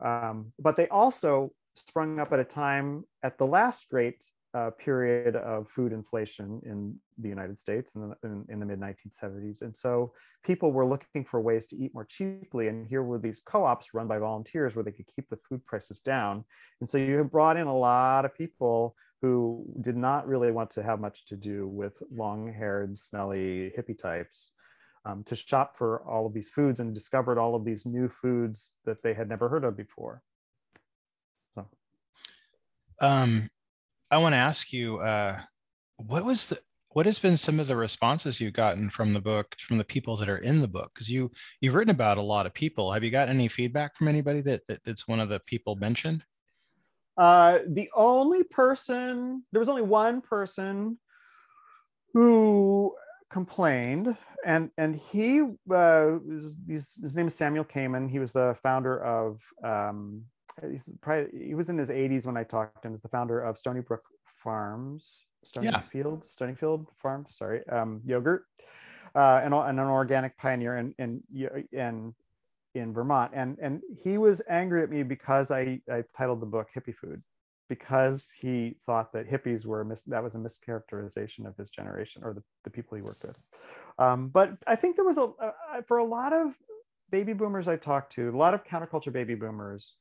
Um, 0.00 0.52
but 0.58 0.76
they 0.76 0.88
also 0.88 1.52
sprung 1.74 2.18
up 2.18 2.32
at 2.32 2.40
a 2.40 2.44
time 2.44 3.04
at 3.22 3.38
the 3.38 3.46
last 3.46 3.88
great 3.90 4.24
uh, 4.56 4.70
period 4.70 5.36
of 5.36 5.68
food 5.68 5.92
inflation 5.92 6.60
in 6.64 6.94
the 7.18 7.28
united 7.28 7.58
states 7.58 7.94
in 7.94 8.00
the, 8.02 8.16
in, 8.24 8.44
in 8.48 8.60
the 8.60 8.66
mid 8.66 8.80
1970s 8.80 9.62
and 9.62 9.76
so 9.76 10.12
people 10.46 10.70
were 10.72 10.86
looking 10.86 11.24
for 11.24 11.40
ways 11.40 11.66
to 11.66 11.76
eat 11.76 11.92
more 11.92 12.04
cheaply. 12.04 12.68
And 12.68 12.86
here 12.86 13.02
were 13.02 13.18
these 13.18 13.40
co-ops 13.40 13.92
run 13.92 14.06
by 14.06 14.18
volunteers 14.18 14.74
where 14.74 14.84
they 14.84 14.92
could 14.92 15.08
keep 15.14 15.28
the 15.28 15.36
food 15.36 15.66
prices 15.66 15.98
down. 15.98 16.44
And 16.80 16.88
so 16.88 16.98
you 16.98 17.22
brought 17.24 17.56
in 17.56 17.66
a 17.66 17.76
lot 17.76 18.24
of 18.24 18.34
people 18.34 18.94
who 19.20 19.66
did 19.80 19.96
not 19.96 20.28
really 20.28 20.52
want 20.52 20.70
to 20.70 20.82
have 20.82 21.00
much 21.00 21.26
to 21.26 21.36
do 21.36 21.66
with 21.66 22.00
long 22.14 22.52
haired, 22.52 22.96
smelly 22.96 23.72
hippie 23.76 23.98
types 23.98 24.52
um, 25.04 25.24
to 25.24 25.34
shop 25.34 25.74
for 25.76 26.02
all 26.02 26.26
of 26.26 26.32
these 26.32 26.48
foods 26.48 26.78
and 26.80 26.94
discovered 26.94 27.38
all 27.38 27.54
of 27.56 27.64
these 27.64 27.84
new 27.84 28.08
foods 28.08 28.74
that 28.84 29.02
they 29.02 29.14
had 29.14 29.28
never 29.28 29.48
heard 29.48 29.64
of 29.64 29.76
before. 29.76 30.22
So, 31.54 31.66
um, 33.00 33.48
I 34.10 34.18
want 34.18 34.34
to 34.34 34.38
ask 34.38 34.72
you, 34.72 34.98
uh, 34.98 35.40
what 35.96 36.24
was 36.24 36.48
the 36.48 36.60
what 36.90 37.04
has 37.04 37.18
been 37.18 37.36
some 37.36 37.60
of 37.60 37.66
the 37.66 37.76
responses 37.76 38.40
you've 38.40 38.54
gotten 38.54 38.88
from 38.88 39.12
the 39.12 39.20
book 39.20 39.54
from 39.60 39.76
the 39.76 39.84
people 39.84 40.16
that 40.16 40.28
are 40.28 40.38
in 40.38 40.60
the 40.60 40.68
book? 40.68 40.92
Because 40.94 41.10
you 41.10 41.30
you've 41.60 41.74
written 41.74 41.94
about 41.94 42.18
a 42.18 42.22
lot 42.22 42.46
of 42.46 42.54
people. 42.54 42.92
Have 42.92 43.04
you 43.04 43.10
got 43.10 43.28
any 43.28 43.48
feedback 43.48 43.96
from 43.96 44.08
anybody 44.08 44.40
that, 44.42 44.66
that 44.68 44.82
that's 44.84 45.06
one 45.06 45.20
of 45.20 45.28
the 45.28 45.40
people 45.46 45.76
mentioned? 45.76 46.24
Uh, 47.18 47.60
the 47.68 47.90
only 47.94 48.44
person, 48.44 49.42
there 49.50 49.58
was 49.58 49.68
only 49.68 49.82
one 49.82 50.20
person 50.20 50.98
who 52.14 52.94
complained, 53.30 54.16
and 54.44 54.70
and 54.78 54.96
he 54.96 55.42
uh, 55.70 56.12
his, 56.68 56.96
his 57.02 57.16
name 57.16 57.26
is 57.26 57.34
Samuel 57.34 57.64
Kaymen. 57.64 58.08
He 58.08 58.20
was 58.20 58.32
the 58.32 58.56
founder 58.62 59.02
of 59.02 59.42
um, 59.64 60.24
he's 60.70 60.88
probably 61.00 61.46
he 61.46 61.54
was 61.54 61.68
in 61.68 61.78
his 61.78 61.90
80s 61.90 62.26
when 62.26 62.36
I 62.36 62.44
talked 62.44 62.82
to 62.82 62.88
him. 62.88 62.92
He's 62.92 63.00
the 63.00 63.08
founder 63.08 63.40
of 63.40 63.58
Stony 63.58 63.80
Brook 63.80 64.00
Farms, 64.42 65.24
Stony 65.44 65.66
yeah. 65.66 65.80
Field, 65.80 66.24
Stonyfield 66.24 66.86
Farms. 66.92 67.36
Sorry, 67.36 67.66
um, 67.68 68.00
yogurt, 68.04 68.44
uh, 69.14 69.40
and, 69.42 69.54
and 69.54 69.80
an 69.80 69.86
organic 69.86 70.36
pioneer, 70.38 70.76
and 70.76 70.94
and 70.98 71.22
and 71.72 72.14
in 72.76 72.92
Vermont. 72.92 73.32
And, 73.34 73.56
and 73.60 73.82
he 74.02 74.18
was 74.18 74.42
angry 74.48 74.82
at 74.82 74.90
me 74.90 75.02
because 75.02 75.50
I, 75.50 75.80
I 75.90 76.04
titled 76.16 76.40
the 76.40 76.46
book 76.46 76.68
Hippie 76.76 76.94
Food, 76.94 77.22
because 77.68 78.30
he 78.38 78.76
thought 78.84 79.12
that 79.12 79.28
hippies 79.28 79.64
were, 79.64 79.84
mis- 79.84 80.02
that 80.04 80.22
was 80.22 80.34
a 80.34 80.38
mischaracterization 80.38 81.46
of 81.46 81.56
his 81.56 81.70
generation 81.70 82.22
or 82.24 82.34
the, 82.34 82.42
the 82.64 82.70
people 82.70 82.96
he 82.96 83.02
worked 83.02 83.24
with. 83.24 83.42
Um, 83.98 84.28
but 84.28 84.52
I 84.66 84.76
think 84.76 84.96
there 84.96 85.04
was 85.04 85.18
a, 85.18 85.24
uh, 85.40 85.82
for 85.88 85.98
a 85.98 86.04
lot 86.04 86.32
of 86.32 86.52
baby 87.10 87.32
boomers 87.32 87.66
I 87.66 87.76
talked 87.76 88.12
to, 88.12 88.28
a 88.28 88.30
lot 88.30 88.54
of 88.54 88.64
counterculture 88.64 89.12
baby 89.12 89.34
boomers, 89.34 89.94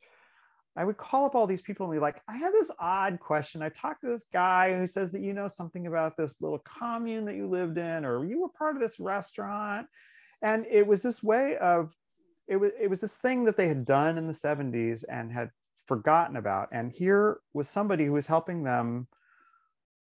I 0.77 0.83
would 0.83 0.97
call 0.97 1.25
up 1.25 1.35
all 1.35 1.47
these 1.47 1.61
people 1.61 1.85
and 1.85 1.95
be 1.95 1.99
like, 1.99 2.21
I 2.27 2.35
have 2.37 2.51
this 2.51 2.71
odd 2.79 3.19
question. 3.19 3.61
I 3.61 3.69
talked 3.69 4.01
to 4.01 4.07
this 4.07 4.25
guy 4.33 4.77
who 4.77 4.87
says 4.87 5.11
that 5.13 5.21
you 5.21 5.33
know 5.33 5.47
something 5.47 5.87
about 5.87 6.17
this 6.17 6.41
little 6.41 6.59
commune 6.59 7.25
that 7.25 7.35
you 7.35 7.47
lived 7.47 7.77
in, 7.77 8.03
or 8.03 8.25
you 8.25 8.41
were 8.41 8.49
part 8.49 8.75
of 8.75 8.81
this 8.81 8.99
restaurant. 8.99 9.87
And 10.41 10.65
it 10.69 10.85
was 10.85 11.01
this 11.01 11.23
way 11.23 11.57
of 11.57 11.93
it 12.47 12.57
was 12.57 12.71
it 12.79 12.89
was 12.89 13.01
this 13.01 13.15
thing 13.15 13.45
that 13.45 13.57
they 13.57 13.67
had 13.67 13.85
done 13.85 14.17
in 14.17 14.27
the 14.27 14.33
70s 14.33 15.03
and 15.09 15.31
had 15.31 15.49
forgotten 15.87 16.35
about 16.35 16.69
and 16.71 16.91
here 16.91 17.39
was 17.53 17.69
somebody 17.69 18.05
who 18.05 18.13
was 18.13 18.27
helping 18.27 18.63
them 18.63 19.07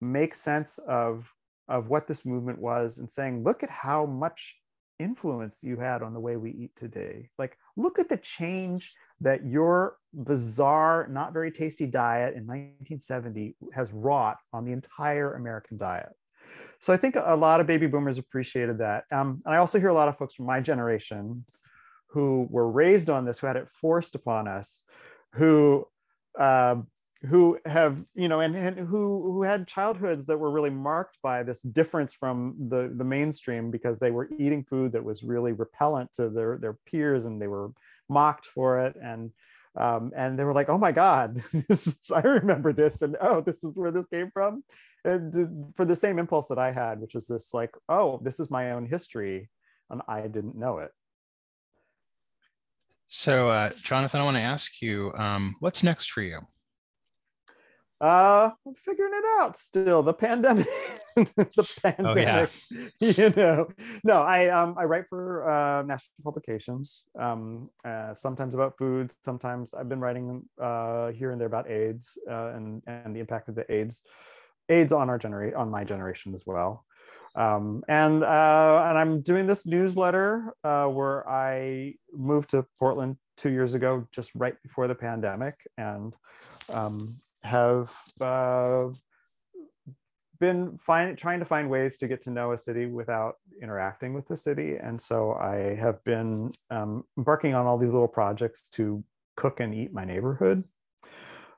make 0.01 0.34
sense 0.34 0.78
of 0.80 1.32
of 1.68 1.89
what 1.89 2.07
this 2.07 2.26
movement 2.26 2.59
was 2.59 2.97
and 2.97 3.09
saying 3.09 3.43
look 3.43 3.64
at 3.64 3.70
how 3.70 4.05
much 4.05 4.57
influence 4.99 5.64
you 5.64 5.78
had 5.78 6.03
on 6.03 6.14
the 6.14 6.20
way 6.20 6.36
we 6.36 6.51
eat 6.51 6.76
today 6.76 7.30
like 7.38 7.57
look 7.78 7.99
at 7.99 8.09
the 8.09 8.18
change 8.18 8.93
that 9.22 9.45
your 9.45 9.97
bizarre 10.13 11.07
not 11.09 11.34
very 11.34 11.51
tasty 11.51 11.86
diet 11.86 12.36
in 12.36 12.45
1970 12.45 13.55
has 13.74 13.91
wrought 13.93 14.38
on 14.51 14.65
the 14.65 14.74
entire 14.74 15.36
american 15.36 15.78
diet. 15.78 16.09
So 16.80 16.91
i 16.91 16.97
think 16.97 17.15
a 17.15 17.36
lot 17.36 17.61
of 17.61 17.67
baby 17.67 17.88
boomers 17.88 18.17
appreciated 18.17 18.78
that. 18.80 19.05
Um, 19.11 19.41
and 19.45 19.55
i 19.55 19.57
also 19.57 19.80
hear 19.80 19.89
a 19.89 19.93
lot 19.93 20.09
of 20.09 20.17
folks 20.17 20.36
from 20.36 20.45
my 20.45 20.59
generation 20.59 21.36
who 22.11 22.47
were 22.49 22.69
raised 22.69 23.09
on 23.09 23.26
this, 23.26 23.39
who 23.39 23.47
had 23.47 23.55
it 23.55 23.69
forced 23.69 24.15
upon 24.15 24.47
us, 24.47 24.84
who 25.34 25.86
uh, 26.38 26.76
who 27.28 27.59
have 27.67 28.03
you 28.15 28.28
know 28.28 28.39
and, 28.39 28.55
and 28.55 28.80
who 28.80 29.22
who 29.22 29.43
had 29.43 29.67
childhoods 29.67 30.26
that 30.26 30.38
were 30.38 30.49
really 30.49 30.72
marked 30.72 31.19
by 31.22 31.43
this 31.43 31.61
difference 31.61 32.13
from 32.13 32.55
the 32.69 32.91
the 32.95 33.03
mainstream 33.03 33.69
because 33.69 33.99
they 33.99 34.09
were 34.09 34.28
eating 34.39 34.63
food 34.63 34.91
that 34.91 35.03
was 35.03 35.24
really 35.24 35.51
repellent 35.51 36.11
to 36.13 36.30
their 36.30 36.57
their 36.57 36.78
peers 36.88 37.26
and 37.26 37.39
they 37.39 37.47
were 37.47 37.72
mocked 38.09 38.47
for 38.47 38.86
it. 38.86 38.95
And 39.01 39.32
um, 39.78 40.11
and 40.15 40.38
they 40.38 40.43
were 40.43 40.53
like 40.53 40.67
oh 40.67 40.78
my 40.78 40.91
god 40.91 41.41
is, 41.69 41.97
i 42.13 42.19
remember 42.19 42.74
this 42.74 43.01
and 43.01 43.15
oh 43.22 43.39
this 43.39 43.63
is 43.63 43.76
where 43.76 43.91
this 43.91 44.07
came 44.07 44.30
from. 44.30 44.63
And 45.05 45.74
for 45.76 45.86
the 45.86 45.95
same 45.95 46.19
impulse 46.19 46.47
that 46.49 46.59
i 46.59 46.72
had 46.72 46.99
which 46.99 47.13
was 47.13 47.28
this 47.28 47.53
like 47.53 47.72
oh 47.88 48.19
this 48.24 48.39
is 48.39 48.49
my 48.49 48.72
own 48.72 48.86
history 48.86 49.49
and 49.89 50.01
i 50.07 50.22
didn't 50.22 50.57
know 50.57 50.80
it. 50.80 50.91
So 53.07 53.49
uh, 53.49 53.69
jonathan 53.82 54.22
i 54.22 54.24
want 54.24 54.38
to 54.38 54.41
ask 54.41 54.82
you 54.82 55.13
um, 55.15 55.55
what's 55.59 55.84
next 55.84 56.11
for 56.11 56.22
you 56.22 56.41
uh, 58.02 58.49
I'm 58.66 58.74
figuring 58.76 59.14
it 59.14 59.24
out 59.39 59.56
still. 59.56 60.02
The 60.02 60.14
pandemic, 60.14 60.66
the 61.16 61.70
pandemic. 61.84 62.18
Oh, 62.18 62.20
yeah. 62.20 62.47
You 62.99 63.30
know, 63.36 63.68
no, 64.04 64.22
I 64.22 64.49
um 64.49 64.76
I 64.78 64.86
write 64.86 65.06
for 65.08 65.47
uh, 65.49 65.84
national 65.84 66.16
publications. 66.24 67.04
Um, 67.20 67.70
uh, 67.86 68.16
sometimes 68.16 68.54
about 68.54 68.78
food. 68.78 69.14
Sometimes 69.24 69.74
I've 69.74 69.89
been 69.89 69.99
writing 69.99 70.43
uh, 70.60 71.12
here 71.12 71.32
and 71.32 71.39
there 71.39 71.47
about 71.47 71.70
AIDS 71.70 72.18
uh, 72.30 72.54
and 72.56 72.82
and 72.88 73.16
the 73.16 73.20
impact 73.20 73.49
of 73.49 73.56
the 73.56 73.72
AIDS 73.72 74.02
AIDS 74.70 74.91
on 74.91 75.10
our 75.10 75.20
generation 75.20 75.56
on 75.56 75.70
my 75.70 75.84
generation 75.84 76.34
as 76.34 76.43
well. 76.45 76.86
Um, 77.36 77.84
and 77.88 78.24
uh, 78.24 78.86
and 78.89 78.97
I'm 78.97 79.22
doing 79.22 79.47
this 79.47 79.66
newsletter 79.66 80.54
uh, 80.64 80.88
where 80.88 81.28
I 81.30 81.95
moved 82.12 82.49
to 82.49 82.66
Portland 82.80 83.18
two 83.38 83.49
years 83.49 83.74
ago, 83.74 84.08
just 84.12 84.32
right 84.36 84.56
before 84.64 84.88
the 84.88 84.95
pandemic, 84.95 85.54
and 85.78 86.14
um, 86.74 87.06
have 87.43 87.93
uh, 88.19 88.85
been 90.39 90.77
find, 90.79 91.17
trying 91.17 91.39
to 91.39 91.45
find 91.45 91.69
ways 91.69 91.97
to 91.99 92.07
get 92.07 92.23
to 92.23 92.31
know 92.31 92.51
a 92.51 92.57
city 92.57 92.85
without 92.85 93.35
interacting 93.61 94.13
with 94.13 94.27
the 94.27 94.37
city. 94.37 94.75
And 94.75 95.01
so 95.01 95.33
I 95.33 95.75
have 95.75 96.03
been 96.03 96.51
um, 96.69 97.03
embarking 97.17 97.53
on 97.53 97.65
all 97.65 97.77
these 97.77 97.93
little 97.93 98.07
projects 98.07 98.67
to 98.71 99.03
cook 99.37 99.59
and 99.59 99.73
eat 99.73 99.93
my 99.93 100.03
neighborhood. 100.03 100.63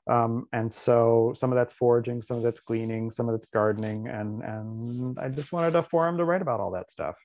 Um, 0.06 0.46
and 0.52 0.72
so 0.72 1.32
some 1.34 1.50
of 1.50 1.56
that's 1.56 1.72
foraging, 1.72 2.20
some 2.20 2.36
of 2.36 2.42
that's 2.42 2.60
gleaning, 2.60 3.10
some 3.10 3.28
of 3.28 3.34
that's 3.34 3.50
gardening, 3.50 4.06
and 4.06 4.42
and 4.42 5.18
I 5.18 5.30
just 5.30 5.50
wanted 5.50 5.74
a 5.76 5.82
forum 5.82 6.18
to 6.18 6.24
write 6.26 6.42
about 6.42 6.60
all 6.60 6.72
that 6.72 6.90
stuff. 6.90 7.16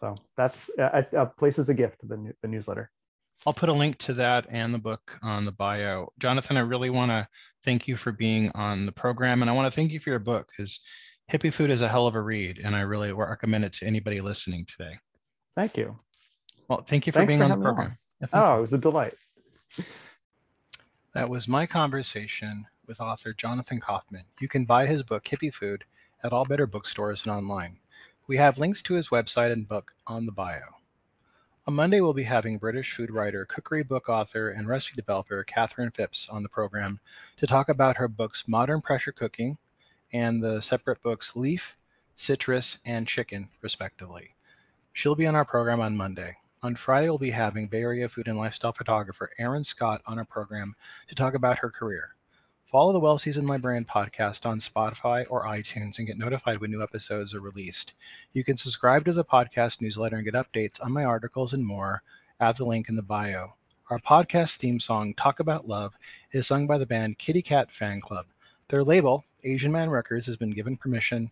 So 0.00 0.14
that's 0.36 0.70
a, 0.76 1.06
a 1.12 1.26
place 1.26 1.58
is 1.58 1.68
a 1.68 1.74
gift, 1.74 2.00
the, 2.02 2.32
the 2.42 2.48
newsletter. 2.48 2.90
I'll 3.46 3.52
put 3.52 3.68
a 3.68 3.72
link 3.72 3.98
to 3.98 4.12
that 4.14 4.46
and 4.48 4.74
the 4.74 4.78
book 4.78 5.18
on 5.22 5.44
the 5.44 5.52
bio. 5.52 6.12
Jonathan, 6.18 6.56
I 6.56 6.60
really 6.60 6.90
want 6.90 7.10
to 7.10 7.28
thank 7.64 7.86
you 7.86 7.96
for 7.96 8.12
being 8.12 8.50
on 8.54 8.84
the 8.86 8.92
program. 8.92 9.42
And 9.42 9.50
I 9.50 9.54
want 9.54 9.72
to 9.72 9.74
thank 9.74 9.92
you 9.92 10.00
for 10.00 10.10
your 10.10 10.18
book 10.18 10.48
because 10.48 10.80
Hippie 11.30 11.52
Food 11.52 11.70
is 11.70 11.80
a 11.80 11.88
hell 11.88 12.06
of 12.06 12.14
a 12.14 12.20
read. 12.20 12.60
And 12.62 12.74
I 12.74 12.80
really 12.80 13.12
recommend 13.12 13.64
it 13.64 13.72
to 13.74 13.86
anybody 13.86 14.20
listening 14.20 14.66
today. 14.66 14.98
Thank 15.54 15.76
you. 15.76 15.96
Well, 16.68 16.82
thank 16.82 17.06
you 17.06 17.12
for 17.12 17.20
Thanks 17.20 17.30
being 17.30 17.40
for 17.40 17.44
on 17.44 17.50
the 17.50 17.64
program. 17.64 17.96
On. 18.22 18.28
oh, 18.32 18.58
it 18.58 18.60
was 18.62 18.72
a 18.72 18.78
delight. 18.78 19.14
That 21.14 21.28
was 21.28 21.48
my 21.48 21.66
conversation 21.66 22.66
with 22.86 23.00
author 23.00 23.32
Jonathan 23.32 23.80
Kauffman. 23.80 24.24
You 24.40 24.48
can 24.48 24.64
buy 24.64 24.86
his 24.86 25.02
book, 25.02 25.24
Hippie 25.24 25.52
Food, 25.52 25.84
at 26.22 26.32
all 26.32 26.44
better 26.44 26.66
bookstores 26.66 27.22
and 27.24 27.34
online. 27.34 27.78
We 28.26 28.36
have 28.36 28.58
links 28.58 28.82
to 28.84 28.94
his 28.94 29.08
website 29.08 29.52
and 29.52 29.66
book 29.66 29.92
on 30.06 30.26
the 30.26 30.32
bio. 30.32 30.60
On 31.68 31.74
Monday, 31.74 32.00
we'll 32.00 32.14
be 32.14 32.22
having 32.22 32.56
British 32.56 32.94
food 32.94 33.10
writer, 33.10 33.44
cookery 33.44 33.82
book 33.82 34.08
author, 34.08 34.48
and 34.48 34.66
recipe 34.66 34.96
developer 34.96 35.44
Catherine 35.44 35.90
Phipps 35.90 36.26
on 36.30 36.42
the 36.42 36.48
program 36.48 36.98
to 37.36 37.46
talk 37.46 37.68
about 37.68 37.98
her 37.98 38.08
books 38.08 38.48
Modern 38.48 38.80
Pressure 38.80 39.12
Cooking 39.12 39.58
and 40.10 40.42
the 40.42 40.62
separate 40.62 41.02
books 41.02 41.36
Leaf, 41.36 41.76
Citrus, 42.16 42.78
and 42.86 43.06
Chicken, 43.06 43.50
respectively. 43.60 44.34
She'll 44.94 45.14
be 45.14 45.26
on 45.26 45.34
our 45.34 45.44
program 45.44 45.82
on 45.82 45.94
Monday. 45.94 46.36
On 46.62 46.74
Friday, 46.74 47.10
we'll 47.10 47.18
be 47.18 47.32
having 47.32 47.66
Bay 47.66 47.82
Area 47.82 48.08
food 48.08 48.28
and 48.28 48.38
lifestyle 48.38 48.72
photographer 48.72 49.30
Erin 49.36 49.62
Scott 49.62 50.00
on 50.06 50.18
our 50.18 50.24
program 50.24 50.74
to 51.08 51.14
talk 51.14 51.34
about 51.34 51.58
her 51.58 51.68
career. 51.68 52.14
Follow 52.70 52.92
the 52.92 53.00
Well 53.00 53.16
Seasoned 53.16 53.48
Librarian 53.48 53.86
podcast 53.86 54.44
on 54.44 54.58
Spotify 54.58 55.24
or 55.30 55.46
iTunes 55.46 55.96
and 55.96 56.06
get 56.06 56.18
notified 56.18 56.60
when 56.60 56.70
new 56.70 56.82
episodes 56.82 57.34
are 57.34 57.40
released. 57.40 57.94
You 58.32 58.44
can 58.44 58.58
subscribe 58.58 59.06
to 59.06 59.14
the 59.14 59.24
podcast 59.24 59.80
newsletter 59.80 60.16
and 60.16 60.24
get 60.26 60.34
updates 60.34 60.84
on 60.84 60.92
my 60.92 61.02
articles 61.02 61.54
and 61.54 61.64
more 61.64 62.02
at 62.40 62.58
the 62.58 62.66
link 62.66 62.90
in 62.90 62.96
the 62.96 63.02
bio. 63.02 63.54
Our 63.88 63.98
podcast 63.98 64.58
theme 64.58 64.80
song, 64.80 65.14
Talk 65.14 65.40
About 65.40 65.66
Love, 65.66 65.94
is 66.32 66.46
sung 66.46 66.66
by 66.66 66.76
the 66.76 66.84
band 66.84 67.16
Kitty 67.16 67.40
Cat 67.40 67.72
Fan 67.72 68.02
Club. 68.02 68.26
Their 68.68 68.84
label, 68.84 69.24
Asian 69.44 69.72
Man 69.72 69.88
Records, 69.88 70.26
has 70.26 70.36
been 70.36 70.50
given 70.50 70.76
permission 70.76 71.30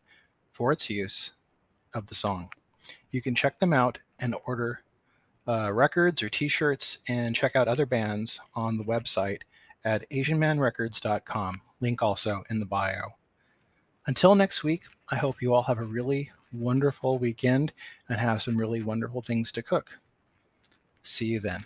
for 0.54 0.72
its 0.72 0.88
use 0.88 1.32
of 1.92 2.06
the 2.06 2.14
song. 2.14 2.48
You 3.10 3.20
can 3.20 3.34
check 3.34 3.60
them 3.60 3.74
out 3.74 3.98
and 4.18 4.34
order 4.46 4.80
uh, 5.46 5.70
records 5.70 6.22
or 6.22 6.30
t 6.30 6.48
shirts 6.48 7.00
and 7.08 7.36
check 7.36 7.54
out 7.54 7.68
other 7.68 7.84
bands 7.84 8.40
on 8.54 8.78
the 8.78 8.84
website 8.84 9.42
at 9.86 10.04
asianmanrecords.com. 10.10 11.62
Link 11.80 12.02
also 12.02 12.42
in 12.50 12.58
the 12.58 12.66
bio. 12.66 13.14
Until 14.06 14.34
next 14.34 14.64
week, 14.64 14.82
I 15.08 15.16
hope 15.16 15.40
you 15.40 15.54
all 15.54 15.62
have 15.62 15.78
a 15.78 15.84
really 15.84 16.32
wonderful 16.52 17.18
weekend 17.18 17.72
and 18.08 18.18
have 18.18 18.42
some 18.42 18.56
really 18.56 18.82
wonderful 18.82 19.22
things 19.22 19.52
to 19.52 19.62
cook. 19.62 19.98
See 21.02 21.26
you 21.26 21.40
then. 21.40 21.64